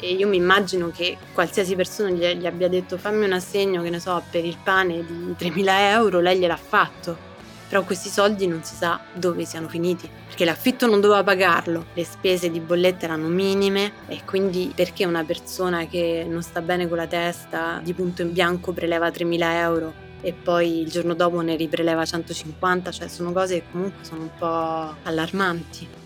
E 0.04 0.12
io 0.12 0.28
mi 0.28 0.36
immagino 0.36 0.90
che 0.90 1.16
qualsiasi 1.32 1.74
persona 1.74 2.10
gli, 2.10 2.26
gli 2.36 2.44
abbia 2.44 2.68
detto 2.68 2.98
fammi 2.98 3.24
un 3.24 3.32
assegno, 3.32 3.80
che 3.80 3.88
ne 3.88 3.98
so, 3.98 4.22
per 4.30 4.44
il 4.44 4.58
pane 4.62 5.02
di 5.02 5.34
3.000 5.38 5.64
euro, 5.92 6.20
lei 6.20 6.38
gliel'ha 6.38 6.58
fatto 6.58 7.32
però 7.74 7.82
questi 7.82 8.08
soldi 8.08 8.46
non 8.46 8.62
si 8.62 8.76
sa 8.76 9.00
dove 9.14 9.44
siano 9.44 9.68
finiti, 9.68 10.08
perché 10.26 10.44
l'affitto 10.44 10.86
non 10.86 11.00
doveva 11.00 11.24
pagarlo, 11.24 11.86
le 11.94 12.04
spese 12.04 12.48
di 12.48 12.60
bolletta 12.60 13.06
erano 13.06 13.26
minime 13.26 13.94
e 14.06 14.20
quindi 14.24 14.70
perché 14.72 15.04
una 15.06 15.24
persona 15.24 15.86
che 15.86 16.24
non 16.28 16.42
sta 16.42 16.60
bene 16.60 16.86
con 16.86 16.98
la 16.98 17.08
testa 17.08 17.80
di 17.82 17.92
punto 17.92 18.22
in 18.22 18.32
bianco 18.32 18.72
preleva 18.72 19.08
3.000 19.08 19.38
euro 19.54 19.92
e 20.20 20.32
poi 20.32 20.82
il 20.82 20.90
giorno 20.90 21.14
dopo 21.14 21.40
ne 21.40 21.56
ripreleva 21.56 22.04
150, 22.04 22.92
cioè 22.92 23.08
sono 23.08 23.32
cose 23.32 23.60
che 23.60 23.64
comunque 23.72 24.04
sono 24.04 24.22
un 24.22 24.30
po' 24.38 24.94
allarmanti. 25.02 26.03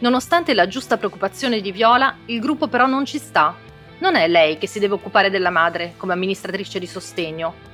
Nonostante 0.00 0.54
la 0.54 0.68
giusta 0.68 0.96
preoccupazione 0.96 1.60
di 1.60 1.72
Viola, 1.72 2.16
il 2.26 2.40
gruppo 2.40 2.68
però 2.68 2.86
non 2.86 3.04
ci 3.04 3.18
sta. 3.18 3.56
Non 3.98 4.14
è 4.14 4.28
lei 4.28 4.58
che 4.58 4.66
si 4.66 4.78
deve 4.78 4.94
occupare 4.94 5.30
della 5.30 5.50
madre 5.50 5.94
come 5.96 6.12
amministratrice 6.12 6.78
di 6.78 6.86
sostegno, 6.86 7.68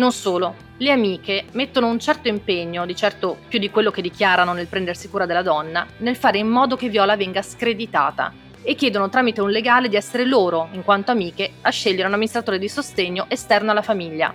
non 0.00 0.12
solo, 0.12 0.54
le 0.78 0.92
amiche 0.92 1.46
mettono 1.52 1.88
un 1.88 1.98
certo 1.98 2.28
impegno, 2.28 2.86
di 2.86 2.94
certo 2.94 3.36
più 3.48 3.58
di 3.58 3.70
quello 3.70 3.90
che 3.90 4.00
dichiarano 4.00 4.52
nel 4.52 4.68
prendersi 4.68 5.10
cura 5.10 5.26
della 5.26 5.42
donna, 5.42 5.86
nel 5.98 6.16
fare 6.16 6.38
in 6.38 6.48
modo 6.48 6.76
che 6.76 6.88
Viola 6.88 7.16
venga 7.16 7.42
screditata 7.42 8.32
e 8.62 8.74
chiedono 8.76 9.08
tramite 9.08 9.40
un 9.40 9.50
legale 9.50 9.88
di 9.88 9.96
essere 9.96 10.24
loro, 10.24 10.68
in 10.72 10.84
quanto 10.84 11.10
amiche, 11.10 11.54
a 11.60 11.70
scegliere 11.70 12.06
un 12.06 12.14
amministratore 12.14 12.58
di 12.58 12.68
sostegno 12.68 13.26
esterno 13.28 13.72
alla 13.72 13.82
famiglia. 13.82 14.32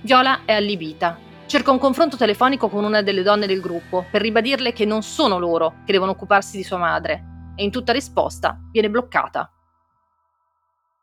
Viola 0.00 0.40
è 0.44 0.52
allibita. 0.52 1.18
Cerca 1.46 1.70
un 1.70 1.78
confronto 1.78 2.16
telefonico 2.16 2.68
con 2.68 2.84
una 2.84 3.02
delle 3.02 3.22
donne 3.22 3.46
del 3.46 3.60
gruppo 3.60 4.06
per 4.10 4.22
ribadirle 4.22 4.72
che 4.72 4.84
non 4.84 5.02
sono 5.02 5.38
loro 5.38 5.82
che 5.84 5.92
devono 5.92 6.12
occuparsi 6.12 6.56
di 6.56 6.64
sua 6.64 6.78
madre 6.78 7.52
e 7.54 7.62
in 7.62 7.70
tutta 7.70 7.92
risposta 7.92 8.58
viene 8.72 8.90
bloccata. 8.90 9.48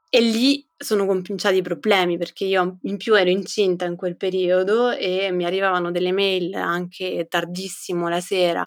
E 0.09 0.19
lì 0.19 0.67
sono 0.75 1.05
cominciati 1.05 1.57
i 1.57 1.61
problemi 1.61 2.17
perché 2.17 2.45
io 2.45 2.79
in 2.81 2.97
più 2.97 3.15
ero 3.15 3.29
incinta 3.29 3.85
in 3.85 3.95
quel 3.95 4.17
periodo 4.17 4.91
e 4.91 5.31
mi 5.31 5.45
arrivavano 5.45 5.91
delle 5.91 6.11
mail 6.11 6.55
anche 6.55 7.27
tardissimo 7.29 8.09
la 8.09 8.19
sera 8.19 8.61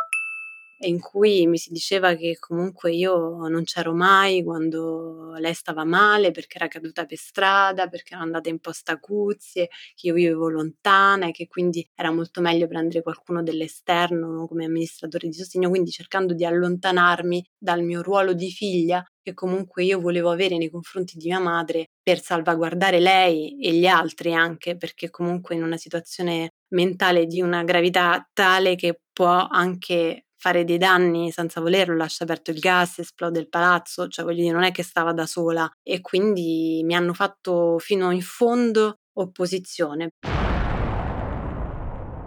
in 0.87 1.01
cui 1.01 1.47
mi 1.47 1.59
si 1.59 1.71
diceva 1.73 2.15
che 2.15 2.37
comunque 2.39 2.93
io 2.93 3.47
non 3.49 3.65
c'ero 3.65 3.95
mai 3.95 4.43
quando 4.43 5.33
lei 5.39 5.55
stava 5.55 5.85
male 5.85 6.31
perché 6.31 6.57
era 6.57 6.69
caduta 6.69 7.05
per 7.05 7.19
strada, 7.19 7.89
perché 7.89 8.15
era 8.15 8.23
andata 8.23 8.49
in 8.49 8.59
posta 8.61 8.93
acuzie, 8.93 9.69
che 9.95 10.07
io 10.07 10.15
vivevo 10.15 10.49
lontana 10.49 11.27
e 11.29 11.33
che 11.33 11.47
quindi 11.49 11.87
era 11.95 12.11
molto 12.11 12.41
meglio 12.41 12.67
prendere 12.67 13.03
qualcuno 13.03 13.43
dell'esterno 13.43 14.47
come 14.47 14.65
amministratore 14.67 15.29
di 15.29 15.35
sostegno, 15.35 15.69
quindi 15.69 15.91
cercando 15.91 16.35
di 16.35 16.45
allontanarmi 16.45 17.45
dal 17.59 17.83
mio 17.83 18.03
ruolo 18.03 18.33
di 18.33 18.51
figlia 18.51 19.05
che 19.25 19.33
comunque 19.33 19.85
io 19.85 20.01
volevo 20.01 20.31
avere 20.31 20.59
nei 20.59 20.69
confronti 20.71 21.17
di 21.17 21.29
mia 21.29 21.41
madre 21.41 21.87
per 22.03 22.21
salvaguardare 22.21 23.01
lei 23.01 23.59
e 23.59 23.73
gli 23.73 23.87
altri 23.87 24.35
anche, 24.35 24.77
perché 24.77 25.09
comunque 25.09 25.55
in 25.55 25.63
una 25.63 25.79
situazione 25.79 26.51
mentale 26.75 27.25
di 27.27 27.41
una 27.41 27.65
gravità 27.65 28.29
tale 28.35 28.77
che 28.77 29.01
può 29.13 29.47
anche 29.49 30.27
fare 30.45 30.65
dei 30.65 30.77
danni 30.77 31.31
senza 31.31 31.63
volerlo, 31.63 31.97
lascia 31.97 32.25
aperto 32.25 32.51
il 32.51 32.59
gas, 32.59 32.99
esplode 32.99 33.41
il 33.41 33.49
palazzo, 33.49 34.09
cioè 34.09 34.27
voglio 34.27 34.43
dire, 34.43 34.53
non 34.53 34.65
è 34.65 34.73
che 34.73 34.83
stava 34.83 35.15
da 35.15 35.25
sola 35.25 35.67
e 35.83 36.03
quindi 36.03 36.83
mi 36.85 36.95
hanno 36.95 37.15
fatto 37.15 37.79
fino 37.79 38.11
in 38.11 38.21
fondo 38.21 38.99
opposizione. 39.15 40.11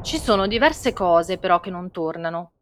Ci 0.01 0.17
sono 0.17 0.47
diverse 0.47 0.93
cose 0.93 1.37
però 1.37 1.59
che 1.59 1.69
non 1.69 1.91
tornano. 1.91 2.53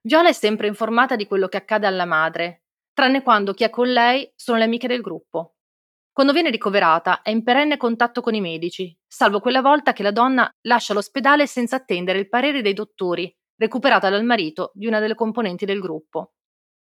Viola 0.00 0.30
è 0.30 0.32
sempre 0.32 0.66
informata 0.66 1.14
di 1.14 1.28
quello 1.28 1.46
che 1.46 1.58
accade 1.58 1.86
alla 1.86 2.06
madre, 2.06 2.64
tranne 2.92 3.22
quando 3.22 3.54
chi 3.54 3.62
è 3.62 3.70
con 3.70 3.86
lei 3.86 4.28
sono 4.34 4.58
le 4.58 4.64
amiche 4.64 4.88
del 4.88 5.00
gruppo. 5.00 5.54
Quando 6.12 6.32
viene 6.32 6.50
ricoverata 6.50 7.22
è 7.22 7.30
in 7.30 7.44
perenne 7.44 7.76
contatto 7.76 8.20
con 8.20 8.34
i 8.34 8.40
medici, 8.40 8.92
salvo 9.06 9.38
quella 9.38 9.60
volta 9.60 9.92
che 9.92 10.02
la 10.02 10.10
donna 10.10 10.50
lascia 10.62 10.92
l'ospedale 10.92 11.46
senza 11.46 11.76
attendere 11.76 12.18
il 12.18 12.28
parere 12.28 12.62
dei 12.62 12.72
dottori 12.72 13.32
recuperata 13.56 14.08
dal 14.10 14.24
marito 14.24 14.70
di 14.74 14.86
una 14.86 15.00
delle 15.00 15.14
componenti 15.14 15.64
del 15.64 15.80
gruppo. 15.80 16.32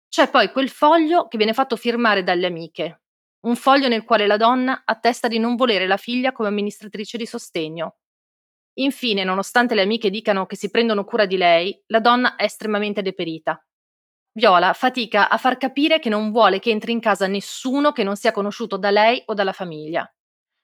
C'è 0.09 0.29
poi 0.29 0.51
quel 0.51 0.69
foglio 0.69 1.27
che 1.27 1.37
viene 1.37 1.53
fatto 1.53 1.75
firmare 1.75 2.23
dalle 2.23 2.47
amiche, 2.47 3.01
un 3.41 3.55
foglio 3.55 3.87
nel 3.87 4.03
quale 4.03 4.27
la 4.27 4.37
donna 4.37 4.83
attesta 4.85 5.27
di 5.27 5.39
non 5.39 5.55
volere 5.55 5.87
la 5.87 5.97
figlia 5.97 6.31
come 6.31 6.49
amministratrice 6.49 7.17
di 7.17 7.25
sostegno. 7.25 7.97
Infine, 8.79 9.23
nonostante 9.23 9.75
le 9.75 9.81
amiche 9.81 10.09
dicano 10.09 10.45
che 10.45 10.55
si 10.55 10.69
prendono 10.69 11.03
cura 11.03 11.25
di 11.25 11.37
lei, 11.37 11.83
la 11.87 11.99
donna 11.99 12.35
è 12.35 12.43
estremamente 12.43 13.01
deperita. 13.01 13.61
Viola 14.31 14.73
fatica 14.73 15.29
a 15.29 15.37
far 15.37 15.57
capire 15.57 15.99
che 15.99 16.09
non 16.09 16.31
vuole 16.31 16.59
che 16.59 16.69
entri 16.69 16.91
in 16.91 16.99
casa 16.99 17.27
nessuno 17.27 17.91
che 17.91 18.03
non 18.03 18.15
sia 18.15 18.31
conosciuto 18.31 18.77
da 18.77 18.89
lei 18.89 19.21
o 19.25 19.33
dalla 19.33 19.53
famiglia. 19.53 20.11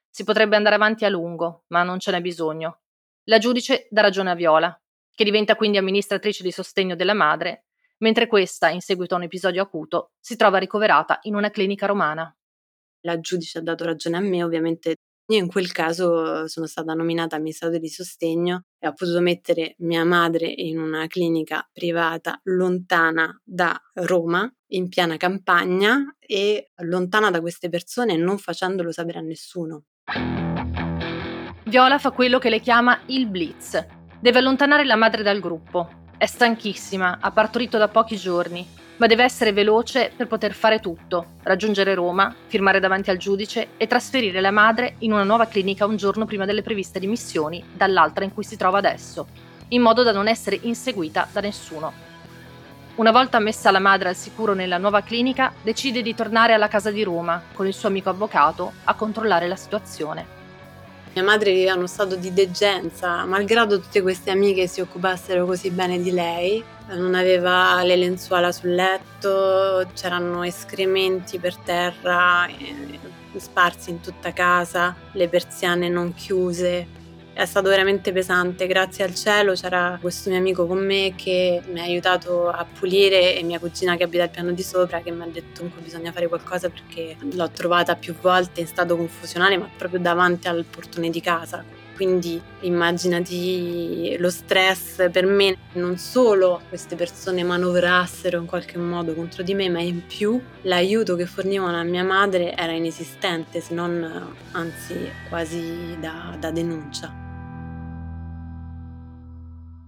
Si 0.10 0.24
potrebbe 0.24 0.56
andare 0.56 0.76
avanti 0.76 1.04
a 1.04 1.10
lungo, 1.10 1.66
ma 1.68 1.84
non 1.84 2.00
ce 2.00 2.12
n'è 2.12 2.22
bisogno. 2.22 2.82
La 3.26 3.38
giudice 3.38 3.88
dà 3.90 4.02
ragione 4.02 4.32
a 4.32 4.36
Viola 4.36 4.80
che 5.16 5.24
diventa 5.24 5.56
quindi 5.56 5.78
amministratrice 5.78 6.44
di 6.44 6.52
sostegno 6.52 6.96
della 6.96 7.14
madre, 7.14 7.66
mentre 8.00 8.28
questa, 8.28 8.70
in 8.70 8.82
seguito 8.82 9.16
a 9.16 9.18
un 9.18 9.24
episodio 9.24 9.64
acuto, 9.64 10.12
si 10.20 10.36
trova 10.36 10.58
ricoverata 10.58 11.20
in 11.24 11.36
una 11.36 11.50
clinica 11.50 11.88
romana. 11.88 12.36
La 13.02 13.20
giudice 13.20 13.60
ha 13.60 13.62
dato 13.62 13.86
ragione 13.86 14.18
a 14.18 14.20
me, 14.20 14.44
ovviamente 14.44 14.96
io 15.28 15.40
in 15.40 15.48
quel 15.48 15.72
caso 15.72 16.48
sono 16.48 16.68
stata 16.68 16.94
nominata 16.94 17.36
amministratore 17.36 17.80
di 17.80 17.90
sostegno 17.90 18.66
e 18.78 18.88
ho 18.88 18.94
potuto 18.94 19.22
mettere 19.22 19.74
mia 19.80 20.04
madre 20.04 20.46
in 20.48 20.78
una 20.80 21.08
clinica 21.08 21.68
privata 21.72 22.40
lontana 22.44 23.36
da 23.44 23.76
Roma, 23.94 24.52
in 24.74 24.88
piana 24.88 25.18
campagna 25.18 26.16
e 26.20 26.72
lontana 26.82 27.32
da 27.32 27.42
queste 27.42 27.70
persone 27.70 28.18
non 28.18 28.38
facendolo 28.38 28.92
sapere 28.92 29.20
a 29.20 29.22
nessuno. 29.22 29.86
Viola 31.66 31.98
fa 31.98 32.12
quello 32.12 32.38
che 32.38 32.50
le 32.50 32.60
chiama 32.60 33.02
il 33.08 33.28
blitz, 33.28 33.95
Deve 34.20 34.40
allontanare 34.40 34.86
la 34.86 34.96
madre 34.96 35.24
dal 35.24 35.40
gruppo. 35.40 35.90
È 36.18 36.26
stanchissima, 36.26 37.18
ha 37.20 37.32
partorito 37.32 37.78
da 37.78 37.90
pochi 37.90 38.16
giorni, 38.16 38.66
ma 38.98 39.08
deve 39.08 39.24
essere 39.24 39.52
veloce 39.52 40.12
per 40.16 40.28
poter 40.28 40.54
fare 40.54 40.80
tutto, 40.80 41.34
raggiungere 41.44 41.94
Roma, 41.94 42.34
firmare 42.48 42.80
davanti 42.80 43.10
al 43.10 43.18
giudice 43.18 43.70
e 43.76 43.88
trasferire 43.88 44.40
la 44.40 44.52
madre 44.52 44.96
in 45.00 45.12
una 45.12 45.24
nuova 45.24 45.48
clinica 45.48 45.86
un 45.86 45.98
giorno 45.98 46.26
prima 46.26 46.46
delle 46.46 46.62
previste 46.62 47.00
dimissioni 47.00 47.64
dall'altra 47.74 48.24
in 48.24 48.34
cui 48.34 48.46
si 48.46 48.56
trova 48.56 48.78
adesso, 48.78 49.28
in 49.70 49.82
modo 49.82 50.02
da 50.02 50.14
non 50.14 50.30
essere 50.30 50.60
inseguita 50.62 51.28
da 51.32 51.42
nessuno. 51.42 51.92
Una 52.96 53.12
volta 53.12 53.40
messa 53.40 53.70
la 53.72 53.80
madre 53.80 54.08
al 54.08 54.16
sicuro 54.16 54.54
nella 54.54 54.78
nuova 54.78 55.02
clinica, 55.02 55.52
decide 55.62 56.02
di 56.02 56.16
tornare 56.16 56.54
alla 56.54 56.70
casa 56.70 56.90
di 56.90 57.04
Roma 57.04 57.42
con 57.54 57.68
il 57.68 57.74
suo 57.74 57.90
amico 57.90 58.10
avvocato 58.10 58.72
a 58.86 58.94
controllare 58.94 59.50
la 59.50 59.58
situazione. 59.58 60.35
Mia 61.16 61.24
madre 61.24 61.54
viveva 61.54 61.72
in 61.72 61.78
uno 61.78 61.88
stato 61.88 62.18
di 62.18 62.34
degenza, 62.34 63.24
malgrado 63.24 63.80
tutte 63.80 64.02
queste 64.02 64.32
amiche 64.32 64.68
si 64.68 64.82
occupassero 64.82 65.46
così 65.46 65.70
bene 65.70 66.02
di 66.02 66.12
lei. 66.12 66.62
Non 66.90 67.16
aveva 67.16 67.82
le 67.84 67.96
lenzuola 67.96 68.52
sul 68.52 68.76
letto, 68.76 69.88
c'erano 69.94 70.44
escrementi 70.44 71.40
per 71.40 71.56
terra 71.56 72.46
eh, 72.48 73.00
sparsi 73.38 73.92
in 73.92 74.02
tutta 74.02 74.34
casa, 74.34 74.94
le 75.14 75.30
persiane 75.30 75.88
non 75.88 76.14
chiuse 76.14 76.86
è 77.36 77.46
stato 77.46 77.68
veramente 77.68 78.14
pesante. 78.14 78.66
Grazie 78.66 79.04
al 79.04 79.14
cielo 79.14 79.54
c'era 79.54 79.98
questo 80.00 80.30
mio 80.30 80.40
amico 80.40 80.66
con 80.66 80.84
me 80.84 81.14
che 81.18 81.62
mi 81.70 81.82
ha 81.82 81.84
aiutato 81.84 82.48
a 82.48 82.66
pulire 82.66 83.38
e 83.38 83.44
mia 83.44 83.60
cugina 83.60 83.98
che 83.98 84.04
abita 84.04 84.24
al 84.24 84.30
piano 84.30 84.52
di 84.54 84.64
sopra 84.64 85.02
che 85.02 85.12
mi 85.12 85.22
ha 85.22 85.28
detto 85.28 85.58
comunque 85.58 85.82
bisogna 85.82 86.14
fare 86.14 86.30
qualcosa 86.30 86.70
perché 86.70 87.18
l'ho 87.34 87.50
trovata 87.50 87.96
più 87.98 88.16
volte 88.22 88.62
in 88.62 88.68
stato 88.68 88.96
confusionale 88.96 89.58
ma 89.58 89.70
proprio 89.78 90.00
davanti 90.00 90.48
al 90.48 90.64
portone 90.64 91.10
di 91.10 91.20
casa. 91.20 91.62
Quindi 91.94 92.42
immaginati 92.62 94.16
lo 94.18 94.30
stress 94.30 95.10
per 95.12 95.26
me, 95.26 95.58
non 95.74 95.98
solo 95.98 96.62
queste 96.70 96.96
persone 96.96 97.44
manovrassero 97.44 98.38
in 98.40 98.46
qualche 98.46 98.78
modo 98.78 99.14
contro 99.14 99.44
di 99.44 99.54
me, 99.54 99.70
ma 99.70 99.80
in 99.82 100.06
più 100.06 100.42
l'aiuto 100.64 101.16
che 101.16 101.26
fornivano 101.26 101.78
a 101.78 101.84
mia 101.84 102.04
madre 102.04 102.54
era 102.54 102.74
inesistente, 102.74 103.62
se 103.62 103.74
non 103.74 104.36
anzi 104.52 105.10
quasi 105.30 105.96
da, 105.98 106.36
da 106.38 106.52
denuncia. 106.52 107.25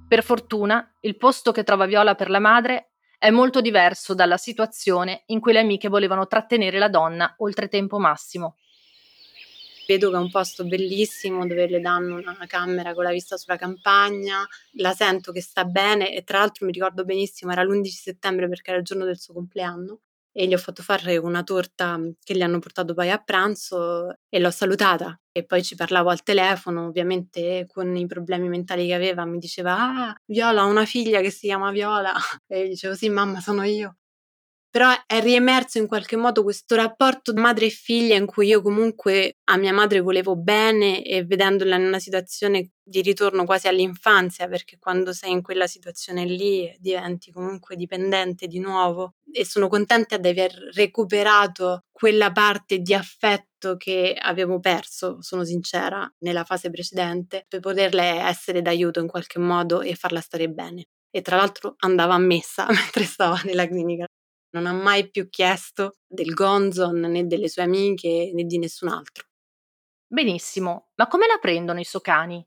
Per 0.08 0.24
fortuna, 0.24 0.89
il 1.01 1.18
posto 1.18 1.51
che 1.51 1.64
trova 1.64 1.86
Viola 1.86 2.16
per 2.16 2.30
la 2.30 2.39
madre 2.39 2.91
è 3.18 3.30
molto 3.30 3.60
diverso 3.60 4.14
dalla 4.14 4.38
situazione 4.38 5.24
in 5.28 5.41
cui 5.41 5.51
le 5.51 5.60
amiche 5.60 5.89
volevano 5.89 6.28
trattenere 6.28 6.80
la 6.80 6.88
donna 6.88 7.36
oltre 7.39 7.68
tempo 7.68 7.99
massimo. 7.99 8.55
Vedo 9.86 10.10
che 10.10 10.16
è 10.16 10.20
un 10.20 10.32
posto 10.32 10.64
bellissimo 10.64 11.45
dove 11.45 11.68
le 11.68 11.82
danno 11.82 12.16
una 12.16 12.45
camera 12.47 12.93
con 12.93 13.03
la 13.03 13.12
vista 13.12 13.36
sulla 13.36 13.58
campagna, 13.58 14.47
la 14.76 14.93
sento 14.93 15.34
che 15.34 15.41
sta 15.41 15.66
bene 15.66 16.14
e 16.14 16.24
tra 16.24 16.39
l'altro 16.39 16.66
mi 16.66 16.72
ricordo 16.72 17.03
benissimo, 17.03 17.51
era 17.51 17.64
l'11 17.64 17.84
settembre 17.88 18.47
perché 18.47 18.70
era 18.70 18.80
il 18.80 18.86
giorno 18.86 19.03
del 19.03 19.20
suo 19.20 19.34
compleanno 19.34 19.99
e 20.40 20.48
gli 20.48 20.54
ho 20.54 20.58
fatto 20.60 20.84
fare 20.84 21.18
una 21.18 21.42
torta 21.44 21.98
mhmm, 21.98 22.12
che 22.24 22.36
gli 22.36 22.42
hanno 22.42 22.60
portato 22.60 22.94
poi 22.94 23.10
a 23.10 23.18
pranzo 23.18 24.10
e 24.30 24.40
l'ho 24.40 24.52
salutata 24.52 25.20
e 25.32 25.44
poi 25.46 25.64
ci 25.64 25.76
parlavo 25.76 26.10
al 26.10 26.22
telefono, 26.24 26.86
ovviamente 26.88 27.66
con 27.68 27.96
i 27.96 28.06
problemi 28.08 28.48
mentali 28.50 28.86
che 28.88 28.94
aveva, 28.94 29.26
mi 29.26 29.40
diceva 29.40 29.76
"Ah, 30.10 30.16
Viola 30.26 30.62
ha 30.62 30.66
una 30.66 30.86
figlia 30.86 31.22
che 31.22 31.32
si 31.32 31.48
chiama 31.48 31.72
Viola" 31.72 32.14
e 32.48 32.62
io 32.62 32.68
dicevo 32.68 32.94
"Sì, 32.96 33.10
mamma, 33.10 33.40
sono 33.42 33.64
io". 33.64 33.96
Però 34.70 34.89
è 35.05 35.22
riemerso 35.22 35.78
in 35.78 35.88
qualche 35.88 36.15
modo 36.15 36.43
questo 36.43 36.76
rapporto 36.76 37.34
madre 37.34 37.68
e 37.68 37.70
figlia 37.70 38.15
in 38.15 38.26
cui 38.26 38.47
io 38.47 38.61
comunque 38.61 39.38
a 39.45 39.57
mia 39.57 39.74
madre 39.74 40.01
volevo 40.01 40.36
bene 40.36 41.03
e 41.03 41.24
vedendola 41.24 41.76
in 41.78 41.86
una 41.86 41.99
situazione 41.99 42.72
di 42.84 43.01
ritorno 43.01 43.43
quasi 43.45 43.68
all'infanzia, 43.68 44.47
perché 44.47 44.78
quando 44.80 45.13
sei 45.13 45.32
in 45.32 45.41
quella 45.41 45.68
situazione 45.68 46.26
lì 46.26 46.74
diventi 46.80 47.32
comunque 47.32 47.76
dipendente 47.76 48.47
di 48.47 48.59
nuovo 48.59 49.15
e 49.32 49.45
sono 49.45 49.68
contenta 49.68 50.18
di 50.18 50.28
aver 50.30 50.53
recuperato 50.74 51.84
quella 51.91 52.32
parte 52.32 52.80
di 52.80 52.93
affetto 52.93 53.76
che 53.78 54.15
avevo 54.18 54.59
perso, 54.59 55.22
sono 55.22 55.43
sincera, 55.43 56.09
nella 56.20 56.43
fase 56.43 56.70
precedente, 56.70 57.45
per 57.47 57.59
poterle 57.59 58.03
essere 58.03 58.61
d'aiuto 58.61 58.99
in 58.99 59.07
qualche 59.07 59.39
modo 59.39 59.82
e 59.82 59.95
farla 59.95 60.22
stare 60.22 60.47
bene. 60.49 60.86
E 61.09 61.22
tra 61.22 61.36
l'altro 61.36 61.76
andava 61.80 62.13
a 62.13 62.20
messa 62.20 62.68
mentre 62.70 63.03
stava 63.03 63.41
nella 63.43 63.68
clinica 63.68 64.05
non 64.52 64.66
ha 64.66 64.74
mai 64.74 65.10
più 65.10 65.30
chiesto 65.30 65.98
del 66.08 66.34
Gonzon 66.34 67.00
né 67.00 67.28
delle 67.28 67.50
sue 67.50 67.64
amiche 67.64 68.32
né 68.34 68.43
di 68.43 68.58
nessun 68.58 68.89
altro. 68.89 69.26
Benissimo, 70.08 70.89
ma 70.95 71.08
come 71.08 71.28
la 71.28 71.38
prendono 71.39 71.80
i 71.80 71.84
socani? 71.86 72.45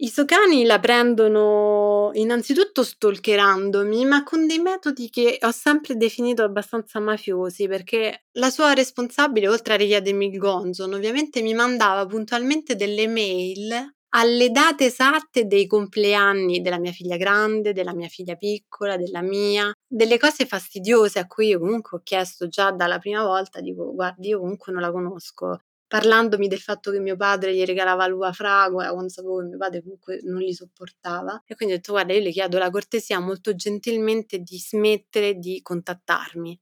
I 0.00 0.08
socani 0.08 0.64
la 0.64 0.78
prendono 0.78 2.10
innanzitutto 2.14 2.84
stalkerandomi, 2.84 4.04
ma 4.04 4.22
con 4.22 4.46
dei 4.46 4.58
metodi 4.60 5.10
che 5.10 5.38
ho 5.40 5.50
sempre 5.50 5.96
definito 5.96 6.42
abbastanza 6.44 7.00
mafiosi, 7.00 7.66
perché 7.66 8.26
la 8.32 8.50
sua 8.50 8.74
responsabile, 8.74 9.48
oltre 9.48 9.74
a 9.74 9.76
richiedermi 9.76 10.26
il 10.28 10.38
gonzon, 10.38 10.94
ovviamente 10.94 11.42
mi 11.42 11.52
mandava 11.54 12.06
puntualmente 12.06 12.76
delle 12.76 13.08
mail 13.08 13.92
alle 14.10 14.50
date 14.50 14.86
esatte 14.86 15.46
dei 15.46 15.66
compleanni 15.66 16.60
della 16.60 16.78
mia 16.78 16.92
figlia 16.92 17.16
grande, 17.16 17.72
della 17.72 17.94
mia 17.94 18.08
figlia 18.08 18.36
piccola, 18.36 18.96
della 18.96 19.22
mia, 19.22 19.72
delle 19.86 20.18
cose 20.18 20.46
fastidiose 20.46 21.18
a 21.18 21.26
cui 21.26 21.48
io 21.48 21.58
comunque 21.58 21.98
ho 21.98 22.00
chiesto 22.02 22.48
già 22.48 22.70
dalla 22.70 22.98
prima 22.98 23.22
volta, 23.22 23.60
dico 23.60 23.92
guardi 23.92 24.28
io 24.28 24.38
comunque 24.40 24.72
non 24.72 24.82
la 24.82 24.90
conosco, 24.90 25.58
parlandomi 25.86 26.48
del 26.48 26.60
fatto 26.60 26.90
che 26.90 27.00
mio 27.00 27.16
padre 27.16 27.54
gli 27.54 27.64
regalava 27.64 28.06
l'uva 28.06 28.32
fragola 28.32 28.90
quando 28.92 29.08
sapevo 29.08 29.38
che 29.40 29.46
mio 29.46 29.58
padre 29.58 29.82
comunque 29.82 30.20
non 30.24 30.40
li 30.40 30.52
sopportava 30.54 31.42
e 31.46 31.54
quindi 31.54 31.74
ho 31.74 31.78
detto 31.78 31.92
guarda 31.92 32.12
io 32.12 32.20
le 32.22 32.30
chiedo 32.30 32.58
la 32.58 32.70
cortesia 32.70 33.18
molto 33.20 33.54
gentilmente 33.54 34.38
di 34.40 34.58
smettere 34.58 35.34
di 35.34 35.60
contattarmi. 35.62 36.58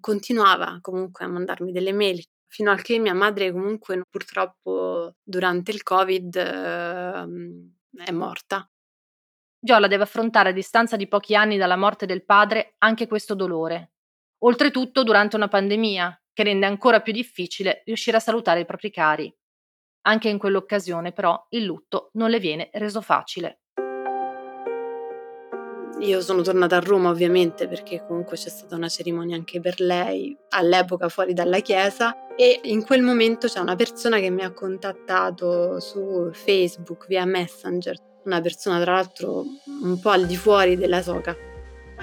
Continuava 0.00 0.78
comunque 0.80 1.24
a 1.26 1.28
mandarmi 1.28 1.72
delle 1.72 1.92
mail 1.92 2.24
fino 2.50 2.72
a 2.72 2.76
che 2.76 2.98
mia 2.98 3.14
madre 3.14 3.52
comunque 3.52 4.02
purtroppo 4.10 5.14
durante 5.22 5.70
il 5.70 5.82
Covid 5.82 6.34
ehm, 6.36 7.74
è 8.04 8.10
morta. 8.10 8.68
Viola 9.62 9.86
deve 9.86 10.02
affrontare 10.02 10.48
a 10.48 10.52
distanza 10.52 10.96
di 10.96 11.06
pochi 11.06 11.36
anni 11.36 11.56
dalla 11.56 11.76
morte 11.76 12.06
del 12.06 12.24
padre 12.24 12.74
anche 12.78 13.06
questo 13.06 13.34
dolore. 13.34 13.92
Oltretutto 14.38 15.04
durante 15.04 15.36
una 15.36 15.48
pandemia, 15.48 16.20
che 16.32 16.42
rende 16.42 16.66
ancora 16.66 17.00
più 17.00 17.12
difficile 17.12 17.82
riuscire 17.84 18.16
a 18.16 18.20
salutare 18.20 18.60
i 18.60 18.64
propri 18.64 18.90
cari. 18.90 19.32
Anche 20.02 20.28
in 20.28 20.38
quell'occasione, 20.38 21.12
però, 21.12 21.46
il 21.50 21.64
lutto 21.64 22.10
non 22.14 22.30
le 22.30 22.40
viene 22.40 22.70
reso 22.72 23.00
facile. 23.02 23.60
Io 26.00 26.22
sono 26.22 26.40
tornata 26.40 26.76
a 26.76 26.80
Roma 26.80 27.10
ovviamente 27.10 27.68
perché 27.68 28.02
comunque 28.06 28.38
c'è 28.38 28.48
stata 28.48 28.74
una 28.74 28.88
cerimonia 28.88 29.36
anche 29.36 29.60
per 29.60 29.80
lei, 29.80 30.34
all'epoca 30.48 31.10
fuori 31.10 31.34
dalla 31.34 31.58
chiesa 31.60 32.26
e 32.36 32.58
in 32.64 32.82
quel 32.86 33.02
momento 33.02 33.48
c'è 33.48 33.58
una 33.58 33.76
persona 33.76 34.18
che 34.18 34.30
mi 34.30 34.42
ha 34.42 34.50
contattato 34.52 35.78
su 35.78 36.30
Facebook 36.32 37.06
via 37.06 37.26
Messenger, 37.26 37.96
una 38.24 38.40
persona 38.40 38.80
tra 38.80 38.94
l'altro 38.94 39.44
un 39.82 40.00
po' 40.00 40.08
al 40.08 40.24
di 40.24 40.36
fuori 40.36 40.76
della 40.76 41.02
soca. 41.02 41.36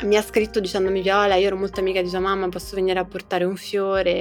Mi 0.03 0.15
ha 0.15 0.21
scritto 0.21 0.59
dicendomi 0.59 1.01
Viola, 1.01 1.33
io 1.33 1.47
ero 1.47 1.57
molto 1.57 1.79
amica 1.79 1.99
di 1.99 2.07
sua 2.07 2.19
mamma, 2.19 2.49
posso 2.49 2.75
venire 2.75 2.99
a 2.99 3.05
portare 3.05 3.45
un 3.45 3.55
fiore 3.55 4.11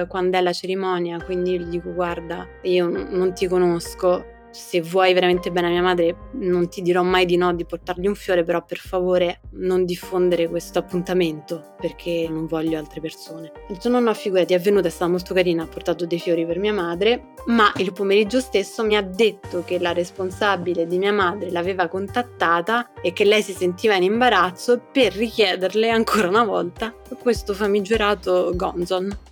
eh, 0.00 0.06
quando 0.08 0.36
è 0.36 0.42
la 0.42 0.52
cerimonia, 0.52 1.18
quindi 1.24 1.52
io 1.52 1.60
gli 1.60 1.70
dico 1.70 1.94
guarda, 1.94 2.46
io 2.64 2.86
non 2.86 3.32
ti 3.32 3.48
conosco, 3.48 4.26
se 4.52 4.80
vuoi 4.80 5.14
veramente 5.14 5.50
bene 5.50 5.68
a 5.68 5.70
mia 5.70 5.82
madre 5.82 6.16
non 6.32 6.68
ti 6.68 6.82
dirò 6.82 7.02
mai 7.02 7.26
di 7.26 7.36
no 7.36 7.52
di 7.54 7.64
portargli 7.64 8.06
un 8.06 8.14
fiore, 8.14 8.44
però 8.44 8.64
per 8.64 8.78
favore 8.78 9.40
non 9.52 9.84
diffondere 9.84 10.48
questo 10.48 10.78
appuntamento 10.78 11.74
perché 11.78 12.26
non 12.28 12.46
voglio 12.46 12.78
altre 12.78 13.00
persone. 13.00 13.50
Il 13.68 13.78
giorno 13.78 13.98
no, 13.98 14.14
figurati, 14.14 14.54
è 14.54 14.60
venuta, 14.60 14.88
è 14.88 14.90
stata 14.90 15.10
molto 15.10 15.34
carina, 15.34 15.64
ha 15.64 15.66
portato 15.66 16.06
dei 16.06 16.18
fiori 16.18 16.46
per 16.46 16.58
mia 16.58 16.72
madre, 16.72 17.32
ma 17.46 17.72
il 17.78 17.92
pomeriggio 17.92 18.40
stesso 18.40 18.84
mi 18.84 18.96
ha 18.96 19.02
detto 19.02 19.64
che 19.64 19.78
la 19.78 19.92
responsabile 19.92 20.86
di 20.86 20.98
mia 20.98 21.12
madre 21.12 21.50
l'aveva 21.50 21.88
contattata 21.88 22.92
e 23.02 23.12
che 23.12 23.24
lei 23.24 23.42
si 23.42 23.52
sentiva 23.52 23.96
in 23.96 24.04
imbarazzo 24.04 24.80
per 24.92 25.12
richiederle 25.12 25.90
ancora 25.90 26.28
una 26.28 26.44
volta 26.44 26.94
questo 27.18 27.54
famigerato 27.54 28.52
Gonzon. 28.54 29.30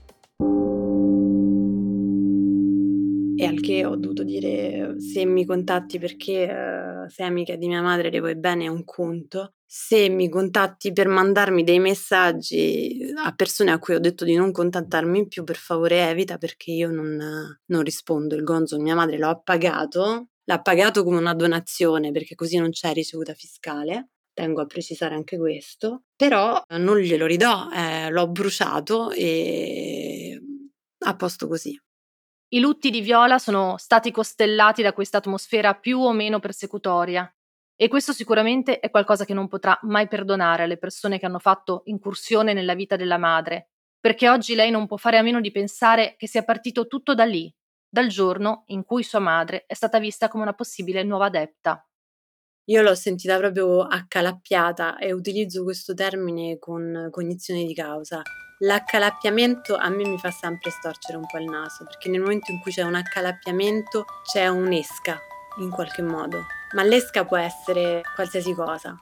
E 3.41 3.47
al 3.47 3.59
che 3.59 3.86
ho 3.86 3.97
dovuto 3.97 4.22
dire 4.22 4.97
se 5.01 5.24
mi 5.24 5.47
contatti 5.47 5.99
perché 5.99 6.45
uh, 6.45 7.09
sei 7.09 7.26
amica 7.26 7.57
di 7.57 7.68
mia 7.68 7.80
madre 7.80 8.11
le 8.11 8.20
vuoi 8.20 8.36
bene 8.36 8.64
è 8.64 8.68
un 8.68 8.84
conto. 8.84 9.55
Se 9.64 10.11
mi 10.11 10.28
contatti 10.28 10.93
per 10.93 11.09
mandarmi 11.09 11.64
dei 11.64 11.78
messaggi 11.78 12.99
a 13.16 13.32
persone 13.34 13.70
a 13.70 13.78
cui 13.78 13.95
ho 13.95 13.99
detto 13.99 14.26
di 14.26 14.34
non 14.34 14.53
contattarmi 14.53 15.26
più, 15.26 15.43
per 15.45 15.57
favore 15.57 16.07
evita 16.11 16.36
perché 16.36 16.72
io 16.72 16.91
non, 16.91 17.59
non 17.64 17.82
rispondo. 17.82 18.34
Il 18.34 18.43
gonzo 18.43 18.78
mia 18.78 18.95
madre 18.95 19.16
l'ho 19.16 19.41
pagato, 19.43 20.26
l'ha 20.45 20.61
pagato 20.61 21.03
come 21.03 21.16
una 21.16 21.34
donazione 21.34 22.11
perché 22.11 22.34
così 22.34 22.59
non 22.59 22.68
c'è 22.68 22.93
ricevuta 22.93 23.32
fiscale 23.32 24.11
tengo 24.34 24.61
a 24.62 24.66
precisare 24.66 25.14
anche 25.14 25.36
questo, 25.36 26.05
però 26.16 26.62
non 26.78 26.99
glielo 26.99 27.26
ridò, 27.26 27.68
eh, 27.70 28.11
l'ho 28.11 28.28
bruciato 28.28 29.11
e 29.11 30.41
a 31.05 31.16
posto 31.16 31.47
così. 31.47 31.78
I 32.53 32.59
lutti 32.59 32.90
di 32.90 33.01
Viola 33.01 33.38
sono 33.38 33.76
stati 33.76 34.11
costellati 34.11 34.82
da 34.82 34.92
questa 34.92 35.18
atmosfera 35.18 35.74
più 35.74 36.01
o 36.01 36.11
meno 36.11 36.40
persecutoria 36.40 37.32
e 37.76 37.86
questo 37.86 38.12
sicuramente 38.12 38.80
è 38.80 38.90
qualcosa 38.90 39.24
che 39.24 39.34
non 39.34 39.46
potrà 39.46 39.78
mai 39.82 40.09
perdonare 40.09 40.64
alle 40.64 40.76
persone 40.76 41.20
che 41.20 41.26
hanno 41.26 41.38
fatto 41.38 41.82
incursione 41.84 42.53
nella 42.53 42.74
vita 42.74 42.96
della 42.96 43.18
madre, 43.18 43.68
perché 44.01 44.28
oggi 44.28 44.57
lei 44.57 44.72
non 44.72 44.88
può 44.88 44.96
fare 44.96 45.16
a 45.16 45.22
meno 45.22 45.40
di 45.40 45.53
pensare 45.53 46.16
che 46.18 46.26
sia 46.26 46.42
partito 46.42 46.88
tutto 46.88 47.14
da 47.14 47.24
lì, 47.24 47.55
dal 47.88 48.09
giorno 48.09 48.64
in 48.66 48.82
cui 48.82 49.05
sua 49.05 49.20
madre 49.20 49.64
è 49.66 49.74
stata 49.74 50.01
vista 50.01 50.26
come 50.26 50.42
una 50.42 50.53
possibile 50.53 51.05
nuova 51.05 51.26
adepta. 51.26 51.88
Io 52.64 52.82
l'ho 52.82 52.96
sentita 52.96 53.38
proprio 53.38 53.82
accalappiata 53.82 54.98
e 54.98 55.12
utilizzo 55.12 55.62
questo 55.62 55.94
termine 55.94 56.59
con 56.59 57.07
cognizione 57.12 57.64
di 57.64 57.74
causa. 57.74 58.22
L'accalappiamento 58.62 59.74
a 59.74 59.88
me 59.88 60.06
mi 60.06 60.18
fa 60.18 60.30
sempre 60.30 60.70
storcere 60.70 61.16
un 61.16 61.24
po' 61.26 61.38
il 61.38 61.48
naso, 61.48 61.84
perché 61.84 62.11
nel 62.11 62.20
momento 62.20 62.52
in 62.52 62.61
cui 62.61 62.70
c'è 62.70 62.82
un 62.82 62.94
accalappiamento 62.94 64.04
c'è 64.22 64.48
un'esca, 64.48 65.18
in 65.61 65.70
qualche 65.70 66.02
modo. 66.02 66.44
Ma 66.74 66.82
l'esca 66.82 67.24
può 67.24 67.38
essere 67.38 68.02
qualsiasi 68.14 68.52
cosa. 68.52 68.94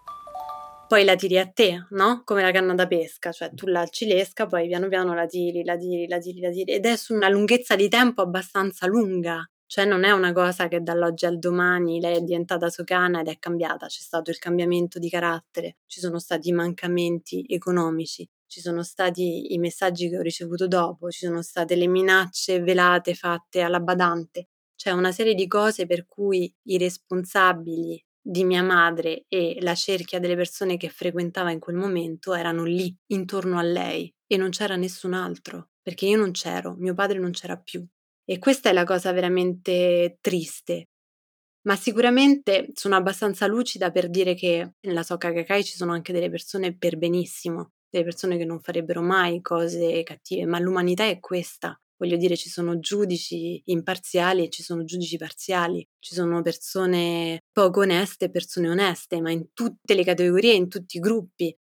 Poi 0.86 1.02
la 1.02 1.16
tiri 1.16 1.38
a 1.38 1.50
te, 1.50 1.86
no? 1.90 2.22
Come 2.24 2.42
la 2.42 2.52
canna 2.52 2.72
da 2.74 2.86
pesca, 2.86 3.32
cioè 3.32 3.52
tu 3.52 3.66
l'alci 3.66 4.06
l'esca, 4.06 4.46
poi 4.46 4.68
piano 4.68 4.86
piano 4.86 5.12
la 5.12 5.26
tiri, 5.26 5.64
la 5.64 5.76
tiri, 5.76 6.06
la 6.06 6.18
tiri, 6.18 6.40
la 6.40 6.50
tiri, 6.50 6.72
ed 6.74 6.86
è 6.86 6.94
su 6.94 7.14
una 7.14 7.28
lunghezza 7.28 7.74
di 7.74 7.88
tempo 7.88 8.22
abbastanza 8.22 8.86
lunga. 8.86 9.44
Cioè 9.66 9.84
non 9.84 10.04
è 10.04 10.12
una 10.12 10.32
cosa 10.32 10.68
che 10.68 10.82
dall'oggi 10.82 11.26
al 11.26 11.40
domani 11.40 12.00
lei 12.00 12.14
è 12.14 12.20
diventata 12.20 12.70
socana 12.70 13.20
ed 13.20 13.28
è 13.28 13.38
cambiata, 13.40 13.86
c'è 13.86 14.00
stato 14.00 14.30
il 14.30 14.38
cambiamento 14.38 15.00
di 15.00 15.10
carattere, 15.10 15.78
ci 15.86 15.98
sono 15.98 16.20
stati 16.20 16.48
i 16.48 16.52
mancamenti 16.52 17.44
economici, 17.46 18.26
ci 18.48 18.60
sono 18.60 18.82
stati 18.82 19.52
i 19.52 19.58
messaggi 19.58 20.08
che 20.08 20.18
ho 20.18 20.22
ricevuto 20.22 20.66
dopo, 20.66 21.10
ci 21.10 21.26
sono 21.26 21.42
state 21.42 21.76
le 21.76 21.86
minacce 21.86 22.60
velate 22.60 23.14
fatte 23.14 23.60
alla 23.60 23.80
badante, 23.80 24.48
c'è 24.74 24.90
una 24.90 25.12
serie 25.12 25.34
di 25.34 25.46
cose 25.46 25.86
per 25.86 26.06
cui 26.06 26.52
i 26.68 26.78
responsabili 26.78 28.02
di 28.20 28.44
mia 28.44 28.62
madre 28.62 29.24
e 29.28 29.58
la 29.60 29.74
cerchia 29.74 30.20
delle 30.20 30.36
persone 30.36 30.76
che 30.76 30.88
frequentava 30.88 31.50
in 31.50 31.58
quel 31.60 31.76
momento 31.76 32.34
erano 32.34 32.64
lì, 32.64 32.94
intorno 33.06 33.58
a 33.58 33.62
lei, 33.62 34.12
e 34.26 34.36
non 34.36 34.50
c'era 34.50 34.76
nessun 34.76 35.14
altro, 35.14 35.70
perché 35.82 36.06
io 36.06 36.18
non 36.18 36.32
c'ero, 36.32 36.74
mio 36.78 36.94
padre 36.94 37.18
non 37.18 37.30
c'era 37.30 37.56
più. 37.56 37.84
E 38.24 38.38
questa 38.38 38.68
è 38.70 38.72
la 38.72 38.84
cosa 38.84 39.12
veramente 39.12 40.18
triste. 40.20 40.88
Ma 41.62 41.76
sicuramente 41.76 42.68
sono 42.74 42.96
abbastanza 42.96 43.46
lucida 43.46 43.90
per 43.90 44.08
dire 44.10 44.34
che 44.34 44.74
nella 44.80 45.02
Soka 45.02 45.32
Kakai 45.32 45.64
ci 45.64 45.76
sono 45.76 45.92
anche 45.92 46.12
delle 46.12 46.30
persone 46.30 46.76
per 46.76 46.96
benissimo, 46.98 47.72
delle 47.90 48.04
persone 48.04 48.36
che 48.36 48.44
non 48.44 48.60
farebbero 48.60 49.02
mai 49.02 49.40
cose 49.40 50.02
cattive, 50.02 50.46
ma 50.46 50.58
l'umanità 50.58 51.04
è 51.06 51.18
questa. 51.20 51.78
Voglio 51.96 52.16
dire, 52.16 52.36
ci 52.36 52.48
sono 52.48 52.78
giudici 52.78 53.60
imparziali 53.66 54.44
e 54.44 54.50
ci 54.50 54.62
sono 54.62 54.84
giudici 54.84 55.16
parziali, 55.16 55.86
ci 55.98 56.14
sono 56.14 56.42
persone 56.42 57.40
poco 57.52 57.80
oneste 57.80 58.26
e 58.26 58.30
persone 58.30 58.68
oneste, 58.70 59.20
ma 59.20 59.32
in 59.32 59.52
tutte 59.52 59.94
le 59.94 60.04
categorie, 60.04 60.54
in 60.54 60.68
tutti 60.68 60.98
i 60.98 61.00
gruppi. 61.00 61.54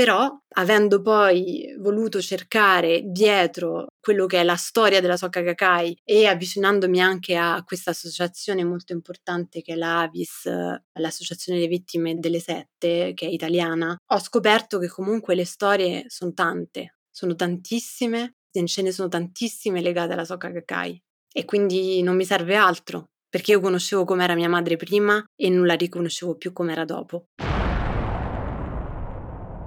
Però, 0.00 0.34
avendo 0.54 1.02
poi 1.02 1.76
voluto 1.78 2.22
cercare 2.22 3.02
dietro 3.04 3.88
quello 4.00 4.24
che 4.24 4.40
è 4.40 4.44
la 4.44 4.56
storia 4.56 4.98
della 4.98 5.18
Soka 5.18 5.42
Kakai 5.42 5.94
e 6.02 6.24
avvicinandomi 6.24 7.02
anche 7.02 7.36
a 7.36 7.62
questa 7.66 7.90
associazione 7.90 8.64
molto 8.64 8.94
importante 8.94 9.60
che 9.60 9.74
è 9.74 9.76
l'AVIS, 9.76 10.48
l'Associazione 10.94 11.58
delle 11.58 11.70
Vittime 11.70 12.18
delle 12.18 12.40
Sette, 12.40 13.12
che 13.12 13.26
è 13.26 13.28
italiana, 13.28 13.94
ho 13.94 14.18
scoperto 14.18 14.78
che 14.78 14.88
comunque 14.88 15.34
le 15.34 15.44
storie 15.44 16.06
sono 16.06 16.32
tante, 16.32 16.94
sono 17.10 17.34
tantissime, 17.34 18.36
ce 18.64 18.80
ne 18.80 18.92
sono 18.92 19.08
tantissime 19.08 19.82
legate 19.82 20.14
alla 20.14 20.24
Soka 20.24 20.48
Gakkai 20.48 20.98
e 21.30 21.44
quindi 21.44 22.00
non 22.00 22.16
mi 22.16 22.24
serve 22.24 22.56
altro, 22.56 23.10
perché 23.28 23.50
io 23.50 23.60
conoscevo 23.60 24.06
com'era 24.06 24.34
mia 24.34 24.48
madre 24.48 24.76
prima 24.76 25.22
e 25.36 25.50
non 25.50 25.66
la 25.66 25.74
riconoscevo 25.74 26.36
più 26.36 26.54
com'era 26.54 26.86
dopo. 26.86 27.26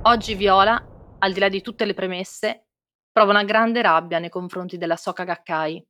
Oggi 0.06 0.36
Viola, 0.36 0.86
al 1.20 1.32
di 1.32 1.40
là 1.40 1.48
di 1.48 1.62
tutte 1.62 1.86
le 1.86 1.94
premesse, 1.94 2.66
prova 3.10 3.32
una 3.32 3.46
grande 3.46 3.82
rabbia 3.82 4.20
nei 4.20 4.28
confronti 4.28 4.78
della 4.78 4.98
Soka 4.98 5.24
Gakkai. 5.24 5.88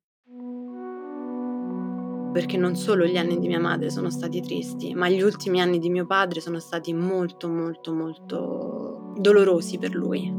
Perché 2.32 2.58
non 2.58 2.76
solo 2.76 3.06
gli 3.06 3.18
anni 3.18 3.40
di 3.40 3.48
mia 3.48 3.60
madre 3.60 3.90
sono 3.90 4.12
stati 4.12 4.40
tristi, 4.40 4.94
ma 4.94 5.10
gli 5.10 5.24
ultimi 5.24 5.62
anni 5.62 5.80
di 5.80 5.90
mio 5.90 6.06
padre 6.06 6.42
sono 6.42 6.60
stati 6.60 6.94
molto, 6.94 7.50
molto, 7.50 7.92
molto 7.92 9.14
dolorosi 9.18 9.80
per 9.80 9.96
lui. 9.96 10.32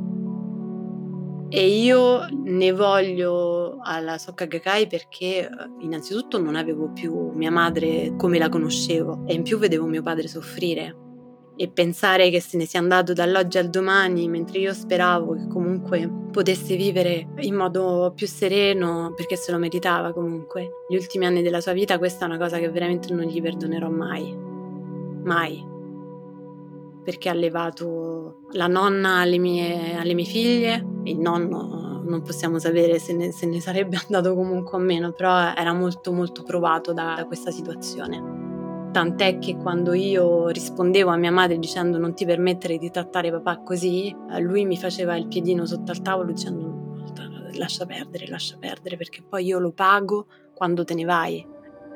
E 1.49 1.67
io 1.67 2.29
ne 2.31 2.71
voglio 2.71 3.79
alla 3.83 4.19
Sokka 4.19 4.45
Gakkai 4.45 4.87
perché 4.87 5.51
innanzitutto 5.81 6.41
non 6.41 6.55
avevo 6.55 6.93
più 6.93 7.33
mia 7.35 7.51
madre 7.51 8.15
come 8.17 8.39
la 8.39 8.49
conoscevo 8.49 9.25
e 9.27 9.35
in 9.35 9.43
più 9.43 9.59
vedevo 9.59 9.87
mio 9.87 10.03
padre 10.03 10.29
soffrire 10.29 11.03
e 11.57 11.69
pensare 11.69 12.31
che 12.31 12.41
se 12.41 12.57
ne 12.57 12.67
sia 12.67 12.81
andato 12.81 13.13
dall'oggi 13.13 13.59
al 13.59 13.71
domani, 13.71 14.29
mentre 14.29 14.59
io 14.59 14.73
speravo 14.73 15.35
che 15.35 15.47
comunque 15.49 16.11
potesse 16.31 16.75
vivere 16.75 17.29
in 17.41 17.55
modo 17.55 18.13
più 18.15 18.27
sereno, 18.27 19.13
perché 19.15 19.37
se 19.37 19.53
lo 19.53 19.59
meritava 19.59 20.13
comunque. 20.13 20.85
Gli 20.89 20.97
ultimi 20.97 21.27
anni 21.27 21.43
della 21.43 21.61
sua 21.61 21.73
vita, 21.73 21.99
questa 21.99 22.25
è 22.25 22.29
una 22.29 22.39
cosa 22.39 22.59
che 22.59 22.69
veramente 22.71 23.13
non 23.15 23.25
gli 23.25 23.41
perdonerò 23.41 23.89
mai. 23.89 24.37
Mai. 25.23 25.73
Perché 27.05 27.29
ha 27.29 27.35
levato 27.35 28.41
la 28.53 28.67
nonna 28.67 29.19
alle 29.19 29.39
mie, 29.39 29.97
alle 29.97 30.15
mie 30.15 30.25
figlie, 30.25 30.85
il 31.05 31.19
nonno 31.19 32.03
non 32.07 32.23
possiamo 32.23 32.59
sapere 32.59 32.99
se 32.99 33.15
ne, 33.15 33.33
se 33.33 33.47
ne, 33.47 33.61
sarebbe 33.61 33.97
andato 34.05 34.35
comunque 34.35 34.77
o 34.77 34.81
meno, 34.81 35.13
però 35.13 35.55
era 35.55 35.73
molto 35.73 36.13
molto 36.13 36.43
provato 36.43 36.93
da, 36.93 37.15
da 37.17 37.25
questa 37.27 37.51
situazione. 37.51 38.44
Tant'è 38.95 39.41
che 39.41 39.57
quando 39.57 39.93
io 39.93 40.47
rispondevo 40.47 41.11
a 41.11 41.17
mia 41.17 41.33
madre 41.33 41.59
dicendo 41.59 41.99
non 41.99 42.15
ti 42.15 42.25
permettere 42.25 42.79
di 42.79 42.93
trattare 42.93 43.33
papà 43.33 43.59
così, 43.59 44.15
eh, 44.31 44.39
lui 44.39 44.65
mi 44.65 44.77
faceva 44.77 45.17
il 45.17 45.27
piedino 45.27 45.67
sotto 45.67 45.91
al 45.91 46.01
tavolo 46.01 46.31
dicendo 46.31 47.03
lascia 47.57 47.87
perdere, 47.87 48.29
lascia 48.29 48.57
perdere 48.57 48.97
perché 48.97 49.21
poi 49.29 49.47
io 49.47 49.59
lo 49.59 49.73
pago 49.73 50.27
quando 50.55 50.85
te 50.85 50.95
ne 50.95 51.05
vai. 51.05 51.45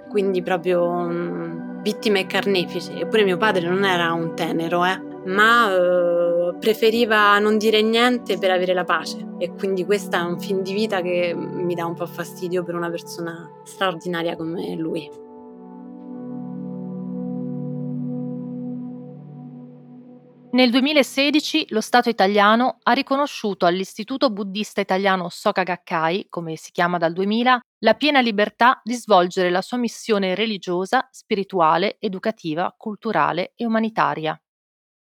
Quindi 0.09 0.43
proprio 0.43 0.89
um, 0.89 1.83
vittima 1.83 2.19
e 2.19 2.27
carnefice. 2.27 2.99
Eppure 2.99 3.23
mio 3.23 3.37
padre 3.37 3.69
non 3.69 3.85
era 3.85 4.13
un 4.13 4.35
tenero, 4.35 4.85
eh, 4.85 5.01
ma 5.27 5.73
uh, 5.73 6.59
preferiva 6.59 7.39
non 7.39 7.59
dire 7.59 7.81
niente 7.81 8.39
per 8.39 8.51
avere 8.51 8.75
la 8.75 8.83
pace. 8.83 9.25
E 9.39 9.53
quindi 9.53 9.85
questo 9.85 10.17
è 10.17 10.21
un 10.21 10.41
fin 10.41 10.65
di 10.65 10.73
vita 10.73 11.01
che 11.01 11.33
mi 11.33 11.77
dà 11.77 11.87
un 11.87 11.95
po' 11.95 12.07
fastidio 12.07 12.65
per 12.65 12.75
una 12.75 12.91
persona 12.91 13.49
straordinaria 13.63 14.35
come 14.35 14.75
lui. 14.75 15.27
Nel 20.51 20.71
2016 20.71 21.67
lo 21.71 21.83
Stato 21.83 22.09
italiano 22.09 22.79
ha 22.85 22.93
riconosciuto 22.93 23.67
all'Istituto 23.67 24.31
buddista 24.31 24.81
italiano 24.81 25.29
Soka 25.29 25.63
Gakkai, 25.63 26.27
come 26.31 26.57
si 26.57 26.71
chiama 26.71 26.97
dal 26.97 27.13
2000, 27.13 27.61
la 27.81 27.95
piena 27.95 28.21
libertà 28.21 28.81
di 28.83 28.95
svolgere 28.95 29.51
la 29.51 29.61
sua 29.61 29.77
missione 29.77 30.35
religiosa, 30.35 31.07
spirituale, 31.11 31.97
educativa, 32.01 32.75
culturale 32.79 33.53
e 33.57 33.67
umanitaria. 33.67 34.41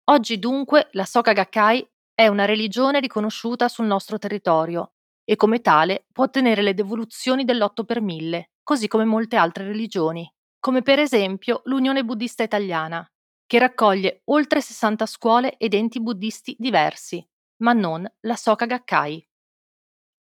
Oggi 0.05 0.39
dunque 0.39 0.89
la 0.93 1.05
Soka 1.05 1.33
Gakkai 1.33 1.87
è 2.15 2.29
una 2.29 2.47
religione 2.47 3.01
riconosciuta 3.01 3.69
sul 3.69 3.87
nostro 3.87 4.19
territorio 4.19 4.93
e 5.23 5.37
come 5.37 5.61
tale 5.61 6.07
può 6.13 6.25
ottenere 6.25 6.63
le 6.63 6.73
devoluzioni 6.73 7.45
dell'8 7.45 7.85
per 7.85 8.01
1000, 8.01 8.53
così 8.63 8.89
come 8.89 9.05
molte 9.05 9.37
altre 9.37 9.65
religioni, 9.65 10.27
come 10.59 10.81
per 10.81 10.99
esempio 10.99 11.61
l'Unione 11.65 12.05
Buddista 12.05 12.43
Italiana, 12.43 13.07
che 13.47 13.59
raccoglie 13.59 14.23
oltre 14.25 14.61
60 14.61 15.07
scuole 15.07 15.57
ed 15.57 15.75
enti 15.75 16.01
buddisti 16.01 16.57
diversi, 16.59 17.25
ma 17.59 17.73
non 17.73 18.07
la 18.21 18.37
Soka 18.37 18.67
Gakkai. 18.67 19.27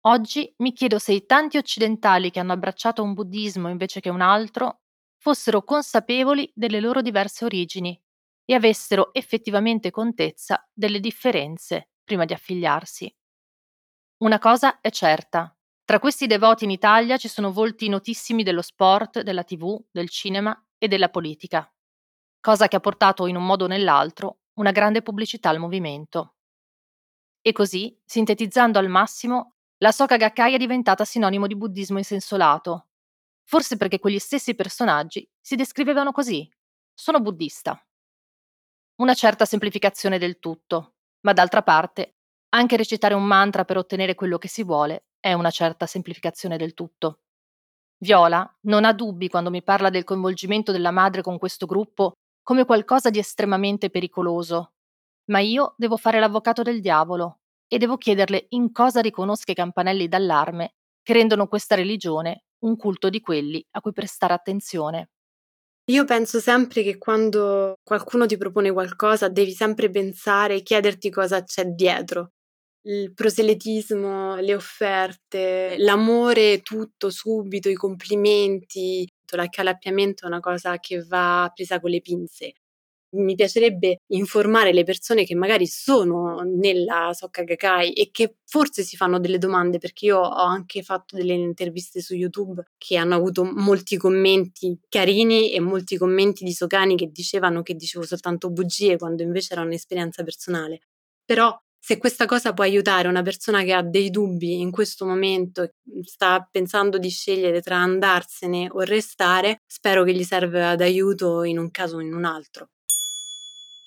Oggi 0.05 0.51
mi 0.57 0.73
chiedo 0.73 0.97
se 0.97 1.13
i 1.13 1.25
tanti 1.27 1.57
occidentali 1.57 2.31
che 2.31 2.39
hanno 2.39 2.53
abbracciato 2.53 3.03
un 3.03 3.13
buddismo 3.13 3.69
invece 3.69 3.99
che 3.99 4.09
un 4.09 4.21
altro 4.21 4.81
fossero 5.17 5.63
consapevoli 5.63 6.51
delle 6.55 6.79
loro 6.79 7.03
diverse 7.03 7.45
origini 7.45 7.99
e 8.43 8.53
avessero 8.55 9.13
effettivamente 9.13 9.91
contezza 9.91 10.67
delle 10.73 10.99
differenze 10.99 11.89
prima 12.03 12.25
di 12.25 12.33
affiliarsi. 12.33 13.13
Una 14.23 14.39
cosa 14.39 14.81
è 14.81 14.89
certa, 14.89 15.55
tra 15.85 15.99
questi 15.99 16.25
devoti 16.25 16.63
in 16.63 16.71
Italia 16.71 17.17
ci 17.17 17.27
sono 17.27 17.51
volti 17.51 17.87
notissimi 17.87 18.41
dello 18.41 18.63
sport, 18.63 19.21
della 19.21 19.43
tv, 19.43 19.79
del 19.91 20.09
cinema 20.09 20.59
e 20.79 20.87
della 20.87 21.09
politica 21.09 21.71
cosa 22.41 22.67
che 22.67 22.75
ha 22.75 22.81
portato 22.81 23.27
in 23.27 23.37
un 23.37 23.45
modo 23.45 23.65
o 23.65 23.67
nell'altro 23.67 24.39
una 24.55 24.71
grande 24.71 25.01
pubblicità 25.01 25.49
al 25.49 25.59
movimento. 25.59 26.35
E 27.41 27.53
così, 27.53 27.97
sintetizzando 28.03 28.77
al 28.77 28.89
massimo, 28.89 29.55
la 29.77 29.91
Soka 29.91 30.17
Gakkai 30.17 30.53
è 30.53 30.57
diventata 30.57 31.05
sinonimo 31.05 31.47
di 31.47 31.55
buddismo 31.55 31.97
in 31.97 32.03
senso 32.03 32.37
lato, 32.37 32.89
forse 33.43 33.77
perché 33.77 33.99
quegli 33.99 34.19
stessi 34.19 34.53
personaggi 34.53 35.27
si 35.39 35.55
descrivevano 35.55 36.11
così, 36.11 36.47
sono 36.93 37.19
buddista. 37.19 37.83
Una 38.97 39.13
certa 39.13 39.45
semplificazione 39.45 40.19
del 40.19 40.37
tutto, 40.39 40.95
ma 41.21 41.33
d'altra 41.33 41.63
parte, 41.63 42.17
anche 42.49 42.77
recitare 42.77 43.13
un 43.13 43.23
mantra 43.23 43.65
per 43.65 43.77
ottenere 43.77 44.13
quello 44.13 44.37
che 44.37 44.47
si 44.47 44.63
vuole 44.63 45.05
è 45.19 45.33
una 45.33 45.49
certa 45.49 45.87
semplificazione 45.87 46.57
del 46.57 46.73
tutto. 46.73 47.21
Viola 47.97 48.57
non 48.61 48.83
ha 48.83 48.93
dubbi 48.93 49.29
quando 49.29 49.49
mi 49.49 49.63
parla 49.63 49.89
del 49.89 50.03
coinvolgimento 50.03 50.71
della 50.71 50.91
madre 50.91 51.21
con 51.21 51.37
questo 51.37 51.65
gruppo 51.65 52.13
come 52.43 52.65
qualcosa 52.65 53.09
di 53.09 53.19
estremamente 53.19 53.89
pericoloso. 53.89 54.73
Ma 55.31 55.39
io 55.39 55.75
devo 55.77 55.97
fare 55.97 56.19
l'avvocato 56.19 56.61
del 56.61 56.81
diavolo 56.81 57.39
e 57.67 57.77
devo 57.77 57.97
chiederle 57.97 58.47
in 58.49 58.71
cosa 58.71 59.01
riconosca 59.01 59.51
i 59.51 59.55
campanelli 59.55 60.07
d'allarme 60.07 60.75
che 61.01 61.13
rendono 61.13 61.47
questa 61.47 61.75
religione 61.75 62.43
un 62.59 62.75
culto 62.75 63.09
di 63.09 63.21
quelli 63.21 63.65
a 63.71 63.81
cui 63.81 63.91
prestare 63.91 64.33
attenzione. 64.33 65.09
Io 65.85 66.05
penso 66.05 66.39
sempre 66.39 66.83
che 66.83 66.97
quando 66.97 67.75
qualcuno 67.83 68.25
ti 68.25 68.37
propone 68.37 68.71
qualcosa 68.71 69.29
devi 69.29 69.51
sempre 69.51 69.89
pensare 69.89 70.55
e 70.55 70.63
chiederti 70.63 71.09
cosa 71.09 71.43
c'è 71.43 71.65
dietro. 71.65 72.31
Il 72.83 73.13
proselitismo, 73.13 74.35
le 74.37 74.55
offerte, 74.55 75.75
l'amore 75.77 76.61
tutto 76.61 77.09
subito, 77.09 77.69
i 77.69 77.75
complimenti, 77.75 79.07
l'accalappiamento 79.37 80.25
è 80.25 80.27
una 80.27 80.39
cosa 80.39 80.79
che 80.79 81.03
va 81.03 81.51
presa 81.53 81.79
con 81.79 81.89
le 81.89 82.01
pinze. 82.01 82.53
Mi 83.13 83.35
piacerebbe 83.35 83.97
informare 84.13 84.71
le 84.71 84.83
persone 84.85 85.25
che 85.25 85.35
magari 85.35 85.67
sono 85.67 86.41
nella 86.45 87.11
Sokka 87.13 87.43
Gakkai 87.43 87.91
e 87.91 88.09
che 88.09 88.37
forse 88.45 88.83
si 88.83 88.95
fanno 88.95 89.19
delle 89.19 89.37
domande, 89.37 89.79
perché 89.79 90.05
io 90.05 90.19
ho 90.19 90.45
anche 90.45 90.81
fatto 90.81 91.17
delle 91.17 91.33
interviste 91.33 92.01
su 92.01 92.15
YouTube 92.15 92.63
che 92.77 92.95
hanno 92.97 93.15
avuto 93.15 93.43
molti 93.43 93.97
commenti 93.97 94.79
carini 94.87 95.51
e 95.51 95.59
molti 95.59 95.97
commenti 95.97 96.45
di 96.45 96.53
Sokani 96.53 96.95
che 96.95 97.07
dicevano 97.11 97.63
che 97.63 97.75
dicevo 97.75 98.05
soltanto 98.05 98.49
bugie 98.49 98.97
quando 98.97 99.23
invece 99.23 99.53
era 99.53 99.63
un'esperienza 99.63 100.23
personale. 100.23 100.79
Però 101.25 101.53
se 101.83 101.97
questa 101.97 102.27
cosa 102.27 102.53
può 102.53 102.63
aiutare 102.63 103.07
una 103.07 103.23
persona 103.23 103.63
che 103.63 103.73
ha 103.73 103.81
dei 103.81 104.11
dubbi 104.11 104.59
in 104.61 104.69
questo 104.69 105.03
momento 105.03 105.71
sta 106.03 106.47
pensando 106.49 106.99
di 106.99 107.09
scegliere 107.09 107.59
tra 107.59 107.77
andarsene 107.77 108.69
o 108.71 108.81
restare, 108.81 109.63
spero 109.65 110.03
che 110.03 110.13
gli 110.13 110.23
serva 110.23 110.75
d'aiuto 110.75 111.43
in 111.43 111.57
un 111.57 111.71
caso 111.71 111.95
o 111.95 112.01
in 112.01 112.13
un 112.13 112.23
altro. 112.23 112.69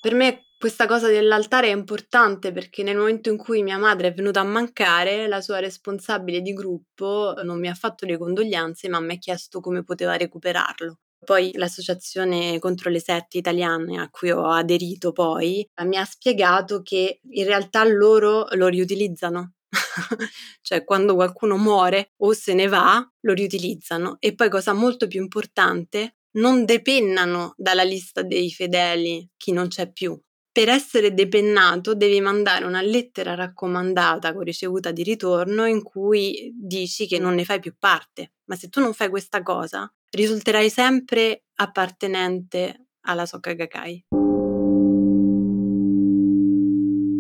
Per 0.01 0.13
me 0.13 0.43
questa 0.59 0.87
cosa 0.87 1.07
dell'altare 1.07 1.69
è 1.69 1.73
importante 1.73 2.51
perché 2.51 2.83
nel 2.83 2.97
momento 2.97 3.31
in 3.31 3.37
cui 3.37 3.63
mia 3.63 3.79
madre 3.79 4.09
è 4.09 4.13
venuta 4.13 4.41
a 4.41 4.45
mancare, 4.45 5.29
la 5.29 5.41
sua 5.41 5.61
responsabile 5.61 6.41
di 6.41 6.53
gruppo 6.53 7.35
non 7.45 7.61
mi 7.61 7.69
ha 7.69 7.75
fatto 7.75 8.07
le 8.07 8.19
condoglianze, 8.19 8.89
ma 8.89 8.99
mi 8.99 9.15
ha 9.15 9.19
chiesto 9.19 9.61
come 9.61 9.85
poteva 9.85 10.17
recuperarlo. 10.17 10.99
Poi 11.25 11.51
l'associazione 11.55 12.59
contro 12.59 12.91
le 12.91 13.01
sette 13.01 13.39
italiane 13.39 13.99
a 13.99 14.09
cui 14.11 14.31
ho 14.31 14.47
aderito 14.49 15.13
poi 15.13 15.67
mi 15.85 15.97
ha 15.97 16.05
spiegato 16.05 16.83
che 16.83 17.21
in 17.23 17.45
realtà 17.45 17.83
loro 17.85 18.47
lo 18.53 18.69
riutilizzano. 18.69 19.55
cioè 20.63 20.85
quando 20.85 21.15
qualcuno 21.15 21.57
muore 21.57 22.13
o 22.19 22.33
se 22.33 22.55
ne 22.55 22.69
va, 22.69 23.05
lo 23.21 23.33
riutilizzano. 23.33 24.17
E 24.21 24.35
poi 24.35 24.49
cosa 24.49 24.73
molto 24.73 25.07
più 25.09 25.21
importante, 25.21 26.17
non 26.35 26.65
depennano 26.65 27.55
dalla 27.57 27.83
lista 27.83 28.23
dei 28.23 28.51
fedeli 28.51 29.29
chi 29.37 29.53
non 29.53 29.69
c'è 29.69 29.91
più. 29.91 30.19
Per 30.51 30.69
essere 30.69 31.13
depennato 31.15 31.95
devi 31.95 32.21
mandare 32.21 32.65
una 32.65 32.81
lettera 32.81 33.35
raccomandata 33.35 34.33
con 34.33 34.45
ricevuta 34.45 34.93
di 34.93 35.03
ritorno 35.03 35.67
in 35.67 35.83
cui 35.83 36.53
dici 36.55 37.09
che 37.09 37.19
non 37.19 37.35
ne 37.35 37.45
fai 37.45 37.59
più 37.59 37.75
parte. 37.77 38.35
Ma 38.45 38.55
se 38.55 38.69
tu 38.69 38.81
non 38.81 38.93
fai 38.95 39.09
questa 39.09 39.43
cosa, 39.43 39.93
risulterai 40.15 40.71
sempre 40.71 41.45
appartenente 41.55 42.87
alla 43.07 43.27
Soka 43.27 43.53
Gakkai. 43.53 44.07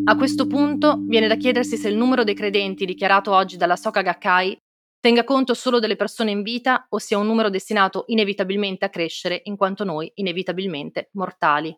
A 0.06 0.16
questo 0.16 0.46
punto 0.46 0.98
viene 1.06 1.26
da 1.28 1.36
chiedersi 1.36 1.76
se 1.76 1.88
il 1.88 1.96
numero 1.96 2.24
dei 2.24 2.34
credenti 2.34 2.84
dichiarato 2.84 3.32
oggi 3.32 3.56
dalla 3.56 3.76
Soka 3.76 4.02
Gakkai 4.02 4.56
tenga 5.00 5.24
conto 5.24 5.54
solo 5.54 5.80
delle 5.80 5.96
persone 5.96 6.30
in 6.30 6.42
vita 6.42 6.86
o 6.88 6.98
sia 6.98 7.18
un 7.18 7.26
numero 7.26 7.50
destinato 7.50 8.04
inevitabilmente 8.08 8.84
a 8.84 8.90
crescere 8.90 9.40
in 9.44 9.56
quanto 9.56 9.84
noi 9.84 10.10
inevitabilmente 10.14 11.10
mortali. 11.12 11.76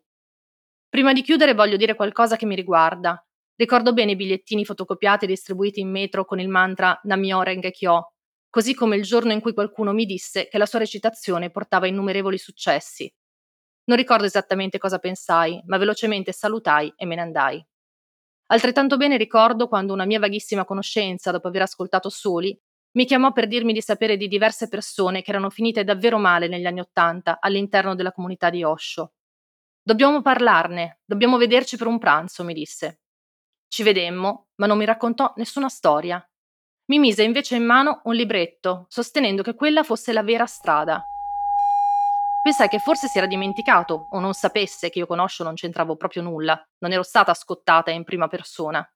Prima 0.88 1.12
di 1.12 1.22
chiudere 1.22 1.54
voglio 1.54 1.76
dire 1.76 1.94
qualcosa 1.94 2.36
che 2.36 2.46
mi 2.46 2.54
riguarda. 2.54 3.20
Ricordo 3.56 3.92
bene 3.92 4.12
i 4.12 4.16
bigliettini 4.16 4.64
fotocopiati 4.64 5.24
e 5.24 5.28
distribuiti 5.28 5.80
in 5.80 5.90
metro 5.90 6.24
con 6.24 6.40
il 6.40 6.48
mantra 6.48 6.98
Namyo 7.04 7.42
Renge 7.42 7.70
Kyo, 7.70 8.12
così 8.56 8.72
come 8.72 8.96
il 8.96 9.02
giorno 9.02 9.32
in 9.32 9.42
cui 9.42 9.52
qualcuno 9.52 9.92
mi 9.92 10.06
disse 10.06 10.48
che 10.48 10.56
la 10.56 10.64
sua 10.64 10.78
recitazione 10.78 11.50
portava 11.50 11.88
innumerevoli 11.88 12.38
successi. 12.38 13.14
Non 13.84 13.98
ricordo 13.98 14.24
esattamente 14.24 14.78
cosa 14.78 14.98
pensai, 14.98 15.60
ma 15.66 15.76
velocemente 15.76 16.32
salutai 16.32 16.90
e 16.96 17.04
me 17.04 17.16
ne 17.16 17.20
andai. 17.20 17.66
Altrettanto 18.46 18.96
bene 18.96 19.18
ricordo 19.18 19.68
quando 19.68 19.92
una 19.92 20.06
mia 20.06 20.18
vaghissima 20.18 20.64
conoscenza, 20.64 21.30
dopo 21.30 21.48
aver 21.48 21.60
ascoltato 21.60 22.08
Soli, 22.08 22.58
mi 22.92 23.04
chiamò 23.04 23.30
per 23.32 23.46
dirmi 23.46 23.74
di 23.74 23.82
sapere 23.82 24.16
di 24.16 24.26
diverse 24.26 24.68
persone 24.68 25.20
che 25.20 25.32
erano 25.32 25.50
finite 25.50 25.84
davvero 25.84 26.16
male 26.16 26.48
negli 26.48 26.64
anni 26.64 26.80
Ottanta 26.80 27.36
all'interno 27.38 27.94
della 27.94 28.12
comunità 28.12 28.48
di 28.48 28.64
Osho. 28.64 29.12
Dobbiamo 29.82 30.22
parlarne, 30.22 31.00
dobbiamo 31.04 31.36
vederci 31.36 31.76
per 31.76 31.88
un 31.88 31.98
pranzo, 31.98 32.42
mi 32.42 32.54
disse. 32.54 33.00
Ci 33.68 33.82
vedemmo, 33.82 34.46
ma 34.54 34.64
non 34.64 34.78
mi 34.78 34.86
raccontò 34.86 35.30
nessuna 35.36 35.68
storia. 35.68 36.26
Mi 36.88 37.00
mise 37.00 37.24
invece 37.24 37.56
in 37.56 37.64
mano 37.64 38.00
un 38.04 38.14
libretto, 38.14 38.86
sostenendo 38.88 39.42
che 39.42 39.54
quella 39.54 39.82
fosse 39.82 40.12
la 40.12 40.22
vera 40.22 40.46
strada. 40.46 41.04
Pensai 42.44 42.68
che 42.68 42.78
forse 42.78 43.08
si 43.08 43.18
era 43.18 43.26
dimenticato 43.26 44.06
o 44.08 44.20
non 44.20 44.34
sapesse 44.34 44.88
che 44.88 45.00
io 45.00 45.06
con 45.06 45.18
Osho 45.18 45.42
non 45.42 45.54
c'entravo 45.54 45.96
proprio 45.96 46.22
nulla, 46.22 46.64
non 46.78 46.92
ero 46.92 47.02
stata 47.02 47.34
scottata 47.34 47.90
in 47.90 48.04
prima 48.04 48.28
persona. 48.28 48.88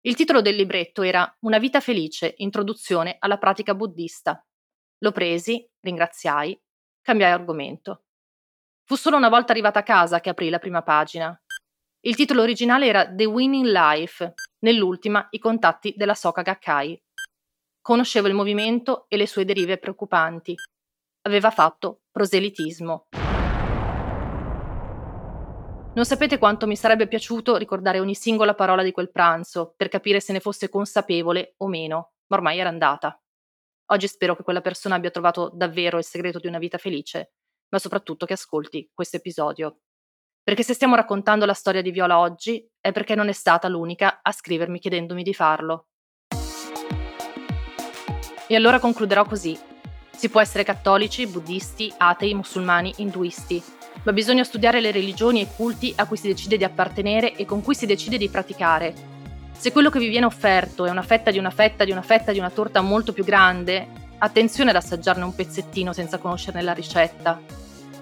Il 0.00 0.14
titolo 0.14 0.40
del 0.40 0.56
libretto 0.56 1.02
era 1.02 1.30
Una 1.40 1.58
vita 1.58 1.80
felice, 1.80 2.32
introduzione 2.38 3.16
alla 3.18 3.36
pratica 3.36 3.74
buddista. 3.74 4.42
Lo 5.00 5.12
presi, 5.12 5.62
ringraziai, 5.80 6.58
cambiai 7.02 7.32
argomento. 7.32 8.04
Fu 8.84 8.94
solo 8.94 9.18
una 9.18 9.28
volta 9.28 9.52
arrivata 9.52 9.80
a 9.80 9.82
casa 9.82 10.20
che 10.20 10.30
aprì 10.30 10.48
la 10.48 10.58
prima 10.58 10.82
pagina. 10.82 11.38
Il 12.00 12.16
titolo 12.16 12.40
originale 12.40 12.86
era 12.86 13.14
The 13.14 13.26
Winning 13.26 13.66
Life, 13.66 14.32
nell'ultima 14.60 15.26
i 15.30 15.38
contatti 15.38 15.92
della 15.98 16.14
Soka 16.14 16.40
Gakkai. 16.40 16.98
Conoscevo 17.86 18.26
il 18.26 18.34
movimento 18.34 19.04
e 19.06 19.16
le 19.16 19.28
sue 19.28 19.44
derive 19.44 19.78
preoccupanti. 19.78 20.56
Aveva 21.22 21.52
fatto 21.52 22.00
proselitismo. 22.10 23.06
Non 25.94 26.04
sapete 26.04 26.38
quanto 26.38 26.66
mi 26.66 26.74
sarebbe 26.74 27.06
piaciuto 27.06 27.54
ricordare 27.54 28.00
ogni 28.00 28.16
singola 28.16 28.56
parola 28.56 28.82
di 28.82 28.90
quel 28.90 29.12
pranzo 29.12 29.72
per 29.76 29.86
capire 29.86 30.18
se 30.18 30.32
ne 30.32 30.40
fosse 30.40 30.68
consapevole 30.68 31.54
o 31.58 31.68
meno, 31.68 32.14
ma 32.26 32.36
ormai 32.38 32.58
era 32.58 32.70
andata. 32.70 33.22
Oggi 33.92 34.08
spero 34.08 34.34
che 34.34 34.42
quella 34.42 34.60
persona 34.60 34.96
abbia 34.96 35.12
trovato 35.12 35.48
davvero 35.54 35.98
il 35.98 36.04
segreto 36.04 36.40
di 36.40 36.48
una 36.48 36.58
vita 36.58 36.78
felice 36.78 37.34
ma 37.68 37.78
soprattutto 37.78 38.26
che 38.26 38.32
ascolti 38.32 38.90
questo 38.92 39.18
episodio. 39.18 39.82
Perché 40.42 40.64
se 40.64 40.74
stiamo 40.74 40.96
raccontando 40.96 41.44
la 41.44 41.54
storia 41.54 41.82
di 41.82 41.92
Viola 41.92 42.18
oggi 42.18 42.68
è 42.80 42.90
perché 42.90 43.14
non 43.14 43.28
è 43.28 43.32
stata 43.32 43.68
l'unica 43.68 44.22
a 44.22 44.32
scrivermi 44.32 44.80
chiedendomi 44.80 45.22
di 45.22 45.34
farlo. 45.34 45.86
E 48.46 48.54
allora 48.54 48.78
concluderò 48.78 49.24
così. 49.24 49.58
Si 50.14 50.28
può 50.28 50.40
essere 50.40 50.64
cattolici, 50.64 51.26
buddisti, 51.26 51.92
atei, 51.96 52.34
musulmani, 52.34 52.94
induisti, 52.98 53.62
ma 54.02 54.12
bisogna 54.12 54.44
studiare 54.44 54.80
le 54.80 54.90
religioni 54.90 55.40
e 55.40 55.42
i 55.42 55.48
culti 55.54 55.92
a 55.96 56.06
cui 56.06 56.16
si 56.16 56.28
decide 56.28 56.56
di 56.56 56.64
appartenere 56.64 57.34
e 57.34 57.44
con 57.44 57.62
cui 57.62 57.74
si 57.74 57.86
decide 57.86 58.16
di 58.16 58.28
praticare. 58.28 58.94
Se 59.56 59.72
quello 59.72 59.90
che 59.90 59.98
vi 59.98 60.08
viene 60.08 60.26
offerto 60.26 60.84
è 60.86 60.90
una 60.90 61.02
fetta 61.02 61.30
di 61.30 61.38
una 61.38 61.50
fetta 61.50 61.84
di 61.84 61.90
una 61.90 62.02
fetta 62.02 62.32
di 62.32 62.38
una 62.38 62.50
torta 62.50 62.80
molto 62.80 63.12
più 63.12 63.24
grande, 63.24 64.04
Attenzione 64.18 64.70
ad 64.70 64.76
assaggiarne 64.76 65.24
un 65.24 65.34
pezzettino 65.34 65.92
senza 65.92 66.16
conoscerne 66.16 66.62
la 66.62 66.72
ricetta. 66.72 67.38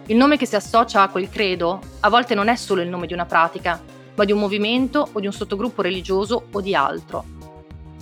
Il 0.07 0.17
nome 0.17 0.37
che 0.37 0.47
si 0.47 0.55
associa 0.55 1.03
a 1.03 1.09
quel 1.09 1.29
credo 1.29 1.81
a 2.01 2.09
volte 2.09 2.35
non 2.35 2.47
è 2.47 2.55
solo 2.55 2.83
il 2.83 2.89
nome 2.89 3.09
di 3.09 3.13
una 3.13 3.27
pratica, 3.27 3.83
ma 4.15 4.25
di 4.25 4.31
un 4.31 4.39
movimento 4.39 5.09
o 5.11 5.19
di 5.19 5.27
un 5.27 5.33
sottogruppo 5.33 5.83
religioso 5.83 6.47
o 6.53 6.61
di 6.61 6.73
altro. 6.75 7.34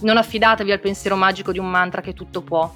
Non 0.02 0.16
affidatevi 0.16 0.72
al 0.72 0.80
pensiero 0.80 1.14
magico 1.14 1.52
di 1.52 1.60
un 1.60 1.70
mantra 1.70 2.00
che 2.00 2.12
tutto 2.12 2.42
può. 2.42 2.72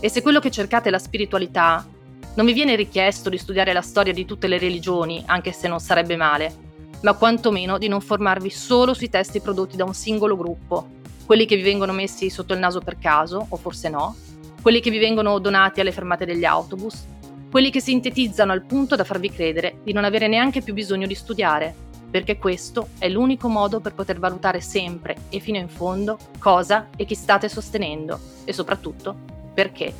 E 0.00 0.10
se 0.10 0.20
quello 0.20 0.38
che 0.38 0.50
cercate 0.50 0.88
è 0.88 0.90
la 0.90 0.98
spiritualità, 0.98 1.86
non 2.34 2.44
vi 2.44 2.52
viene 2.52 2.76
richiesto 2.76 3.30
di 3.30 3.38
studiare 3.38 3.72
la 3.72 3.80
storia 3.80 4.12
di 4.12 4.26
tutte 4.26 4.48
le 4.48 4.58
religioni, 4.58 5.22
anche 5.26 5.50
se 5.52 5.66
non 5.66 5.80
sarebbe 5.80 6.14
male, 6.14 6.54
ma 7.00 7.14
quantomeno 7.14 7.78
di 7.78 7.88
non 7.88 8.02
formarvi 8.02 8.50
solo 8.50 8.92
sui 8.92 9.08
testi 9.08 9.40
prodotti 9.40 9.76
da 9.76 9.84
un 9.84 9.94
singolo 9.94 10.36
gruppo, 10.36 10.90
quelli 11.24 11.46
che 11.46 11.56
vi 11.56 11.62
vengono 11.62 11.92
messi 11.92 12.28
sotto 12.28 12.52
il 12.52 12.60
naso 12.60 12.80
per 12.80 12.98
caso, 12.98 13.46
o 13.48 13.56
forse 13.56 13.88
no, 13.88 14.14
quelli 14.60 14.80
che 14.80 14.90
vi 14.90 14.98
vengono 14.98 15.38
donati 15.38 15.80
alle 15.80 15.90
fermate 15.90 16.26
degli 16.26 16.44
autobus, 16.44 17.02
quelli 17.50 17.70
che 17.70 17.80
sintetizzano 17.80 18.52
al 18.52 18.62
punto 18.62 18.94
da 18.94 19.04
farvi 19.04 19.30
credere 19.30 19.78
di 19.82 19.94
non 19.94 20.04
avere 20.04 20.28
neanche 20.28 20.60
più 20.60 20.74
bisogno 20.74 21.06
di 21.06 21.14
studiare, 21.14 21.74
perché 22.10 22.38
questo 22.38 22.88
è 22.98 23.08
l'unico 23.08 23.48
modo 23.48 23.80
per 23.80 23.94
poter 23.94 24.18
valutare 24.18 24.60
sempre 24.60 25.16
e 25.28 25.40
fino 25.40 25.58
in 25.58 25.68
fondo 25.68 26.18
cosa 26.38 26.88
e 26.96 27.04
chi 27.04 27.14
state 27.14 27.48
sostenendo 27.48 28.18
e 28.44 28.52
soprattutto 28.52 29.16
perché. 29.52 29.94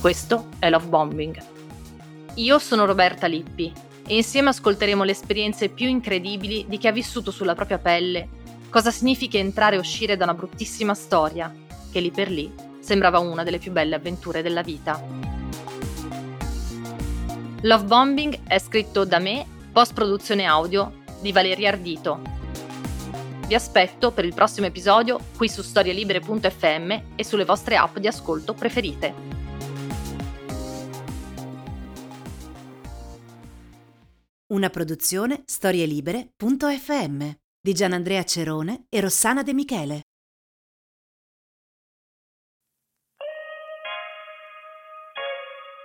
Questo 0.00 0.48
è 0.58 0.70
Love 0.70 0.86
Bombing. 0.86 1.42
Io 2.34 2.58
sono 2.58 2.86
Roberta 2.86 3.26
Lippi 3.26 3.72
e 4.06 4.16
insieme 4.16 4.48
ascolteremo 4.48 5.04
le 5.04 5.12
esperienze 5.12 5.68
più 5.68 5.88
incredibili 5.88 6.64
di 6.68 6.78
chi 6.78 6.86
ha 6.86 6.92
vissuto 6.92 7.30
sulla 7.30 7.54
propria 7.54 7.78
pelle 7.78 8.38
cosa 8.70 8.92
significa 8.92 9.36
entrare 9.36 9.76
e 9.76 9.80
uscire 9.80 10.16
da 10.16 10.24
una 10.24 10.34
bruttissima 10.34 10.94
storia, 10.94 11.52
che 11.90 12.00
lì 12.00 12.10
per 12.10 12.30
lì 12.30 12.50
sembrava 12.78 13.18
una 13.18 13.42
delle 13.42 13.58
più 13.58 13.72
belle 13.72 13.96
avventure 13.96 14.42
della 14.42 14.62
vita. 14.62 15.39
Love 17.62 17.84
Bombing 17.84 18.44
è 18.46 18.58
scritto 18.58 19.04
da 19.04 19.18
me, 19.18 19.44
post 19.70 19.92
produzione 19.92 20.46
audio 20.46 21.02
di 21.20 21.30
Valeria 21.30 21.68
Ardito. 21.68 22.22
Vi 23.46 23.54
aspetto 23.54 24.12
per 24.12 24.24
il 24.24 24.32
prossimo 24.32 24.66
episodio 24.66 25.20
qui 25.36 25.46
su 25.46 25.60
storielibere.fm 25.60 26.90
e 27.16 27.22
sulle 27.22 27.44
vostre 27.44 27.76
app 27.76 27.98
di 27.98 28.06
ascolto 28.06 28.54
preferite. 28.54 29.12
Una 34.46 34.70
produzione 34.70 35.42
storielibere.fm 35.44 37.30
di 37.60 37.74
Gianandrea 37.74 38.24
Cerone 38.24 38.86
e 38.88 39.00
Rossana 39.00 39.42
De 39.42 39.52
Michele. 39.52 40.00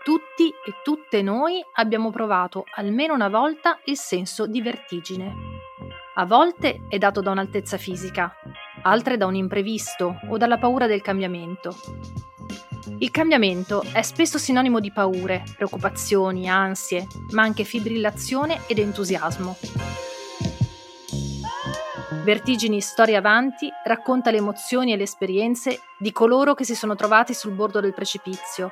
Tutti 0.05 0.49
e 0.49 0.75
tutte 0.83 1.23
noi 1.23 1.65
abbiamo 1.77 2.11
provato 2.11 2.63
almeno 2.75 3.15
una 3.15 3.27
volta 3.27 3.79
il 3.85 3.97
senso 3.97 4.45
di 4.45 4.61
vertigine. 4.61 5.33
A 6.13 6.27
volte 6.27 6.81
è 6.87 6.99
dato 6.99 7.21
da 7.21 7.31
un'altezza 7.31 7.79
fisica, 7.79 8.31
altre 8.83 9.17
da 9.17 9.25
un 9.25 9.33
imprevisto 9.33 10.19
o 10.29 10.37
dalla 10.37 10.59
paura 10.59 10.85
del 10.85 11.01
cambiamento. 11.01 11.75
Il 12.99 13.09
cambiamento 13.09 13.81
è 13.93 14.03
spesso 14.03 14.37
sinonimo 14.37 14.79
di 14.79 14.91
paure, 14.91 15.43
preoccupazioni, 15.55 16.47
ansie, 16.47 17.07
ma 17.31 17.41
anche 17.41 17.63
fibrillazione 17.63 18.61
ed 18.67 18.77
entusiasmo. 18.77 19.57
Vertigini 22.23 22.79
Storia 22.79 23.17
Avanti 23.17 23.71
racconta 23.83 24.29
le 24.29 24.37
emozioni 24.37 24.93
e 24.93 24.97
le 24.97 25.03
esperienze 25.03 25.79
di 25.97 26.11
coloro 26.11 26.53
che 26.53 26.63
si 26.63 26.75
sono 26.75 26.95
trovati 26.95 27.33
sul 27.33 27.53
bordo 27.53 27.79
del 27.79 27.93
precipizio, 27.95 28.71